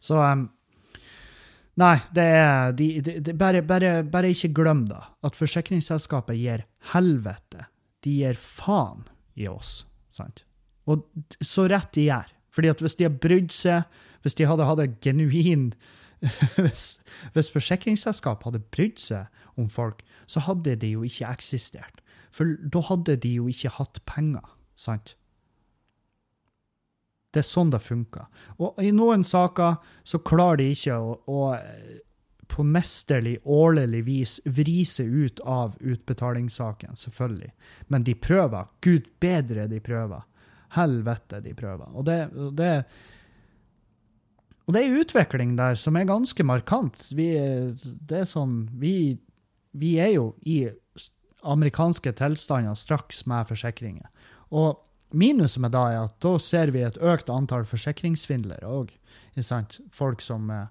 Så 0.00 0.20
um, 0.20 0.48
Nei, 1.76 1.98
det 2.16 2.24
er 2.24 2.72
de, 2.72 2.86
de, 3.04 3.18
de, 3.20 3.32
bare, 3.36 3.60
bare, 3.60 3.98
bare 4.08 4.32
ikke 4.32 4.54
glem 4.56 4.86
da, 4.88 5.10
at 5.20 5.36
forsikringsselskapet 5.36 6.38
gir 6.40 6.64
helvete 6.94 7.68
de 8.06 8.14
gir 8.22 8.38
faen 8.40 9.04
i 9.36 9.48
oss. 9.50 9.82
sant? 10.08 10.46
Og 10.86 11.04
så 11.44 11.66
rett 11.70 11.92
de 11.96 12.08
gjør. 12.08 12.32
Fordi 12.54 12.72
at 12.72 12.82
hvis 12.82 12.96
de 12.96 13.06
har 13.08 13.18
brydd 13.20 13.52
seg, 13.52 13.84
hvis 14.24 14.36
de 14.38 14.48
hadde 14.48 14.66
hatt 14.66 14.82
en 14.82 14.96
genuin 15.04 15.68
hvis, 16.56 16.96
hvis 17.34 17.52
forsikringsselskap 17.52 18.46
hadde 18.46 18.62
brydd 18.72 18.98
seg 19.02 19.60
om 19.60 19.68
folk, 19.70 20.00
så 20.26 20.40
hadde 20.46 20.78
de 20.80 20.94
jo 20.94 21.04
ikke 21.06 21.28
eksistert. 21.28 22.00
For 22.34 22.56
da 22.72 22.82
hadde 22.88 23.18
de 23.22 23.36
jo 23.36 23.50
ikke 23.52 23.74
hatt 23.76 24.00
penger, 24.08 24.44
sant? 24.80 25.14
Det 27.34 27.42
er 27.42 27.48
sånn 27.48 27.70
det 27.72 27.82
funker. 27.84 28.24
Og 28.64 28.80
i 28.80 28.90
noen 28.96 29.24
saker 29.26 29.76
så 30.08 30.20
klarer 30.24 30.62
de 30.62 30.70
ikke 30.72 30.96
å, 30.96 31.18
å 31.28 31.40
på 32.48 32.64
mesterlig, 32.64 33.36
årlig 33.44 34.02
vis 34.06 34.38
vri 34.56 34.84
seg 34.88 35.10
ut 35.10 35.42
av 35.44 35.74
utbetalingssaken, 35.80 36.96
selvfølgelig. 36.96 37.50
Men 37.92 38.06
de 38.06 38.14
prøver. 38.14 38.70
Gud 38.80 39.10
bedre 39.20 39.66
de 39.68 39.80
prøver. 39.84 40.24
Helvete, 40.74 41.40
de 41.44 41.54
prøver. 41.54 41.86
Og 41.94 42.06
det, 42.08 42.18
det, 42.58 42.70
og 44.66 44.74
det 44.74 44.82
er 44.82 44.88
en 44.90 45.04
utvikling 45.04 45.54
der 45.58 45.78
som 45.78 45.96
er 45.96 46.08
ganske 46.08 46.46
markant. 46.46 47.06
Vi, 47.14 47.30
det 47.78 48.22
er 48.22 48.28
sånn, 48.28 48.64
vi, 48.80 49.16
vi 49.78 49.96
er 50.02 50.16
jo 50.16 50.32
i 50.42 50.64
amerikanske 51.46 52.12
tilstander 52.18 52.74
straks 52.78 53.22
med 53.30 53.46
forsikringer. 53.46 54.08
Og 54.50 54.82
minuset 55.14 55.62
med 55.62 55.74
det 55.76 55.84
er 55.92 56.00
at 56.08 56.16
da 56.24 56.34
ser 56.42 56.72
vi 56.74 56.82
et 56.82 56.98
økt 56.98 57.30
antall 57.30 57.66
forsikringssvindlere 57.68 58.66
òg. 58.66 58.90
Folk 59.92 60.22
som 60.24 60.50
uh, 60.50 60.66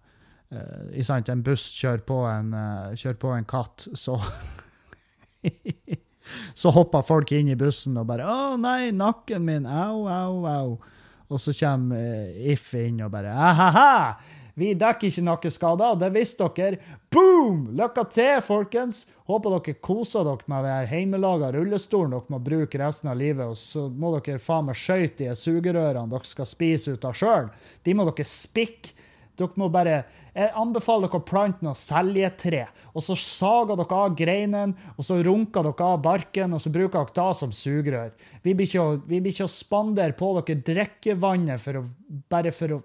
En 0.51 1.43
buss 1.43 1.69
kjører 1.77 2.03
på 2.07 2.19
en, 2.27 2.53
uh, 2.53 2.95
kjører 2.97 3.19
på 3.21 3.31
en 3.35 3.45
katt, 3.47 3.87
så 3.93 4.19
Så 6.53 6.73
hopper 6.75 7.05
folk 7.05 7.31
inn 7.35 7.51
i 7.51 7.59
bussen 7.59 7.97
og 7.97 8.07
bare 8.09 8.25
'Å 8.25 8.57
nei, 8.59 8.91
nakken 8.91 9.45
min! 9.45 9.65
Au, 9.65 10.07
au, 10.07 10.45
au!' 10.45 10.79
Og 11.29 11.41
så 11.41 11.53
kommer 11.57 11.97
uh, 11.97 12.51
If 12.51 12.73
inn 12.73 13.01
og 13.01 13.11
bare 13.11 13.33
'Ahaha! 13.33 14.17
Vi 14.55 14.69
dekker 14.79 15.09
ikke 15.09 15.23
nakkeskader, 15.27 15.97
det 15.99 16.13
visste 16.15 16.47
dere. 16.55 16.77
Boom! 17.11 17.73
Lykke 17.75 18.05
til, 18.07 18.37
folkens! 18.43 19.01
Håper 19.27 19.57
dere 19.57 19.75
koser 19.83 20.23
dere 20.23 20.47
med 20.47 20.63
den 20.63 20.87
hjemmelaga 20.93 21.49
rullestolen 21.51 22.13
dere 22.15 22.31
må 22.31 22.39
bruke 22.39 22.79
resten 22.79 23.11
av 23.11 23.19
livet. 23.19 23.51
Og 23.51 23.59
så 23.59 23.89
må 23.91 24.13
dere 24.15 24.39
faen 24.39 24.69
meg 24.69 24.79
skøyte 24.79 25.25
de 25.25 25.35
sugerørene 25.35 26.07
dere 26.13 26.29
skal 26.29 26.47
spise 26.47 26.95
ut 26.95 27.07
av 27.07 27.17
sjøl. 27.19 27.51
De 27.83 27.97
må 27.97 28.07
dere 28.07 28.27
spikke 28.31 28.95
dere 29.35 29.59
må 29.59 29.69
bare, 29.71 30.03
Jeg 30.35 30.51
anbefaler 30.59 31.07
dere 31.07 31.19
å 31.21 31.27
plante 31.27 31.65
noe 31.65 31.77
seljetre. 31.79 32.65
Og 32.93 33.03
så 33.03 33.15
sager 33.19 33.77
dere 33.79 33.99
av 33.99 34.15
greinene, 34.17 34.91
og 34.95 35.07
så 35.07 35.21
runker 35.23 35.63
dere 35.63 35.89
av 35.89 36.01
barken, 36.03 36.55
og 36.55 36.63
så 36.63 36.71
bruker 36.73 37.05
dere 37.05 37.15
det 37.19 37.37
som 37.39 37.51
sugerør. 37.55 38.11
Vi 38.43 38.53
blir 38.53 38.67
ikke, 38.67 38.87
vi 39.07 39.21
blir 39.23 39.45
å 39.45 39.51
spandere 39.51 40.17
på 40.17 40.31
dere 40.39 40.59
drikkevannet 40.71 41.61
for 41.61 41.81
å, 41.81 41.85
bare 42.31 42.55
for 42.55 42.77
å 42.77 42.81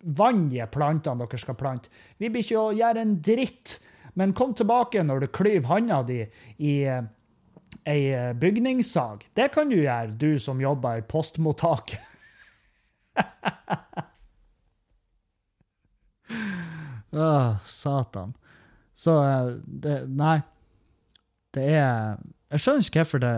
vanne 0.00 0.66
plantene 0.72 1.24
dere 1.24 1.40
skal 1.40 1.58
plante. 1.60 1.92
Vi 2.18 2.28
blir 2.28 2.44
ikke 2.44 2.60
å 2.60 2.74
gjøre 2.76 3.04
en 3.04 3.16
dritt. 3.20 3.78
Men 4.18 4.34
kom 4.34 4.52
tilbake 4.58 5.02
når 5.06 5.22
du 5.22 5.32
klyver 5.32 5.68
handa 5.70 6.02
di 6.02 6.18
i 6.66 6.72
eh, 6.82 7.04
ei 7.84 8.12
eh, 8.12 8.32
bygningssag. 8.36 9.28
Det 9.34 9.48
kan 9.54 9.70
du 9.70 9.78
gjøre, 9.78 10.16
du 10.18 10.38
som 10.38 10.60
jobber 10.60 11.00
i 11.00 11.06
postmottaket. 11.06 12.00
Åh, 17.12 17.56
satan. 17.66 18.34
Så 18.94 19.16
eh, 19.24 19.54
det 19.64 19.96
Nei. 20.08 20.40
Det 21.54 21.64
er 21.74 22.20
Jeg 22.50 22.62
skjønner 22.62 22.86
ikke 22.86 23.02
hvorfor 23.02 23.22
det 23.22 23.34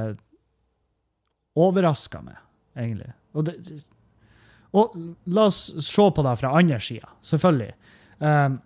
overrasker 1.57 2.23
meg, 2.25 2.37
egentlig. 2.77 3.13
Og, 3.37 3.47
det, 3.47 3.81
og 4.73 4.97
la 5.29 5.47
oss 5.49 5.67
se 5.85 6.05
på 6.17 6.25
det 6.25 6.33
fra 6.41 6.53
andre 6.57 6.79
sida, 6.81 7.11
selvfølgelig. 7.29 7.75
Um, 8.25 8.57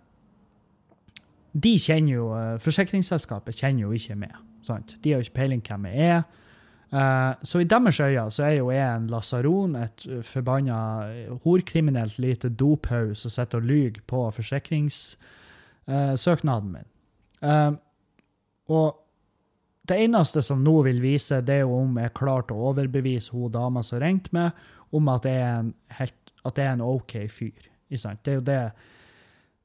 de 1.51 1.73
kjenner 1.79 2.13
jo 2.13 2.27
Forsikringsselskapet 2.63 3.59
kjenner 3.59 3.87
jo 3.87 3.91
ikke 3.95 4.15
meg. 4.19 4.35
Sant? 4.63 4.95
De 5.03 5.11
har 5.11 5.19
jo 5.19 5.27
ikke 5.27 5.39
peiling 5.41 5.63
hvem 5.67 5.89
jeg 5.91 6.11
er. 6.15 6.23
Uh, 6.87 7.35
så 7.43 7.59
i 7.59 7.67
deres 7.67 7.99
øyne 7.99 8.31
så 8.31 8.43
er 8.47 8.55
jo 8.61 8.71
jeg 8.71 8.95
en 8.95 9.11
lasaron, 9.11 9.75
et 9.75 10.07
forbanna 10.23 11.03
horkriminelt 11.43 12.19
lite 12.19 12.49
dophaug 12.49 13.17
som 13.17 13.29
sitter 13.33 13.57
og 13.59 13.65
lyver 13.67 13.99
på 14.07 14.31
forsikringssøknaden 14.31 16.71
min. 16.77 16.87
Og 18.67 18.95
det 19.87 19.97
eneste 20.03 20.41
som 20.43 20.63
nå 20.63 20.81
vil 20.87 21.01
vise, 21.03 21.41
det 21.41 21.55
er 21.55 21.59
jo 21.65 21.81
om 21.81 21.97
jeg 21.99 22.15
klarte 22.17 22.55
å 22.55 22.65
overbevise 22.71 23.35
hun 23.35 23.51
dama 23.51 23.83
som 23.85 23.99
ringte 24.03 24.33
meg, 24.35 24.49
om 24.95 25.03
at 25.11 25.25
jeg 25.27 25.43
er 25.43 25.55
en, 25.61 25.73
helt, 25.99 26.19
at 26.47 26.59
jeg 26.59 26.67
er 26.67 26.75
en 26.75 26.87
OK 26.87 27.13
fyr. 27.31 27.61
Det 27.89 28.31
er 28.31 28.39
jo 28.39 28.47
det 28.47 28.61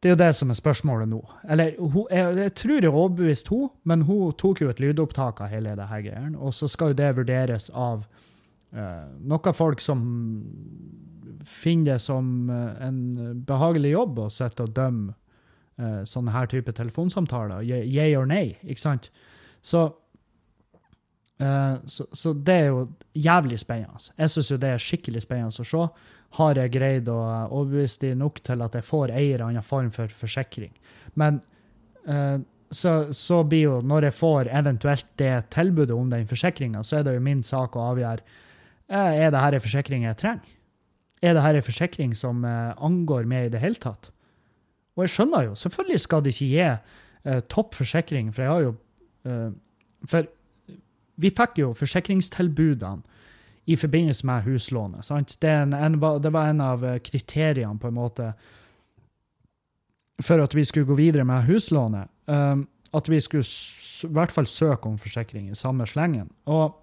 det 0.03 0.09
er 0.09 0.17
jo 0.17 0.19
det 0.19 0.33
som 0.35 0.51
er 0.51 0.59
spørsmålet 0.59 1.07
nå. 1.09 1.21
Eller, 1.47 1.77
hun, 1.79 2.07
jeg, 2.11 2.35
jeg, 2.37 2.55
tror 2.59 2.83
jeg 2.83 2.91
overbeviste 2.91 3.55
hun, 3.55 3.69
men 3.87 4.03
hun 4.09 4.33
tok 4.35 4.65
jo 4.65 4.71
et 4.73 4.81
lydopptak 4.83 5.45
av 5.45 5.53
hele 5.53 5.77
det 5.79 5.87
her 5.87 6.03
greien, 6.03 6.35
Og 6.35 6.55
så 6.55 6.69
skal 6.69 6.91
jo 6.91 6.99
det 6.99 7.13
vurderes 7.17 7.71
av 7.71 8.03
uh, 8.75 9.07
noen 9.23 9.55
folk 9.55 9.81
som 9.81 10.03
finner 11.47 11.93
det 11.93 12.01
som 12.03 12.51
uh, 12.51 12.75
en 12.83 13.45
behagelig 13.47 13.95
jobb 13.95 14.19
å 14.25 14.31
sitte 14.31 14.67
og 14.67 14.75
dømme 14.75 15.15
uh, 15.79 16.03
sånne 16.03 16.35
her 16.35 16.51
type 16.51 16.75
telefonsamtaler. 16.75 17.63
Yeah 17.63 18.19
or 18.19 18.27
nay, 18.27 18.57
ikke 18.67 18.83
sant? 18.83 19.11
Så, 19.63 19.87
så, 21.43 22.05
så, 22.13 22.33
det 22.33 22.55
er 22.55 22.67
jo 22.69 22.83
jævlig 23.19 23.57
spennende. 23.59 24.13
Jeg 24.19 24.31
syns 24.31 24.51
jo 24.53 24.59
det 24.63 24.69
er 24.73 24.83
skikkelig 24.83 25.23
spennende 25.25 25.65
å 25.65 25.67
se 25.67 25.87
har 26.39 26.57
jeg 26.57 26.73
greid 26.73 27.11
å 27.13 27.19
overbevise 27.51 28.01
de 28.07 28.13
nok 28.17 28.41
til 28.47 28.65
at 28.65 28.77
jeg 28.79 28.87
får 28.87 29.13
ei 29.13 29.27
eller 29.33 29.51
annen 29.51 29.67
form 29.67 29.91
for 29.93 30.13
forsikring. 30.17 30.73
Men 31.21 31.43
uh, 32.09 32.39
så, 32.73 33.13
så, 33.13 33.43
blir 33.45 33.67
jo, 33.67 33.75
når 33.85 34.09
jeg 34.09 34.17
får 34.17 34.49
eventuelt 34.63 35.09
det 35.21 35.35
tilbudet 35.53 35.97
om 35.97 36.09
den 36.13 36.25
forsikringa, 36.31 36.85
så 36.87 37.01
er 37.01 37.07
det 37.07 37.17
jo 37.19 37.25
min 37.25 37.45
sak 37.45 37.77
å 37.77 37.91
avgjøre 37.91 38.25
uh, 38.25 39.13
er 39.13 39.29
det 39.35 39.45
her 39.45 39.59
en 39.59 39.65
forsikring 39.67 40.09
jeg 40.09 40.21
trenger. 40.23 40.59
Er 41.23 41.37
det 41.37 41.45
her 41.45 41.59
en 41.59 41.69
forsikring 41.69 42.17
som 42.19 42.47
uh, 42.49 42.73
angår 42.83 43.29
meg 43.29 43.51
i 43.51 43.53
det 43.53 43.61
hele 43.63 43.81
tatt? 43.83 44.09
Og 44.97 45.05
jeg 45.05 45.15
skjønner 45.15 45.51
jo, 45.51 45.57
selvfølgelig 45.57 46.05
skal 46.05 46.25
de 46.25 46.33
ikke 46.33 46.49
gi 46.53 47.37
topp 47.49 47.77
forsikring, 47.79 48.33
for 48.35 48.43
jeg 48.43 48.51
har 48.51 48.65
jo 48.65 48.73
For 50.11 50.27
vi 51.23 51.31
fikk 51.31 51.63
jo 51.63 51.73
forsikringstilbudene 51.79 53.03
i 53.65 53.77
forbindelse 53.77 54.27
med 54.27 54.43
huslånet. 54.43 55.07
Sant? 55.07 55.37
Det, 55.41 55.51
en, 55.51 55.73
en, 55.73 56.01
det, 56.23 56.33
var 56.35 56.51
en 56.51 56.61
av 56.61 56.85
eh, 56.85 56.99
kriteriene 56.99 57.79
på 57.79 57.93
en 57.93 57.95
måte 57.95 58.33
for 60.23 60.43
at 60.43 60.55
vi 60.55 60.65
skulle 60.67 60.87
gå 60.87 60.97
videre 60.99 61.25
med 61.27 61.47
huslånet. 61.47 62.11
Um, 62.27 62.67
at 62.93 63.09
vi 63.09 63.21
skulle 63.21 63.47
i 63.47 64.13
hvert 64.13 64.35
fall 64.35 64.47
søke 64.47 64.89
om 64.89 64.99
forsikring 64.99 65.49
i 65.51 65.57
samme 65.59 65.87
slengen. 65.87 66.29
Og, 66.45 66.75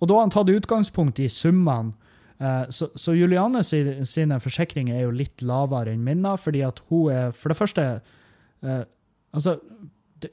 og 0.00 0.08
da 0.08 0.16
har 0.16 0.26
han 0.26 0.34
tatt 0.34 0.50
utgangspunkt 0.52 1.20
i 1.22 1.28
summene. 1.32 1.94
Uh, 2.40 2.66
så, 2.70 2.88
så 2.96 3.14
Juliane 3.16 3.62
sine 3.64 4.40
forsikringer 4.40 4.96
er 4.96 5.06
jo 5.06 5.14
litt 5.14 5.44
lavere 5.44 5.94
enn 5.94 6.04
mine, 6.04 6.34
fordi 6.40 6.64
at 6.66 6.82
hun 6.90 7.12
er 7.12 7.32
for 7.36 7.52
det 7.52 7.60
første 7.60 7.88
uh, 8.64 8.84
Altså 9.36 9.58
det, 10.22 10.30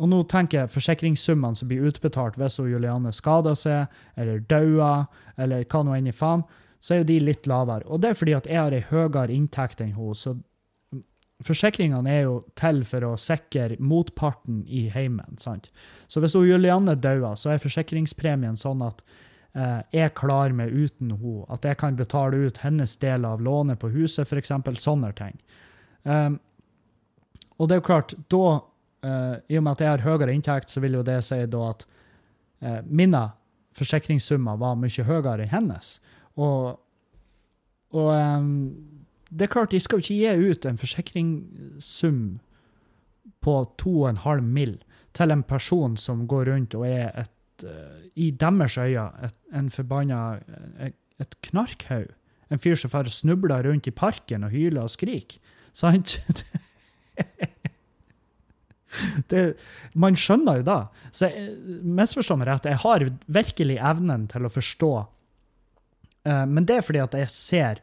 og 0.00 0.08
nå 0.08 0.22
tenker 0.32 0.62
jeg 0.62 0.72
forsikringssummene 0.72 1.58
som 1.58 1.68
blir 1.68 1.84
utbetalt 1.90 2.38
hvis 2.40 2.56
hun 2.60 2.70
Juliane 2.72 3.12
skader 3.12 3.56
seg, 3.58 4.00
eller 4.16 4.40
dauer, 4.48 5.04
eller 5.36 5.66
hva 5.68 5.82
nå 5.84 5.96
enn 5.96 6.08
i 6.08 6.16
faen, 6.16 6.46
så 6.80 6.94
er 6.94 7.02
jo 7.02 7.10
de 7.10 7.18
litt 7.20 7.48
lavere. 7.50 7.84
Og 7.84 8.00
det 8.00 8.10
er 8.10 8.16
fordi 8.16 8.36
at 8.38 8.48
jeg 8.48 8.56
har 8.56 8.72
ei 8.72 8.86
høyere 8.88 9.34
inntekt 9.34 9.82
enn 9.84 9.92
hun, 9.98 10.16
så 10.16 10.38
forsikringene 11.44 12.12
er 12.12 12.22
jo 12.24 12.38
til 12.58 12.82
for 12.88 13.04
å 13.10 13.16
sikre 13.20 13.76
motparten 13.80 14.62
i 14.66 14.86
heimen. 14.92 15.38
sant? 15.40 15.68
Så 16.08 16.24
hvis 16.24 16.36
hun 16.36 16.48
Julianne 16.48 16.96
dauer, 16.96 17.36
så 17.36 17.54
er 17.54 17.62
forsikringspremien 17.62 18.56
sånn 18.60 18.80
at 18.84 19.02
eh, 19.52 19.80
jeg 19.96 20.16
klarer 20.16 20.56
meg 20.56 20.72
uten 20.72 21.12
henne. 21.12 21.44
At 21.52 21.68
jeg 21.68 21.80
kan 21.80 21.96
betale 22.00 22.40
ut 22.46 22.60
hennes 22.64 22.96
del 23.04 23.28
av 23.28 23.44
lånet 23.44 23.80
på 23.80 23.92
huset, 23.92 24.28
f.eks. 24.28 24.52
Sånne 24.80 25.12
ting. 25.16 25.36
Um, 26.04 26.40
og 27.60 27.68
det 27.68 27.76
er 27.76 27.80
jo 27.82 27.88
klart, 27.90 28.14
da, 28.32 28.44
uh, 29.06 29.36
i 29.48 29.58
og 29.58 29.64
med 29.64 29.72
at 29.72 29.84
jeg 29.84 29.90
har 29.94 30.04
høyere 30.04 30.34
inntekt, 30.34 30.70
så 30.70 30.82
vil 30.82 30.98
jo 30.98 31.06
det 31.06 31.20
si 31.24 31.40
da 31.50 31.64
at 31.70 31.86
uh, 32.64 32.80
mine 32.86 33.24
forsikringssummer 33.78 34.58
var 34.60 34.78
mye 34.80 35.06
høyere 35.06 35.44
enn 35.44 35.52
hennes. 35.52 35.96
Og, 36.40 36.78
og 37.94 38.10
um, 38.14 38.52
det 39.30 39.46
er 39.46 39.52
klart, 39.52 39.72
de 39.72 39.80
skal 39.80 40.00
jo 40.00 40.04
ikke 40.04 40.20
gi 40.20 40.50
ut 40.50 40.66
en 40.66 40.80
forsikringssum 40.80 42.22
på 43.40 43.56
2,5 43.82 44.40
mill. 44.40 44.78
til 45.12 45.30
en 45.30 45.42
person 45.42 45.96
som 45.96 46.26
går 46.28 46.44
rundt 46.46 46.74
og 46.74 46.86
er 46.86 47.10
et, 47.18 47.64
i 48.14 48.30
deres 48.30 48.76
øyne 48.78 49.30
en 49.52 49.70
forbanna 49.70 50.38
et, 50.78 50.94
et 51.18 51.34
knarkhaug. 51.42 52.06
En 52.50 52.58
fyr 52.58 52.74
som 52.74 53.06
snubler 53.10 53.66
rundt 53.66 53.86
i 53.86 53.90
parken 53.90 54.44
og 54.44 54.50
hyler 54.50 54.82
og 54.82 54.90
skriker. 54.90 55.38
Sant? 55.72 56.20
Det, 59.30 59.44
man 59.94 60.16
skjønner 60.18 60.60
jo 60.60 60.66
da. 60.66 60.78
Så 61.14 61.28
misforstå 61.86 62.36
meg 62.40 62.48
rett, 62.48 62.66
jeg 62.66 62.82
har 62.82 63.04
virkelig 63.30 63.76
evnen 63.78 64.24
til 64.32 64.48
å 64.48 64.50
forstå. 64.50 64.90
Uh, 66.26 66.44
men 66.50 66.66
det 66.66 66.80
er 66.80 66.84
fordi 66.84 67.02
at 67.04 67.14
jeg 67.16 67.30
ser 67.32 67.82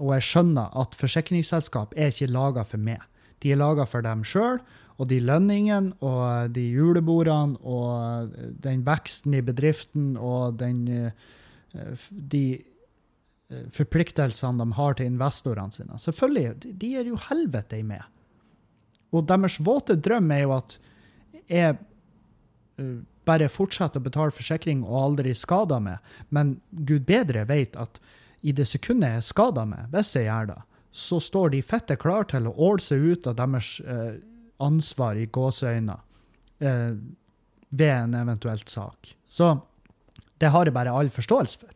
og 0.00 0.14
jeg 0.16 0.26
skjønner 0.26 0.72
at 0.82 0.96
forsikringsselskap 0.98 1.92
er 1.98 2.12
ikke 2.12 2.30
laga 2.32 2.64
for 2.66 2.82
meg. 2.82 3.02
De 3.42 3.52
er 3.52 3.60
laga 3.60 3.86
for 3.88 4.04
dem 4.04 4.22
sjøl, 4.26 4.60
og 5.00 5.08
de 5.10 5.18
lønningene 5.24 5.96
og 6.04 6.52
de 6.54 6.64
julebordene 6.74 7.58
og 7.66 8.34
den 8.62 8.84
veksten 8.86 9.34
i 9.34 9.42
bedriften 9.44 10.12
og 10.20 10.58
den, 10.60 10.84
eh, 10.88 12.08
de 12.10 12.44
eh, 12.54 13.64
forpliktelsene 13.72 14.62
de 14.62 14.78
har 14.78 14.98
til 14.98 15.10
investorene 15.10 15.74
sine. 15.74 15.98
Selvfølgelig, 15.98 16.76
de 16.78 16.92
er 17.00 17.10
jo 17.10 17.20
helvete 17.28 17.80
i 17.80 17.86
med. 17.86 18.04
Og 19.12 19.26
deres 19.28 19.58
våte 19.60 19.96
drøm 20.00 20.30
er 20.32 20.44
jo 20.44 20.54
at 20.56 20.76
jeg 21.52 21.76
eh, 21.76 22.98
bare 23.28 23.50
fortsetter 23.52 24.00
å 24.00 24.06
betale 24.06 24.34
forsikring 24.34 24.82
og 24.86 24.98
aldri 25.02 25.34
skader 25.36 25.82
meg, 25.84 26.12
men 26.34 26.56
gud 26.70 27.06
bedre 27.08 27.44
vet 27.48 27.76
at 27.78 28.00
i 28.42 28.54
det 28.56 28.66
sekundet 28.66 29.18
jeg 29.18 29.28
skader 29.28 29.68
meg, 29.68 29.90
hvis 29.92 30.16
jeg 30.16 30.26
gjør 30.26 30.48
det, 30.50 30.60
så 30.92 31.20
står 31.22 31.52
de 31.54 31.62
fette 31.64 31.96
klar 32.00 32.26
til 32.28 32.48
å 32.48 32.54
åle 32.68 32.82
seg 32.82 33.04
ut 33.14 33.28
av 33.30 33.36
deres 33.38 33.74
eh, 33.86 34.16
ansvar 34.62 35.18
i 35.18 35.28
gåseøyne 35.32 35.94
eh, 36.60 36.90
ved 37.72 37.94
en 37.94 38.16
eventuelt 38.18 38.68
sak. 38.68 39.14
Så 39.28 39.54
det 40.42 40.50
har 40.52 40.66
jeg 40.66 40.74
bare 40.74 40.92
all 40.92 41.08
forståelse 41.12 41.62
for. 41.62 41.70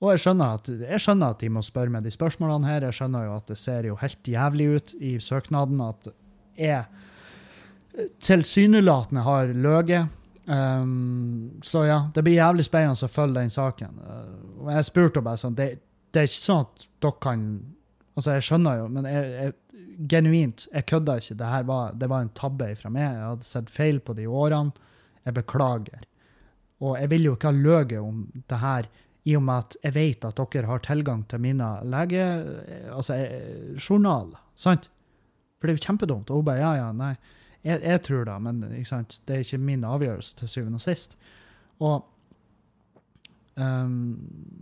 Og 0.00 0.14
jeg 0.14 0.22
skjønner, 0.22 0.56
at, 0.56 0.68
jeg 0.80 1.02
skjønner 1.04 1.34
at 1.34 1.42
de 1.42 1.50
må 1.52 1.60
spørre 1.64 1.92
meg 1.92 2.06
de 2.06 2.12
spørsmålene 2.14 2.68
her. 2.70 2.86
Jeg 2.88 2.96
skjønner 2.96 3.26
jo 3.26 3.34
at 3.36 3.50
det 3.52 3.58
ser 3.60 3.88
jo 3.88 3.98
helt 4.00 4.30
jævlig 4.32 4.68
ut 4.76 4.94
i 4.96 5.18
søknaden 5.20 5.82
at 5.84 6.08
jeg 6.56 8.08
tilsynelatende 8.24 9.24
har 9.26 9.52
løyet. 9.52 10.16
Um, 10.50 11.60
så 11.62 11.84
ja, 11.84 11.98
det 12.14 12.24
blir 12.26 12.40
jævlig 12.40 12.64
spennende 12.66 13.06
å 13.06 13.12
følge 13.12 13.42
den 13.42 13.52
saken. 13.52 13.98
Uh, 14.00 14.62
og 14.64 14.70
jeg 14.74 14.86
spurte 14.88 15.22
bare 15.22 15.38
sånn 15.38 15.54
det, 15.58 15.66
det, 16.10 16.22
er 16.22 16.30
ikke 16.30 16.40
sånn 16.40 16.64
at 16.64 16.88
dere 17.04 17.20
kan 17.22 17.44
Altså, 18.18 18.34
jeg 18.34 18.44
skjønner 18.44 18.80
jo, 18.80 18.86
men 18.92 19.06
jeg, 19.06 19.28
jeg, 19.30 19.52
genuint, 20.10 20.64
jeg 20.74 20.84
kødda 20.90 21.14
ikke. 21.20 21.36
Det 21.38 21.50
her 21.52 21.62
var, 21.68 21.92
det 21.96 22.08
var 22.10 22.24
en 22.24 22.32
tabbe 22.36 22.66
fra 22.76 22.90
meg. 22.92 23.04
Jeg 23.06 23.28
hadde 23.28 23.46
sett 23.46 23.70
feil 23.72 24.00
på 24.04 24.16
de 24.18 24.26
årene. 24.26 24.88
Jeg 25.24 25.36
beklager. 25.38 26.02
Og 26.84 26.98
jeg 26.98 27.12
vil 27.12 27.28
jo 27.28 27.36
ikke 27.36 27.52
ha 27.52 27.56
løyet 27.56 27.94
om 28.02 28.18
det 28.50 28.58
her 28.60 28.90
i 29.28 29.34
og 29.36 29.42
med 29.44 29.66
at 29.66 29.76
jeg 29.84 29.96
vet 29.96 30.24
at 30.24 30.40
dere 30.40 30.70
har 30.70 30.84
tilgang 30.84 31.26
til 31.28 31.42
mine 31.44 31.66
lege... 31.84 32.24
Altså, 32.94 33.18
journal, 33.76 34.32
sant? 34.56 34.88
For 35.60 35.68
det 35.68 35.74
er 35.74 35.80
jo 35.80 35.86
kjempedumt. 35.88 36.30
Og 36.30 36.40
hun 36.40 36.48
bare 36.48 36.62
ja, 36.62 36.72
ja, 36.78 36.88
nei. 36.96 37.14
Jeg, 37.60 37.82
jeg 37.84 38.00
tror 38.06 38.24
det, 38.24 38.38
men 38.40 38.62
det 38.64 39.34
er 39.34 39.44
ikke 39.44 39.60
min 39.60 39.84
avgjørelse 39.84 40.38
til 40.38 40.48
syvende 40.48 40.80
og 40.80 40.84
sist. 40.86 41.18
Og 41.84 41.98
um, 43.60 43.98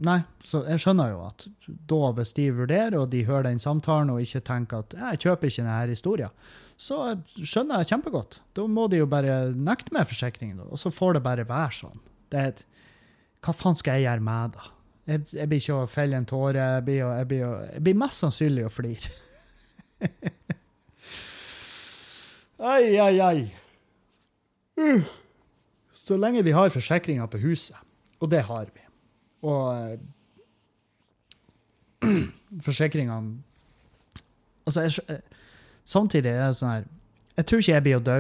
Nei, 0.03 0.19
så 0.47 0.65
jeg 0.67 0.83
skjønner 0.83 1.13
jo 1.13 1.21
at 1.29 1.47
da, 1.91 2.01
hvis 2.19 2.35
de 2.35 2.49
vurderer, 2.55 2.99
og 2.99 3.13
de 3.15 3.25
hører 3.27 3.47
den 3.49 3.63
samtalen 3.63 4.11
og 4.15 4.23
ikke 4.23 4.43
tenker 4.47 4.83
at 4.83 4.99
jeg 4.99 5.23
kjøper 5.27 5.51
ikke 5.51 5.63
denne 5.63 5.95
historien, 5.95 6.35
så 6.79 6.99
skjønner 7.35 7.83
jeg 7.83 7.93
kjempegodt. 7.93 8.41
Da 8.55 8.67
må 8.71 8.87
de 8.91 9.01
jo 9.01 9.09
bare 9.11 9.53
nekte 9.55 9.95
meg 9.95 10.07
forsikringen, 10.11 10.63
og 10.67 10.79
så 10.83 10.95
får 10.95 11.19
det 11.19 11.25
bare 11.27 11.47
være 11.49 11.75
sånn. 11.81 12.03
Det 12.31 12.39
er 12.39 12.53
et, 12.53 12.63
hva 13.45 13.55
faen 13.55 13.79
skal 13.79 13.99
jeg 13.99 14.09
gjøre 14.09 14.25
med 14.27 14.57
det? 14.57 14.67
Jeg, 15.09 15.25
jeg 15.39 15.49
blir 15.49 15.63
ikke 15.63 15.79
å 15.79 15.89
felle 15.89 16.19
en 16.19 16.29
tåre. 16.29 16.65
Jeg 16.77 16.85
blir, 16.85 17.01
jeg 17.07 17.29
blir, 17.31 17.45
jeg 17.73 17.85
blir 17.87 18.01
mest 18.03 18.25
sannsynlig 18.25 18.67
å 18.69 18.73
flire. 18.73 19.15
Ai, 22.59 22.99
ai, 22.99 23.21
ai. 23.21 23.55
Uh. 24.79 25.03
Så 25.95 26.17
lenge 26.17 26.43
vi 26.43 26.51
har 26.51 26.69
forsikringer 26.69 27.27
på 27.27 27.39
huset, 27.39 27.77
og 28.21 28.31
det 28.31 28.43
har 28.43 28.65
vi, 28.75 28.81
og 29.43 29.99
uh, 32.03 32.09
forsikringene 32.67 33.43
Altså, 34.67 34.81
jeg, 34.81 34.91
uh, 35.09 35.17
samtidig 35.85 36.31
er 36.31 36.47
det 36.47 36.57
sånn 36.59 36.71
her 36.73 36.85
Jeg 37.37 37.47
tror 37.47 37.63
ikke 37.63 37.73
jeg 37.73 37.85
blir 37.87 37.97
å 37.97 38.03
dø 38.05 38.19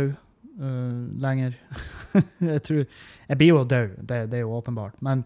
uh, 0.61 1.09
lenger. 1.23 1.57
jeg 2.53 2.63
tror 2.67 2.85
Jeg 3.29 3.39
blir 3.41 3.53
jo 3.53 3.65
død, 3.65 3.97
det, 4.01 4.21
det, 4.33 4.41
er 4.41 4.47
jo 4.47 4.57
åpenbart, 4.59 5.01
men, 5.05 5.25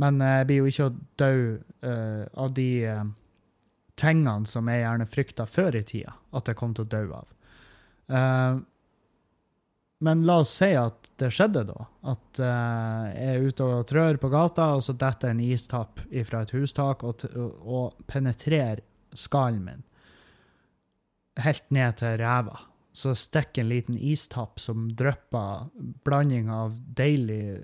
men 0.00 0.20
jeg 0.24 0.46
blir 0.48 0.62
jo 0.62 0.70
ikke 0.70 0.90
død 1.20 1.44
uh, 1.86 2.24
av 2.34 2.54
de 2.56 2.70
tingene 4.00 4.48
som 4.48 4.68
jeg 4.70 4.84
gjerne 4.84 5.06
frykta 5.10 5.46
før 5.46 5.76
i 5.76 5.84
tida 5.84 6.14
at 6.36 6.48
jeg 6.48 6.58
kom 6.58 6.74
til 6.74 6.86
å 6.86 6.92
dø 6.94 7.02
av. 7.18 7.32
Uh, 8.10 8.60
men 10.00 10.22
la 10.24 10.38
oss 10.40 10.54
si 10.56 10.70
at 10.80 11.10
det 11.20 11.28
skjedde, 11.36 11.66
da. 11.68 11.84
At 12.08 12.40
uh, 12.40 13.10
jeg 13.12 13.34
er 13.34 13.44
ute 13.44 13.66
og 13.66 13.84
trør 13.90 14.16
på 14.22 14.30
gata, 14.32 14.70
og 14.78 14.86
så 14.86 14.94
detter 14.96 15.34
en 15.34 15.42
istapp 15.44 16.00
fra 16.24 16.40
et 16.40 16.54
hustak 16.56 17.04
og, 17.04 17.26
og 17.36 18.00
penetrerer 18.08 18.80
skallen 19.12 19.64
min 19.66 19.86
helt 21.40 21.66
ned 21.72 21.98
til 22.00 22.18
ræva. 22.20 22.58
Så 22.92 23.14
stikker 23.14 23.62
en 23.62 23.70
liten 23.70 23.98
istapp 23.98 24.58
som 24.60 24.88
drypper 24.98 25.68
blanding 26.04 26.50
av 26.50 26.74
deilig 26.98 27.60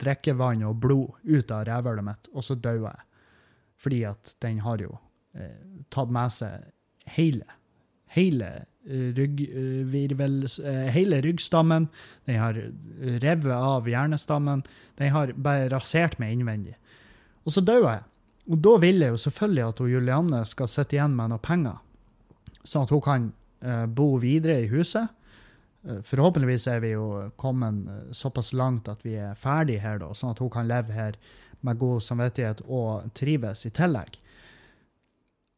drikkevann 0.00 0.62
og 0.68 0.78
blod 0.84 1.16
ut 1.26 1.50
av 1.50 1.64
rævhølet 1.66 2.06
mitt, 2.06 2.30
og 2.32 2.46
så 2.46 2.54
dauer 2.54 2.92
jeg. 2.92 3.02
Fordi 3.82 4.04
at 4.06 4.36
den 4.44 4.62
har 4.62 4.78
jo 4.82 4.94
eh, 5.34 5.58
tatt 5.90 6.14
med 6.14 6.32
seg 6.32 6.70
hele, 7.16 7.48
hele 8.14 8.52
ryggvirvel, 8.84 10.44
eh, 10.64 10.86
hele 10.92 11.20
ryggstammen. 11.20 11.88
Den 12.24 12.40
har 12.40 12.54
revet 13.22 13.52
av 13.52 13.88
hjernestammen. 13.88 14.64
Den 14.94 15.10
har 15.10 15.32
bare 15.36 15.68
rasert 15.72 16.18
meg 16.18 16.32
innvendig. 16.32 16.76
Og 17.44 17.52
så 17.52 17.60
dør 17.64 17.88
jeg. 17.90 18.02
Og 18.50 18.60
da 18.60 18.76
vil 18.76 19.00
jeg 19.00 19.14
jo 19.14 19.22
selvfølgelig 19.24 19.64
at 19.68 19.80
Julianne 19.94 20.42
skal 20.46 20.68
sitte 20.68 20.98
igjen 20.98 21.16
med 21.16 21.32
noe 21.32 21.40
penger, 21.40 21.78
sånn 22.60 22.84
at 22.84 22.92
hun 22.92 23.04
kan 23.04 23.30
bo 23.88 24.14
videre 24.20 24.58
i 24.64 24.68
huset. 24.68 25.08
Uh, 25.84 26.00
forhåpentligvis 26.00 26.66
er 26.72 26.80
vi 26.80 26.94
jo 26.94 27.30
kommet 27.36 27.84
uh, 27.84 28.12
såpass 28.16 28.54
langt 28.56 28.88
at 28.88 29.02
vi 29.04 29.18
er 29.20 29.36
ferdige 29.36 29.82
her, 29.82 29.98
da, 30.00 30.12
sånn 30.16 30.32
at 30.32 30.40
hun 30.40 30.52
kan 30.52 30.68
leve 30.68 30.94
her 30.96 31.18
med 31.64 31.80
god 31.80 32.00
samvittighet 32.04 32.62
og 32.64 33.10
trives 33.16 33.66
i 33.68 33.72
tillegg. 33.74 34.16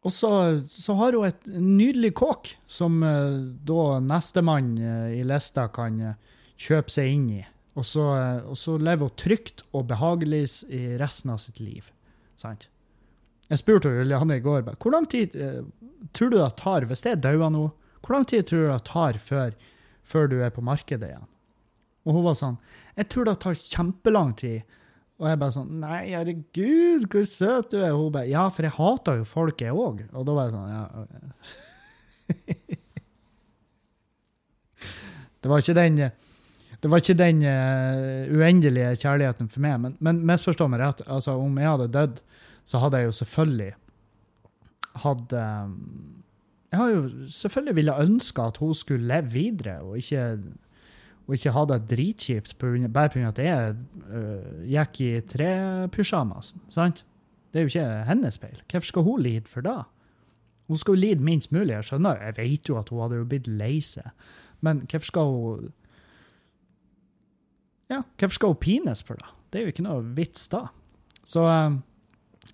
Og 0.06 0.12
så, 0.14 0.30
så, 0.70 0.94
har 0.98 1.16
hun 1.18 1.26
et 1.26 1.46
nydelig 1.50 2.12
kåk 2.14 2.52
som 2.70 3.00
da 3.02 3.86
nestemann 3.98 4.76
i 5.10 5.24
lista 5.26 5.64
kan 5.74 5.96
kjøpe 6.54 6.94
seg 6.94 7.10
inn 7.10 7.24
i. 7.40 7.40
Og 7.74 7.82
så, 7.88 8.04
og 8.46 8.54
så, 8.54 8.76
lever 8.78 9.08
hun 9.08 9.16
trygt 9.18 9.64
og 9.74 9.88
behagelig 9.90 10.44
i 10.70 10.84
resten 11.00 11.34
av 11.34 11.40
sitt 11.42 11.58
liv. 11.58 11.90
Sant? 12.38 12.68
Jeg 13.50 13.64
spurte 13.64 13.90
Julianne 13.90 14.38
i 14.38 14.44
går 14.44 14.62
hvor 14.76 14.94
lang 14.94 15.10
tid 15.10 15.34
tror 16.14 16.30
du 16.30 16.38
det 16.38 16.52
tar, 16.62 16.86
hvis 16.86 17.02
jeg 17.02 17.18
dauer 17.26 17.50
nå, 17.50 17.66
hvor 18.06 18.14
lang 18.16 18.26
tid 18.30 18.46
tror 18.46 18.62
du 18.62 18.68
det 18.70 18.84
tar 18.86 19.18
før, 19.22 19.50
før 20.06 20.30
du 20.30 20.36
er 20.44 20.54
på 20.54 20.64
markedet 20.64 21.08
igjen. 21.10 21.26
Og 22.06 22.14
hun 22.14 22.26
var 22.28 22.36
sånn 22.38 22.58
Jeg 22.94 23.08
tror 23.10 23.24
det 23.26 23.40
tar 23.42 23.56
kjempelang 23.58 24.30
tid. 24.38 24.62
Og 25.18 25.26
jeg 25.30 25.40
bare 25.40 25.54
sånn 25.56 25.80
Nei, 25.82 26.02
herregud, 26.12 27.02
hvor 27.10 27.24
søt 27.26 27.72
du 27.72 27.78
er. 27.80 27.92
Hun 27.96 28.14
bare 28.14 28.30
Ja, 28.30 28.44
for 28.52 28.62
jeg 28.66 28.76
hater 28.76 29.14
jo 29.20 29.24
folk, 29.28 29.60
jeg 29.60 29.74
òg. 29.74 29.96
Og 30.12 30.22
da 30.28 30.32
var 30.36 30.44
jeg 30.46 30.54
sånn 30.54 30.70
Ja. 30.76 30.84
det 35.42 35.48
var 35.50 35.58
ikke 35.62 35.78
den 35.78 35.94
det 36.76 36.90
var 36.92 37.00
ikke 37.00 37.16
den 37.18 37.40
uh, 37.40 38.28
uendelige 38.36 38.90
kjærligheten 39.00 39.48
for 39.50 39.64
meg. 39.64 39.78
Men, 39.80 39.94
men 40.04 40.20
misforstå 40.28 40.68
meg 40.70 40.82
rett. 40.82 41.00
altså 41.08 41.32
Om 41.40 41.56
jeg 41.58 41.70
hadde 41.72 41.88
dødd, 41.94 42.20
så 42.68 42.78
hadde 42.82 43.00
jeg 43.00 43.08
jo 43.08 43.14
selvfølgelig 43.16 43.72
hatt 45.02 45.34
um, 45.40 45.72
Jeg 46.76 46.82
har 46.82 46.90
jo 46.92 47.28
selvfølgelig 47.32 47.76
ville 47.76 47.92
ønske 48.02 48.42
at 48.44 48.58
hun 48.60 48.74
skulle 48.76 49.08
leve 49.08 49.30
videre, 49.32 49.78
og 49.80 49.96
ikke 49.96 50.24
og 51.26 51.34
ikke 51.34 51.50
ha 51.56 51.62
det 51.66 51.78
dritkjipt 51.90 52.52
bare 52.58 53.08
pga. 53.08 53.28
at 53.28 53.38
jeg 53.38 53.76
uh, 54.12 54.60
gikk 54.68 55.00
i 55.00 55.20
trepysjamasen. 55.26 56.60
sant? 56.68 57.04
Det 57.50 57.58
er 57.58 57.64
jo 57.64 57.72
ikke 57.72 58.04
hennes 58.04 58.38
feil. 58.38 58.60
Hvorfor 58.70 58.86
skal 58.86 59.02
hun 59.02 59.22
lide 59.22 59.48
for 59.48 59.60
det? 59.60 59.82
Hun 60.68 60.76
skal 60.76 60.94
jo 60.94 61.00
lide 61.00 61.24
minst 61.24 61.52
mulig. 61.52 61.72
Jeg 61.72 61.84
skjønner, 61.84 62.22
jeg 62.22 62.36
vet 62.36 62.68
jo 62.68 62.78
at 62.78 62.88
hun 62.88 63.00
hadde 63.00 63.16
jo 63.16 63.24
blitt 63.24 63.48
lei 63.48 63.80
seg, 63.80 64.06
men 64.60 64.84
hvorfor 64.86 65.06
skal 65.06 65.32
hun 65.32 65.72
Ja, 67.90 68.02
hvorfor 68.18 68.34
skal 68.34 68.48
hun 68.48 68.56
pines 68.60 69.02
for 69.02 69.14
det? 69.14 69.26
Det 69.50 69.58
er 69.58 69.62
jo 69.64 69.72
ikke 69.72 69.88
noe 69.88 70.02
vits 70.14 70.48
da. 70.48 70.66
Så, 71.24 71.42
uh, 71.42 71.80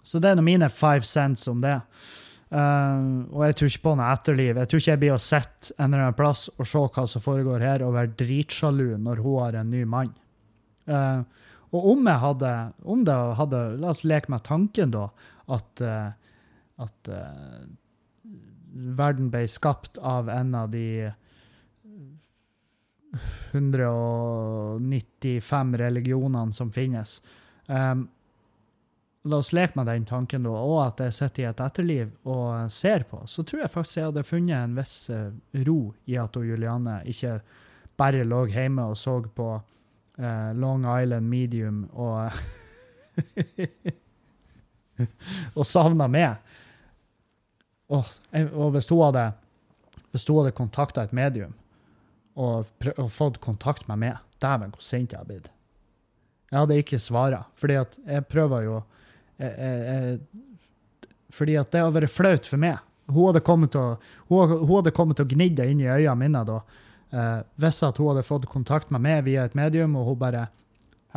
så 0.03 0.19
det 0.21 0.31
er 0.31 0.41
mine 0.41 0.71
five 0.71 1.03
cents 1.03 1.49
om 1.49 1.61
det. 1.61 1.81
Uh, 1.81 2.22
og 2.53 3.45
jeg 3.47 3.57
tror 3.57 3.71
ikke 3.71 3.85
på 3.87 3.93
noe 3.97 4.09
etterliv. 4.13 4.59
Jeg 4.61 4.69
tror 4.69 4.83
ikke 4.83 4.93
jeg 4.93 5.01
blir 5.01 5.15
å 5.15 5.23
sitte 5.25 5.77
en 5.79 5.89
eller 5.89 6.07
annen 6.07 6.19
plass 6.19 6.43
og 6.53 6.67
se 6.69 6.83
hva 6.97 7.05
som 7.09 7.25
foregår 7.25 7.65
her, 7.65 7.85
og 7.87 7.95
være 7.97 8.13
dritsjalu 8.21 8.99
når 9.01 9.23
hun 9.25 9.39
har 9.41 9.57
en 9.61 9.73
ny 9.73 9.87
mann. 9.89 10.13
Uh, 10.85 11.25
og 11.73 11.87
om 11.95 12.11
jeg 12.11 12.21
hadde 12.21 12.51
om 12.93 13.05
det 13.07 13.17
hadde, 13.39 13.61
La 13.81 13.95
oss 13.95 14.03
leke 14.05 14.33
med 14.33 14.45
tanken, 14.45 14.93
da, 14.93 15.07
at, 15.57 15.81
uh, 15.81 16.11
at 16.85 17.13
verden 18.73 19.31
ble 19.33 19.47
skapt 19.49 19.99
av 19.99 20.29
en 20.33 20.55
av 20.59 20.71
de 20.73 21.13
195 23.53 25.77
religionene 25.77 26.53
som 26.53 26.73
finnes. 26.73 27.23
Um, 27.67 28.09
la 29.25 29.39
oss 29.39 29.53
leke 29.53 29.79
med 29.79 29.87
den 29.87 30.05
tanken, 30.05 30.43
da, 30.47 30.51
og 30.51 30.81
at 30.87 31.01
jeg 31.05 31.15
sitter 31.15 31.45
i 31.45 31.47
et 31.51 31.61
etterliv 31.63 32.29
og 32.29 32.71
ser 32.75 33.05
på, 33.07 33.21
så 33.31 33.45
tror 33.47 33.61
jeg 33.63 33.71
faktisk 33.71 34.01
jeg 34.01 34.09
hadde 34.11 34.25
funnet 34.27 34.57
en 34.59 34.75
viss 34.79 35.11
uh, 35.15 35.31
ro 35.67 35.95
i 36.11 36.17
at 36.19 36.39
Juliane 36.43 36.97
ikke 37.11 37.37
bare 37.99 38.25
lå 38.27 38.47
hjemme 38.51 38.89
og 38.91 38.97
så 38.99 39.21
på 39.37 39.49
uh, 39.55 40.51
Long 40.59 40.87
Island 40.91 41.31
Medium 41.31 41.85
og 41.93 42.33
og 45.59 45.67
savna 45.67 46.09
meg. 46.11 46.37
Og, 47.93 48.07
og, 48.33 48.71
hvis 48.75 48.89
hun 48.91 49.05
hadde 49.07 49.27
hvis 50.13 50.27
hun 50.29 50.43
hadde 50.43 50.57
kontakta 50.57 51.05
et 51.05 51.15
medium 51.17 51.55
og, 52.35 52.67
og, 52.97 53.09
fått 53.13 53.39
kontakt 53.45 53.89
med 53.89 54.01
meg, 54.01 54.17
dæven, 54.41 54.73
hvor 54.73 54.85
sint 54.85 55.13
jeg 55.13 55.21
har 55.21 55.29
blitt. 55.29 55.51
Jeg 56.51 56.59
hadde 56.59 56.79
ikke 56.81 56.99
svara, 57.01 57.43
fordi 57.61 57.77
at 57.81 57.99
jeg 58.03 58.29
prøver 58.29 58.67
jo 58.67 58.81
jeg, 59.41 60.19
Fordi 61.33 61.57
at 61.61 61.71
det 61.73 61.81
hadde 61.83 61.97
vært 61.97 62.13
flaut 62.13 62.49
for 62.49 62.61
meg. 62.61 62.81
Hun 63.11 63.31
hadde 63.31 63.45
kommet 63.45 63.73
til 63.75 63.83
å, 63.83 63.97
hun, 64.31 64.69
hadde 64.77 64.95
kommet 64.95 65.19
til 65.19 65.27
å 65.27 65.33
gnidd 65.33 65.57
det 65.59 65.69
inn 65.73 65.81
i 65.83 65.89
øynene 65.91 66.19
mine 66.21 66.45
da. 66.49 66.61
Eh, 67.13 67.41
hvis 67.61 67.83
at 67.85 67.99
hun 68.01 68.13
hadde 68.13 68.27
fått 68.27 68.47
kontakt 68.53 68.93
med 68.95 69.05
meg 69.05 69.25
via 69.27 69.47
et 69.49 69.57
medium, 69.59 69.97
og 70.01 70.13
hun 70.13 70.21
bare 70.21 70.47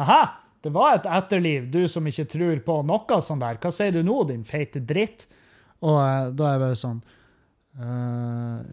Aha! 0.01 0.23
det 0.65 0.71
var 0.73 0.95
et 0.95 1.05
etterliv, 1.05 1.67
du 1.69 1.83
som 1.87 2.07
ikke 2.09 2.25
tror 2.25 2.61
på 2.65 2.79
noe 2.89 3.19
sånt 3.21 3.43
der. 3.43 3.59
Hva 3.61 3.69
sier 3.71 3.93
du 3.93 4.01
nå, 4.03 4.23
din 4.31 4.41
feite 4.47 4.81
dritt? 4.81 5.27
Og 5.85 5.99
eh, 6.01 6.31
da 6.33 6.47
er 6.49 6.57
jeg 6.57 6.65
bare 6.65 6.81
sånn 6.81 7.05
Uh, 7.75 8.63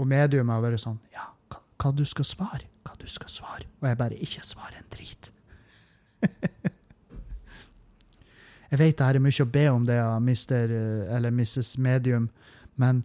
Og 0.00 0.06
mediumet 0.08 0.54
har 0.54 0.62
vært 0.64 0.80
sånn 0.80 0.96
Ja, 1.12 1.26
hva, 1.52 1.58
hva, 1.76 1.90
du 1.92 2.06
skal 2.08 2.24
svare? 2.24 2.70
Hva 2.88 2.94
du 2.96 3.04
skal 3.04 3.28
svare? 3.28 3.66
Og 3.82 3.88
jeg 3.90 3.98
bare 4.00 4.16
Ikke 4.16 4.44
svar 4.48 4.72
en 4.78 4.86
drit. 4.88 5.28
Jeg 8.70 8.78
vet 8.78 8.98
det 8.98 9.06
her 9.06 9.18
er 9.18 9.24
mye 9.24 9.44
å 9.44 9.50
be 9.50 9.64
om 9.70 9.86
det 9.86 9.98
av 9.98 10.20
Mr. 10.22 10.74
eller 11.16 11.34
Mrs. 11.34 11.76
Medium, 11.82 12.28
men 12.78 13.02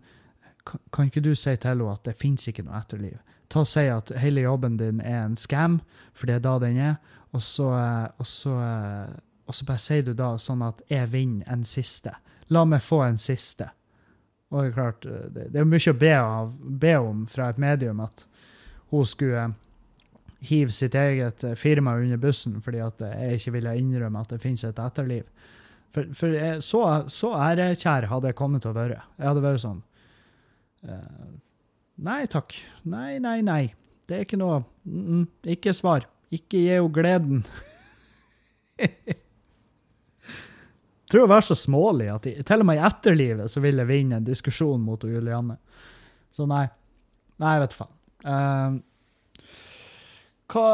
kan 0.65 1.09
ikke 1.09 1.23
du 1.25 1.33
si 1.37 1.55
til 1.55 1.71
henne 1.71 1.93
at 1.93 2.05
det 2.05 2.17
fins 2.19 2.47
ikke 2.49 2.65
noe 2.65 2.77
etterliv? 2.79 3.17
Ta 3.49 3.61
og 3.61 3.69
Si 3.69 3.85
at 3.89 4.11
hele 4.21 4.45
jobben 4.45 4.77
din 4.77 5.01
er 5.01 5.23
en 5.23 5.37
scam, 5.37 5.79
for 6.13 6.29
det 6.29 6.39
er 6.39 6.45
da 6.45 6.57
den 6.61 6.77
er, 6.81 6.95
og 7.35 7.41
så, 7.41 7.69
og 8.17 8.27
så, 8.27 8.53
og 9.45 9.55
så 9.57 9.65
bare 9.67 9.81
sier 9.81 10.05
du 10.05 10.13
da 10.17 10.35
sånn 10.41 10.63
at 10.65 10.81
jeg 10.89 11.11
vinner 11.13 11.49
en 11.53 11.65
siste. 11.67 12.13
La 12.53 12.63
meg 12.65 12.83
få 12.85 13.01
en 13.05 13.19
siste. 13.21 13.67
Og 14.53 14.61
det 14.61 14.69
er 14.69 14.75
klart, 14.75 15.05
det, 15.33 15.49
er 15.59 15.67
mye 15.67 15.91
å 15.91 15.99
be, 15.99 16.13
av, 16.15 16.53
be 16.55 16.95
om 17.01 17.25
fra 17.29 17.49
et 17.51 17.61
medium 17.61 18.01
at 18.05 18.25
hun 18.93 19.05
skulle 19.09 19.49
hive 20.45 20.71
sitt 20.71 20.95
eget 20.95 21.43
firma 21.57 21.95
under 21.97 22.21
bussen 22.21 22.59
fordi 22.61 22.81
at 22.85 23.01
jeg 23.01 23.39
ikke 23.39 23.55
ville 23.57 23.73
innrømme 23.79 24.21
at 24.21 24.35
det 24.35 24.41
finnes 24.43 24.63
et 24.67 24.79
etterliv. 24.79 25.25
For, 25.95 26.11
for 26.17 26.35
jeg, 26.35 26.59
så, 26.65 26.81
så 27.11 27.31
ærekjær 27.39 28.09
hadde 28.11 28.27
jeg 28.31 28.35
kommet 28.35 28.65
til 28.65 28.73
å 28.73 28.75
være. 28.75 28.99
Jeg 29.15 29.29
hadde 29.29 29.43
vært 29.45 29.63
sånn 29.63 29.81
uh, 30.89 31.27
Nei 32.05 32.25
takk. 32.27 32.51
Nei, 32.91 33.15
nei, 33.23 33.37
nei. 33.45 33.61
Det 34.05 34.17
er 34.17 34.25
ikke 34.25 34.39
noe 34.41 34.59
mm, 34.83 35.23
Ikke 35.55 35.71
svar. 35.75 36.03
Ikke 36.35 36.59
gi 36.59 36.73
henne 36.73 36.91
gleden. 36.91 37.45
Jeg 38.75 39.15
tror 41.13 41.23
å 41.23 41.31
være 41.31 41.47
så 41.47 41.55
smålig 41.55 42.09
at 42.11 42.27
jeg, 42.27 42.43
til 42.43 42.65
og 42.65 42.67
med 42.67 42.81
i 42.81 42.83
etterlivet 42.83 43.53
så 43.53 43.63
vil 43.63 43.79
jeg 43.79 43.87
vinne 43.87 44.19
en 44.19 44.27
diskusjon 44.27 44.83
mot 44.83 44.99
Julianne. 45.07 45.55
Så 46.35 46.49
nei. 46.49 46.65
Nei, 47.39 47.55
jeg 47.55 47.63
vet 47.63 47.77
faen. 47.77 47.95
Uh, 48.25 48.81
hva 50.51 50.67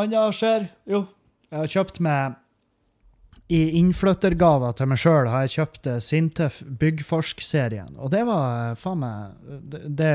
annet 0.00 0.38
skjer? 0.38 0.70
Jo, 0.88 1.04
jeg 1.50 1.60
har 1.60 1.72
kjøpt 1.76 2.00
meg 2.04 2.40
i 3.52 3.60
innflyttergaver 3.78 4.74
til 4.74 4.88
meg 4.90 4.98
sjøl 4.98 5.28
har 5.30 5.44
jeg 5.46 5.54
kjøpt 5.60 5.88
eh, 5.90 6.00
Sintef 6.02 6.58
Byggforsk-serien. 6.80 7.94
Og 8.02 8.10
det 8.14 8.24
var 8.26 8.72
eh, 8.72 8.74
faen 8.80 8.98
meg 9.04 9.52
det, 9.70 9.82
det, 10.00 10.10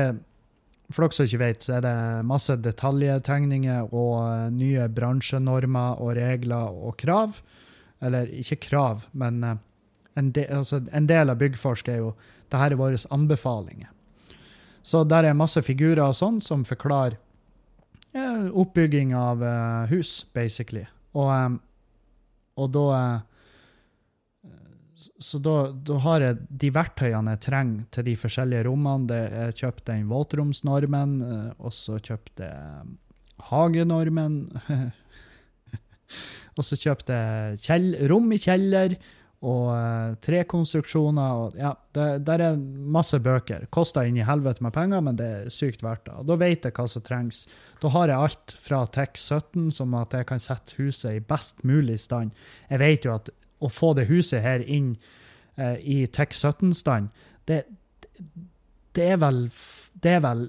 For 0.92 1.06
dere 1.06 1.16
som 1.16 1.28
ikke 1.30 1.40
vet, 1.40 1.64
så 1.64 1.78
er 1.78 1.86
det 1.86 1.94
masse 2.28 2.58
detaljtegninger 2.60 3.88
og 3.88 4.12
eh, 4.26 4.50
nye 4.52 4.90
bransjenormer 4.92 6.04
og 6.04 6.12
regler 6.20 6.76
og 6.76 6.98
krav. 7.00 7.40
Eller 8.04 8.28
ikke 8.36 8.60
krav, 8.66 9.06
men 9.14 9.40
en, 9.46 10.30
de, 10.34 10.42
altså 10.50 10.82
en 10.92 11.06
del 11.06 11.30
av 11.30 11.38
Byggforsk 11.40 11.88
er 11.88 12.00
jo 12.02 12.14
det 12.50 12.60
her 12.60 12.74
er 12.74 12.80
våre 12.80 12.98
anbefalinger. 13.14 13.88
Så 14.82 15.04
der 15.06 15.24
er 15.24 15.38
masse 15.38 15.62
figurer 15.62 16.02
og 16.02 16.16
sånn 16.18 16.40
som 16.42 16.66
forklarer 16.66 17.14
ja, 18.12 18.32
oppbygging 18.50 19.14
av 19.16 19.40
uh, 19.40 19.86
hus, 19.88 20.24
basically. 20.34 20.82
Og 21.14 21.30
um, 21.30 21.60
og 22.56 22.72
da 22.74 22.86
Så 25.22 25.38
da, 25.38 25.70
da, 25.72 25.96
har 26.02 26.20
jeg 26.20 26.36
de 26.62 26.68
verktøyene 26.74 27.36
jeg 27.36 27.42
trenger 27.46 27.84
til 27.94 28.04
de 28.06 28.14
forskjellige 28.18 28.64
rommene. 28.66 29.06
Det, 29.06 29.20
jeg 29.30 29.56
kjøpte 29.60 29.92
den 29.92 30.08
våtromsnormen, 30.10 31.14
eh, 31.22 31.50
og 31.58 31.72
så 31.74 31.98
kjøpte 32.02 32.48
jeg 32.48 32.92
hagenormen. 33.50 34.36
og 36.56 36.66
så 36.66 36.78
kjøpte 36.78 37.18
jeg 37.62 38.08
rom 38.10 38.34
i 38.34 38.40
kjeller 38.42 38.98
og 39.42 39.72
uh, 39.74 40.14
trekonstruksjoner. 40.22 41.40
Og, 41.42 41.56
ja, 41.58 41.72
det, 41.96 42.06
der 42.28 42.44
er 42.46 42.60
masse 42.94 43.18
bøker. 43.22 43.66
Koster 43.74 44.06
inn 44.06 44.20
i 44.20 44.26
helvete 44.26 44.62
med 44.62 44.74
penger, 44.76 45.02
men 45.02 45.18
det 45.18 45.28
er 45.28 45.52
sykt 45.52 45.82
verdt 45.82 46.06
det. 46.06 46.14
Og 46.20 46.30
da 46.30 46.38
vet 46.40 46.68
jeg 46.68 46.76
hva 46.76 46.86
som 46.90 47.04
trengs. 47.06 47.42
Da 47.82 47.90
har 47.94 48.12
jeg 48.12 48.26
alt 48.28 48.56
fra 48.62 48.84
TEK17, 48.96 49.68
som 49.74 49.98
at 49.98 50.14
jeg 50.14 50.30
kan 50.30 50.42
sette 50.42 50.78
huset 50.78 51.18
i 51.18 51.26
best 51.34 51.64
mulig 51.66 51.98
stand. 52.04 52.34
Jeg 52.70 52.82
vet 52.84 53.08
jo 53.08 53.16
at 53.16 53.32
å 53.62 53.70
få 53.70 53.92
det 53.98 54.08
huset 54.10 54.42
her 54.46 54.62
inn 54.62 54.94
uh, 55.58 55.76
i 55.78 56.04
TEK17-stand, 56.06 57.10
det, 57.50 57.64
det, 58.94 59.06
er 59.16 59.18
vel, 59.22 59.48
det 60.02 60.18
er 60.18 60.22
vel 60.22 60.46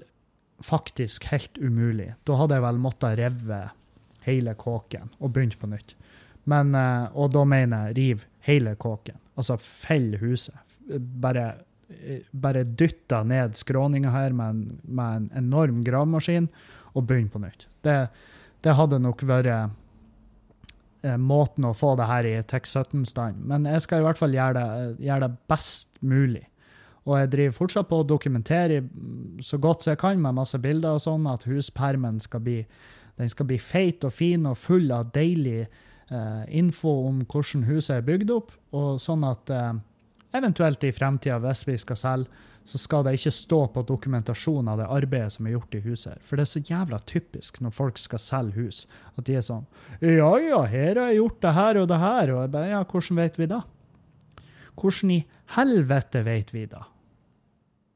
faktisk 0.64 1.26
helt 1.32 1.58
umulig. 1.58 2.12
Da 2.22 2.38
hadde 2.38 2.60
jeg 2.60 2.66
vel 2.68 2.82
måttet 2.82 3.18
rive 3.18 3.64
hele 4.24 4.54
kåken 4.56 5.10
og 5.18 5.34
begynt 5.34 5.58
på 5.60 5.68
nytt. 5.68 5.96
Men, 6.50 6.74
uh, 6.76 7.12
og 7.16 7.32
da 7.34 7.44
mener 7.48 7.88
jeg 7.88 7.96
riv 7.98 8.24
hele 8.48 8.74
kåken. 8.80 9.18
Altså 9.38 9.56
fell 9.60 10.14
huset. 10.20 10.56
Bare, 11.20 11.46
bare 12.30 12.64
dytta 12.64 13.22
ned 13.26 13.56
skråninga 13.58 14.12
her 14.14 14.34
med 14.36 14.54
en, 14.54 14.64
med 14.84 15.16
en, 15.16 15.30
enorm 15.44 15.82
gravemaskin 15.86 16.48
og 16.94 17.06
begynne 17.08 17.32
på 17.32 17.42
nytt. 17.42 17.66
Det, 17.84 17.96
det, 18.62 18.76
hadde 18.78 19.00
nok 19.02 19.24
vært 19.26 19.50
eh, 19.50 21.16
måten 21.18 21.66
å 21.66 21.74
få 21.76 21.94
det 21.98 22.08
her 22.08 22.28
i 22.28 22.34
TEK17-stand. 22.52 23.40
Men 23.48 23.68
jeg 23.70 23.86
skal 23.86 24.02
i 24.02 24.06
hvert 24.06 24.20
fall 24.20 24.36
gjøre 24.36 24.60
det, 24.60 25.06
gjøre 25.08 25.26
det 25.26 25.38
best 25.50 25.88
mulig. 26.04 26.44
Og 27.04 27.18
jeg 27.18 27.32
driver 27.34 27.56
fortsatt 27.58 27.88
på 27.90 27.98
å 28.00 28.06
dokumentere 28.08 28.84
så 29.44 29.58
godt 29.60 29.84
som 29.84 29.92
jeg 29.92 30.00
kan 30.00 30.20
med 30.20 30.38
masse 30.38 30.60
bilder 30.60 30.96
og 30.96 31.02
sånn, 31.04 31.26
at 31.28 31.44
huspermen 31.48 32.20
skal 32.22 32.40
bli, 32.46 32.62
den 33.20 33.32
skal 33.32 33.48
bli 33.50 33.58
feit 33.60 34.06
og 34.06 34.14
fin 34.16 34.46
og 34.48 34.56
full 34.60 34.88
av 34.94 35.10
deilig 35.16 35.64
eh, 35.66 35.82
info 36.48 36.90
om 37.08 37.22
hvordan 37.24 37.64
huset 37.68 37.96
er 37.96 38.06
bygd 38.06 38.32
opp, 38.34 38.52
og 38.76 39.00
sånn 39.02 39.24
at 39.28 39.50
eh, 39.50 39.72
eventuelt 40.36 40.84
i 40.84 40.92
fremtida, 40.92 41.38
hvis 41.42 41.64
vi 41.68 41.78
skal 41.80 42.00
selge, 42.00 42.42
så 42.64 42.78
skal 42.80 43.04
det 43.04 43.18
ikke 43.18 43.32
stå 43.34 43.58
på 43.74 43.82
dokumentasjon 43.84 44.70
av 44.72 44.78
det 44.80 44.86
arbeidet 44.88 45.34
som 45.34 45.44
er 45.44 45.52
gjort 45.52 45.74
i 45.76 45.82
huset. 45.84 46.20
For 46.24 46.40
det 46.40 46.46
er 46.46 46.52
så 46.54 46.62
jævla 46.64 47.00
typisk 47.04 47.60
når 47.60 47.74
folk 47.76 48.00
skal 48.00 48.22
selge 48.24 48.56
hus, 48.56 48.78
at 49.18 49.26
de 49.28 49.36
er 49.36 49.44
sånn 49.44 49.66
Ja, 50.00 50.30
ja, 50.40 50.62
her 50.64 50.96
har 50.96 51.12
jeg 51.12 51.20
gjort 51.20 51.42
det 51.44 51.52
her 51.58 51.80
og 51.82 51.90
det 51.92 52.00
her. 52.00 52.32
Og 52.32 52.40
jeg 52.40 52.52
bare, 52.56 52.70
ja, 52.72 52.80
hvordan 52.88 53.20
vet 53.20 53.38
vi 53.40 53.50
da? 53.52 53.60
Hvordan 54.80 55.12
i 55.12 55.20
helvete 55.58 56.24
vet 56.24 56.54
vi 56.56 56.64
da? 56.72 56.86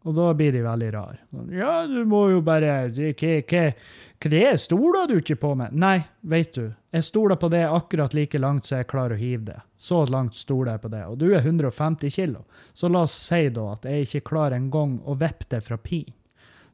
Og 0.09 0.15
da 0.17 0.31
blir 0.33 0.55
de 0.55 0.63
veldig 0.65 0.89
rare. 0.95 1.19
Ja, 1.53 1.83
du 1.87 2.01
må 2.09 2.23
jo 2.33 2.41
bare 2.45 2.89
Hva 2.89 4.31
det 4.33 4.39
er? 4.41 4.57
Stoler 4.57 5.11
du 5.11 5.19
ikke 5.19 5.37
på 5.37 5.51
meg? 5.59 5.75
Nei, 5.77 5.99
vet 6.25 6.55
du. 6.57 6.71
Jeg 6.97 7.05
stoler 7.05 7.37
på 7.37 7.51
det 7.53 7.67
akkurat 7.69 8.17
like 8.17 8.41
langt 8.41 8.67
så 8.67 8.81
jeg 8.81 8.89
klarer 8.89 9.19
å 9.19 9.21
hive 9.21 9.45
det. 9.51 9.59
Så 9.77 10.01
langt 10.09 10.39
stoler 10.39 10.75
jeg 10.75 10.83
på 10.87 10.93
det. 10.95 11.03
Og 11.07 11.19
du 11.21 11.27
er 11.29 11.45
150 11.45 12.15
kilo. 12.15 12.47
Så 12.73 12.89
la 12.89 13.05
oss 13.05 13.19
si 13.29 13.51
da 13.53 13.67
at 13.75 13.85
jeg 13.85 14.09
ikke 14.09 14.25
klarer 14.31 14.57
engang 14.57 14.97
å 15.05 15.19
vippe 15.21 15.51
det 15.53 15.61
fra 15.67 15.77
pin. 15.77 16.09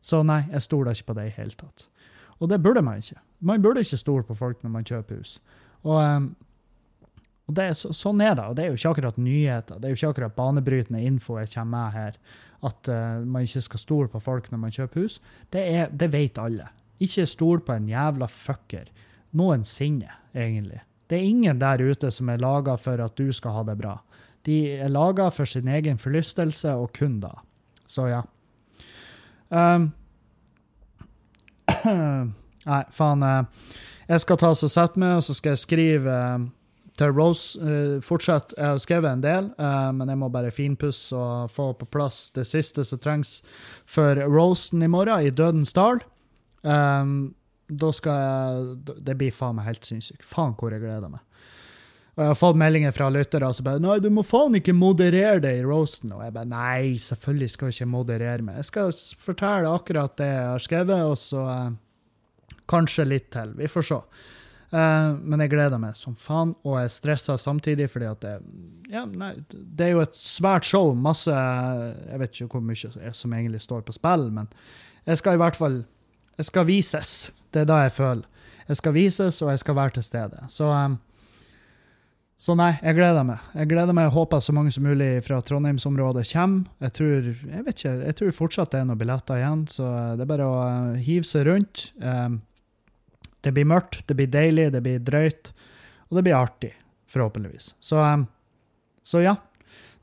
Så 0.05 0.22
nei, 0.22 0.45
jeg 0.53 0.62
stoler 0.62 0.95
ikke 0.95 1.11
på 1.11 1.18
det 1.18 1.26
i 1.26 1.35
hele 1.41 1.59
tatt. 1.59 1.89
Og 2.39 2.49
det 2.53 2.62
burde 2.62 2.87
man 2.87 3.03
ikke. 3.03 3.18
Man 3.43 3.62
burde 3.66 3.82
ikke 3.82 3.99
stole 3.99 4.24
på 4.28 4.39
folk 4.39 4.62
når 4.62 4.76
man 4.78 4.87
kjøper 4.87 5.18
hus. 5.18 5.37
Og, 5.82 5.99
um, 5.99 6.30
og 7.51 7.61
er, 7.61 7.74
så, 7.76 7.91
sånn 7.97 8.22
er 8.22 8.39
det. 8.39 8.47
Og 8.47 8.57
det 8.57 8.64
er 8.64 8.70
jo 8.70 8.78
ikke 8.78 8.95
akkurat 8.95 9.20
nyheter. 9.20 9.80
Det 9.80 9.89
er 9.89 9.95
jo 9.95 10.01
ikke 10.01 10.14
akkurat 10.14 10.39
banebrytende 10.39 11.03
info 11.03 11.41
jeg 11.43 11.51
kommer 11.57 11.80
med 11.80 11.99
her 11.99 12.20
at 12.65 12.89
uh, 12.91 13.21
man 13.27 13.45
ikke 13.47 13.62
skal 13.65 13.83
stole 13.83 14.11
på 14.12 14.23
folk 14.23 14.51
når 14.51 14.61
man 14.62 14.75
kjøper 14.75 15.05
hus, 15.05 15.21
det, 15.53 15.62
er, 15.62 15.93
det 15.93 16.11
vet 16.12 16.41
alle. 16.41 16.71
Ikke 17.05 17.27
stol 17.29 17.62
på 17.65 17.75
en 17.77 17.89
jævla 17.91 18.29
fucker 18.31 18.91
noensinne, 19.35 20.11
egentlig. 20.35 20.81
Det 21.11 21.19
er 21.19 21.29
ingen 21.29 21.61
der 21.61 21.83
ute 21.85 22.11
som 22.15 22.31
er 22.33 22.43
laga 22.43 22.77
for 22.81 23.01
at 23.03 23.17
du 23.19 23.33
skal 23.35 23.59
ha 23.59 23.65
det 23.69 23.77
bra. 23.81 23.99
De 24.47 24.57
er 24.79 24.93
laga 24.93 25.29
for 25.33 25.49
sin 25.49 25.69
egen 25.69 25.99
forlystelse 26.01 26.73
og 26.79 26.93
kun 26.97 27.19
da. 27.21 27.33
Så 27.87 28.09
ja. 28.09 28.23
Um, 29.51 29.91
nei, 32.71 32.83
faen. 32.93 33.25
Uh, 33.25 33.75
jeg 34.09 34.21
skal 34.21 34.41
ta 34.41 34.53
og 34.53 34.59
sette 34.61 35.01
meg, 35.01 35.19
og 35.19 35.25
så 35.25 35.37
skal 35.37 35.55
jeg 35.55 35.62
skrive 35.65 36.17
uh, 36.17 36.47
til 36.99 37.15
Rose 37.15 37.59
uh, 37.59 38.01
fortsatt. 38.05 38.55
Jeg 38.57 38.71
har 38.71 38.83
skrevet 38.83 39.11
en 39.11 39.25
del, 39.25 39.51
uh, 39.59 39.91
men 39.97 40.11
jeg 40.13 40.21
må 40.21 40.31
bare 40.33 40.55
finpusse 40.55 41.17
og 41.19 41.51
få 41.53 41.73
på 41.79 41.89
plass 41.91 42.29
det 42.37 42.47
siste 42.49 42.85
som 42.87 43.03
trengs 43.03 43.41
for 43.87 44.19
roasten 44.31 44.85
i 44.85 44.91
morgen, 44.91 45.27
i 45.27 45.35
Dødens 45.35 45.75
dal. 45.75 46.03
Um, 46.63 47.35
da 47.69 47.91
skal 47.93 48.19
jeg 48.21 48.97
Det 49.05 49.15
blir 49.17 49.33
faen 49.33 49.57
meg 49.59 49.69
helt 49.69 49.87
sinnssykt. 49.89 50.25
Faen 50.25 50.55
hvor 50.59 50.73
jeg 50.73 50.85
gleder 50.85 51.11
meg. 51.13 51.23
Og 52.15 52.23
jeg 52.23 52.31
har 52.31 52.39
fått 52.39 52.59
meldinger 52.61 52.93
fra 52.95 53.09
lyttere 53.11 53.49
som 53.53 53.67
bare 53.67 53.81
'Nei, 53.83 53.99
du 53.99 54.07
må 54.15 54.23
faen 54.23 54.55
ikke 54.55 54.73
moderere 54.73 55.41
det 55.43 55.57
i 55.59 55.65
roasten.' 55.67 56.13
Og 56.15 56.23
jeg 56.23 56.35
bare 56.35 56.47
'Nei, 56.47 56.99
selvfølgelig 56.99 57.51
skal 57.51 57.67
jeg 57.67 57.75
ikke 57.75 57.91
moderere 57.91 58.43
meg'. 58.43 58.57
Jeg 58.57 58.65
skal 58.65 58.93
fortelle 59.19 59.75
akkurat 59.75 60.17
det 60.17 60.31
jeg 60.31 60.47
har 60.47 60.63
skrevet, 60.63 61.03
og 61.03 61.19
så 61.19 61.43
uh, 61.43 61.73
kanskje 62.71 63.09
litt 63.09 63.31
til. 63.35 63.51
Vi 63.59 63.67
får 63.67 63.83
se. 63.83 64.01
Uh, 64.75 65.14
men 65.22 65.39
jeg 65.45 65.53
gleder 65.53 65.79
meg 65.79 65.95
som 65.95 66.16
faen, 66.18 66.51
og 66.66 66.81
jeg 66.81 66.91
stresser 66.91 67.39
samtidig, 67.39 67.87
fordi 67.93 68.09
at 68.11 68.25
det, 68.25 68.33
ja, 68.91 69.05
nei, 69.07 69.37
det 69.53 69.87
er 69.87 69.93
jo 69.93 70.03
et 70.03 70.16
svært 70.18 70.66
show. 70.66 70.91
Masse 70.99 71.31
Jeg 71.31 72.18
vet 72.18 72.35
ikke 72.35 72.57
hvor 72.57 72.64
mye 72.64 73.12
som 73.14 73.37
egentlig 73.37 73.62
står 73.62 73.85
på 73.87 73.95
spill, 73.95 74.27
men 74.35 74.49
jeg 75.07 75.20
skal 75.20 75.37
i 75.37 75.43
hvert 75.43 75.59
fall 75.59 75.85
Jeg 76.35 76.49
skal 76.49 76.66
vises. 76.66 77.11
Det 77.55 77.62
er 77.62 77.68
da 77.70 77.85
jeg 77.85 77.93
føler. 77.95 78.25
Jeg 78.66 78.79
skal 78.81 78.95
vises, 78.97 79.37
og 79.45 79.53
jeg 79.53 79.61
skal 79.62 79.77
være 79.77 79.95
til 79.95 80.03
stede. 80.03 80.47
Så, 80.51 80.66
um, 80.66 80.97
så 82.41 82.57
nei, 82.59 82.72
jeg 82.81 82.97
gleder 82.97 83.22
meg. 83.29 83.45
Jeg 83.55 83.70
gleder 83.70 83.95
meg 83.95 84.09
og 84.09 84.16
håper 84.16 84.43
så 84.43 84.55
mange 84.57 84.72
som 84.75 84.83
mulig 84.83 85.20
fra 85.22 85.39
Trondheimsområdet 85.39 86.25
kommer. 86.33 86.64
Jeg 86.83 86.97
tror, 86.99 87.29
jeg 87.31 87.62
vet 87.68 87.85
ikke, 87.85 87.93
jeg 88.09 88.16
tror 88.18 88.35
fortsatt 88.41 88.75
det 88.75 88.81
er 88.81 88.89
noen 88.89 88.99
billetter 88.99 89.39
igjen, 89.39 89.62
så 89.70 89.93
det 90.18 90.27
er 90.27 90.33
bare 90.33 90.49
å 90.51 90.59
uh, 90.64 90.99
hive 90.99 91.31
seg 91.31 91.47
rundt. 91.53 91.87
Um, 92.03 92.41
det 93.45 93.53
blir 93.53 93.69
mørkt, 93.69 94.03
det 94.09 94.17
blir 94.19 94.31
deilig, 94.33 94.71
det 94.75 94.81
blir 94.85 95.03
drøyt, 95.05 95.53
og 96.09 96.19
det 96.19 96.25
blir 96.27 96.39
artig, 96.39 96.73
forhåpentligvis. 97.11 97.75
Så, 97.85 98.01
um, 98.01 98.27
så 99.05 99.21
ja, 99.25 99.37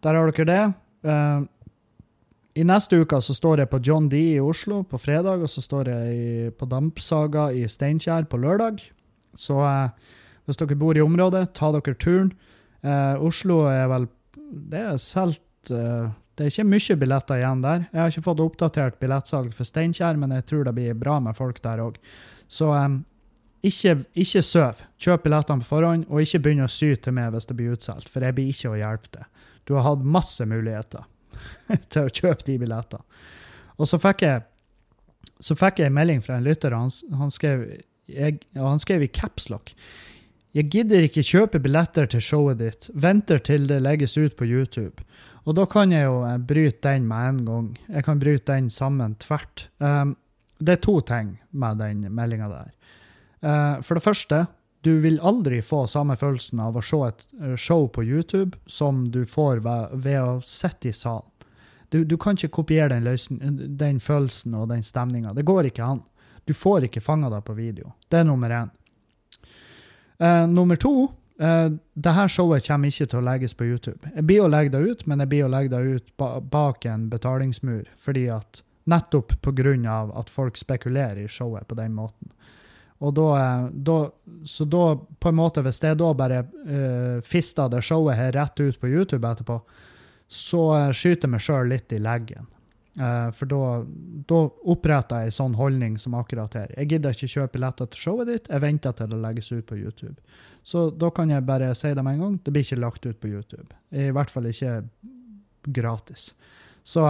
der 0.05 0.17
har 0.17 0.31
dere 0.31 0.47
det. 0.49 0.61
Uh, 1.07 1.43
I 2.61 2.65
neste 2.67 3.01
uke 3.01 3.21
så 3.23 3.35
står 3.37 3.63
jeg 3.63 3.71
på 3.71 3.81
John 3.85 4.09
D 4.11 4.21
i 4.35 4.39
Oslo 4.43 4.83
på 4.87 4.99
fredag, 5.01 5.41
og 5.41 5.49
så 5.49 5.63
står 5.63 5.91
jeg 5.93 6.55
på 6.59 6.69
Dampsaga 6.69 7.49
i 7.55 7.65
Steinkjer 7.69 8.29
på 8.29 8.41
lørdag. 8.41 8.83
Så 9.37 9.57
uh, 9.61 10.17
hvis 10.45 10.59
dere 10.59 10.77
bor 10.77 10.97
i 10.97 11.03
området, 11.03 11.51
ta 11.57 11.71
dere 11.73 11.97
turen. 11.97 12.33
Oslo 13.21 13.67
er 13.69 13.83
vel 13.91 14.07
Det 14.33 14.79
er 14.79 14.95
solgt 14.97 15.69
Det 15.69 16.41
er 16.41 16.49
ikke 16.49 16.65
mye 16.65 16.95
billetter 16.97 17.37
igjen 17.37 17.61
der. 17.61 17.83
Jeg 17.91 17.99
har 18.01 18.09
ikke 18.09 18.23
fått 18.25 18.41
oppdatert 18.41 18.97
billettsalg 18.97 19.53
for 19.53 19.69
Steinkjer, 19.69 20.17
men 20.17 20.33
jeg 20.33 20.47
tror 20.49 20.65
det 20.65 20.73
blir 20.73 20.97
bra 20.97 21.19
med 21.21 21.37
folk 21.37 21.61
der 21.61 21.83
òg. 21.83 21.99
Så 22.49 22.71
ikke, 23.61 23.95
ikke 24.17 24.41
søv. 24.45 24.81
Kjøp 25.01 25.25
billettene 25.25 25.63
på 25.63 25.69
forhånd, 25.69 26.07
og 26.09 26.23
ikke 26.23 26.41
begynn 26.45 26.65
å 26.65 26.69
sy 26.71 26.93
til 26.97 27.15
meg 27.17 27.33
hvis 27.33 27.49
det 27.49 27.57
blir 27.59 27.75
utsolgt, 27.75 28.09
for 28.09 28.25
jeg 28.25 28.37
blir 28.37 28.51
ikke 28.53 28.73
å 28.73 28.79
hjelpe 28.79 29.11
deg. 29.17 29.47
Du 29.69 29.75
har 29.77 29.85
hatt 29.85 30.05
masse 30.17 30.45
muligheter 30.49 31.05
til 31.93 32.07
å 32.07 32.13
kjøpe 32.13 32.47
de 32.47 32.57
billettene. 32.61 33.21
Og 33.81 33.89
så 33.89 33.97
fikk 34.01 34.25
jeg, 34.25 34.45
så 35.41 35.57
fikk 35.57 35.81
jeg 35.81 35.89
en 35.89 35.97
melding 35.97 36.21
fra 36.25 36.37
en 36.37 36.45
lytter, 36.45 36.73
han, 36.77 36.91
han, 37.17 37.33
skrev, 37.33 37.65
jeg, 38.09 38.41
han 38.57 38.81
skrev 38.81 39.05
i 39.05 39.11
capslock. 39.13 39.73
Jeg 40.57 40.67
gidder 40.73 41.05
ikke 41.05 41.23
kjøpe 41.23 41.61
billetter 41.63 42.09
til 42.11 42.23
showet 42.23 42.59
ditt, 42.59 42.89
venter 42.93 43.39
til 43.39 43.69
det 43.69 43.79
legges 43.81 44.17
ut 44.19 44.35
på 44.37 44.49
YouTube. 44.49 45.05
Og 45.47 45.55
da 45.57 45.65
kan 45.69 45.93
jeg 45.93 46.05
jo 46.05 46.19
eh, 46.27 46.37
bryte 46.37 46.91
den 46.91 47.07
med 47.09 47.29
en 47.29 47.39
gang. 47.47 47.69
Jeg 47.89 48.05
kan 48.05 48.19
bryte 48.21 48.51
den 48.51 48.69
sammen 48.69 49.15
tvert. 49.21 49.69
Um, 49.81 50.13
det 50.61 50.75
er 50.75 50.83
to 50.83 50.99
ting 51.05 51.33
med 51.57 51.79
den 51.81 52.03
meldinga 52.13 52.49
der. 52.51 52.69
Uh, 53.41 53.81
for 53.81 53.97
det 53.97 54.05
første, 54.05 54.45
du 54.81 54.99
vil 54.99 55.19
aldri 55.21 55.61
få 55.61 55.85
samme 55.87 56.15
følelsen 56.17 56.59
av 56.61 56.77
å 56.77 56.81
se 56.81 56.99
et 57.05 57.19
eh, 57.41 57.55
show 57.55 57.85
på 57.93 58.03
YouTube 58.03 58.57
som 58.65 59.03
du 59.13 59.25
får 59.29 59.61
ved, 59.61 60.15
å 60.17 60.39
sitte 60.41 60.89
i 60.89 60.93
salen. 60.93 61.27
Du, 61.93 62.03
du, 62.03 62.15
kan 62.17 62.37
ikke 62.37 62.55
kopiere 62.55 62.89
den, 62.93 63.05
løsen, 63.05 63.59
den 63.77 63.99
følelsen 64.01 64.55
og 64.57 64.69
den 64.71 64.81
stemninga. 64.83 65.35
Det 65.37 65.45
går 65.45 65.69
ikke 65.69 65.85
an. 65.85 65.99
Du 66.49 66.53
får 66.57 66.87
ikke 66.87 67.03
fanga 67.03 67.29
deg 67.29 67.43
på 67.45 67.53
video. 67.53 67.91
Det 68.09 68.21
er 68.21 68.25
nummer 68.25 68.49
én. 68.55 68.71
Uh, 70.21 70.47
nummer 70.49 70.79
to 70.81 71.11
uh, 71.41 71.69
det 71.93 72.15
her 72.17 72.29
showet 72.29 72.65
kommer 72.65 72.89
ikke 72.89 73.09
til 73.11 73.21
å 73.21 73.25
legges 73.27 73.53
på 73.57 73.67
YouTube. 73.67 73.99
Jeg 74.15 74.25
blir 74.25 74.45
å 74.45 74.49
legge 74.49 74.73
det 74.73 74.81
ut, 74.81 75.05
men 75.05 75.21
jeg 75.21 75.33
blir 75.33 75.45
å 75.45 75.51
legge 75.51 75.75
det 75.75 75.99
ut 75.99 76.09
ba 76.17 76.31
bak 76.41 76.89
en 76.89 77.05
betalingsmur. 77.11 77.85
fordi 77.97 78.29
at 78.33 78.63
Nettopp 78.89 79.35
pga. 79.45 80.11
at 80.15 80.29
folk 80.29 80.57
spekulerer 80.57 81.21
i 81.21 81.27
showet 81.27 81.67
på 81.67 81.75
den 81.75 81.93
måten. 81.93 82.31
Og 83.01 83.13
da, 83.17 83.27
eh, 83.39 83.67
da, 83.73 83.97
så 84.45 84.65
da, 84.69 84.85
på 84.95 85.29
en 85.29 85.37
måte, 85.37 85.63
hvis 85.65 85.81
jeg 85.81 85.97
da 85.97 86.11
bare 86.13 86.43
uh, 86.45 87.21
fister 87.25 87.69
det 87.71 87.81
showet 87.85 88.19
her 88.19 88.35
rett 88.37 88.61
ut 88.61 88.77
på 88.79 88.91
YouTube 88.91 89.25
etterpå, 89.27 89.57
så 90.31 90.65
uh, 90.75 90.89
skyter 90.93 91.25
jeg 91.25 91.33
meg 91.33 91.41
sjøl 91.41 91.71
litt 91.73 91.95
i 91.95 92.01
leggen. 92.01 92.45
Uh, 92.99 93.31
for 93.33 93.49
da, 93.49 93.61
da 94.29 94.41
oppretter 94.69 95.23
jeg 95.23 95.31
en 95.31 95.37
sånn 95.39 95.57
holdning 95.57 95.97
som 96.01 96.17
akkurat 96.19 96.53
her. 96.59 96.73
Jeg 96.77 96.91
gidder 96.93 97.17
ikke 97.17 97.31
kjøpe 97.33 97.55
billetter 97.55 97.89
til 97.89 98.05
showet 98.05 98.29
ditt, 98.29 98.49
jeg 98.51 98.65
venter 98.67 98.93
til 98.97 99.09
det 99.13 99.21
legges 99.23 99.51
ut 99.55 99.65
på 99.65 99.79
YouTube. 99.79 100.17
Så 100.61 100.89
da 100.93 101.09
kan 101.15 101.31
jeg 101.33 101.47
bare 101.47 101.71
si 101.73 101.89
det 101.97 102.03
med 102.05 102.19
en 102.19 102.25
gang. 102.25 102.35
Det 102.45 102.53
blir 102.53 102.67
ikke 102.67 102.83
lagt 102.83 103.07
ut 103.07 103.17
på 103.17 103.31
YouTube. 103.31 103.71
I 103.89 104.11
hvert 104.13 104.29
fall 104.29 104.45
ikke 104.51 104.75
gratis. 105.73 106.35
Så, 106.85 107.07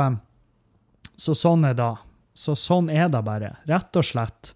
så 1.20 1.36
sånn 1.36 1.68
er 1.68 1.76
det. 1.76 1.94
Så 2.32 2.56
sånn 2.56 2.88
er 2.88 3.12
det 3.12 3.22
bare. 3.28 3.58
Rett 3.68 4.00
og 4.00 4.08
slett. 4.08 4.54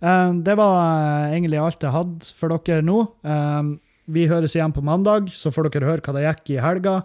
Eh, 0.00 0.34
det 0.34 0.54
var 0.56 0.78
eh, 0.80 1.34
egentlig 1.34 1.60
alt 1.60 1.84
jeg 1.84 1.94
hadde 1.94 2.30
for 2.36 2.56
dere 2.56 2.84
nå. 2.86 3.02
Eh, 3.24 3.74
vi 4.10 4.28
høres 4.30 4.56
igjen 4.56 4.74
på 4.74 4.84
mandag, 4.84 5.28
så 5.36 5.52
får 5.54 5.68
dere 5.68 5.90
høre 5.90 6.04
hva 6.06 6.16
det 6.16 6.24
gikk 6.26 6.56
i 6.56 6.64
helga. 6.64 7.02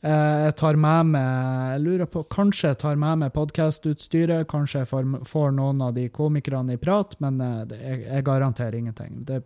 Jeg 0.00 0.54
tar 0.56 0.78
med 0.80 1.10
meg 1.12 1.74
jeg 1.74 1.80
lurer 1.84 2.08
på, 2.08 2.22
Kanskje 2.32 2.70
jeg 2.70 2.78
tar 2.80 2.96
med 2.96 3.18
meg 3.20 3.34
podkastutstyret. 3.34 4.46
Kanskje 4.48 4.80
jeg 4.80 4.88
får, 4.88 5.10
får, 5.28 5.50
noen 5.58 5.82
av 5.84 5.92
de 5.92 6.06
komikerne 6.08 6.72
i 6.72 6.80
prat, 6.80 7.12
men 7.20 7.36
jeg, 7.76 8.06
jeg 8.06 8.24
garanterer 8.24 8.78
ingenting. 8.78 9.18
Det, 9.28 9.42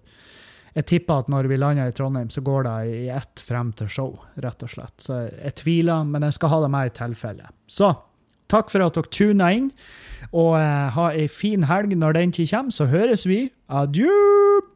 jeg 0.76 0.86
tipper 0.92 1.24
at 1.24 1.32
når 1.34 1.50
vi 1.50 1.58
lander 1.58 1.90
i 1.90 1.96
Trondheim, 1.98 2.30
så 2.30 2.44
går 2.46 2.68
det 2.68 2.76
i 2.86 3.02
ett 3.10 3.42
frem 3.42 3.74
til 3.74 3.90
show, 3.90 4.14
rett 4.46 4.62
og 4.62 4.70
slett. 4.76 4.94
Så 5.02 5.24
jeg, 5.24 5.34
jeg 5.42 5.58
tviler, 5.64 6.06
men 6.06 6.28
jeg 6.28 6.38
skal 6.38 6.54
ha 6.54 6.62
det 6.62 6.70
med 6.76 6.92
i 6.92 6.96
tilfelle. 7.02 7.50
Så 7.66 7.90
takk 8.52 8.72
for 8.72 8.84
at 8.84 8.96
dere 8.96 9.10
tuna 9.10 9.52
inn. 9.54 9.70
Og 10.34 10.56
uh, 10.58 10.90
ha 10.96 11.10
ei 11.14 11.28
fin 11.30 11.68
helg 11.70 11.94
når 11.96 12.18
den 12.18 12.32
tid 12.34 12.50
kommer, 12.50 12.74
så 12.74 12.88
høres 12.90 13.28
vi. 13.28 13.48
Adjø! 13.68 14.73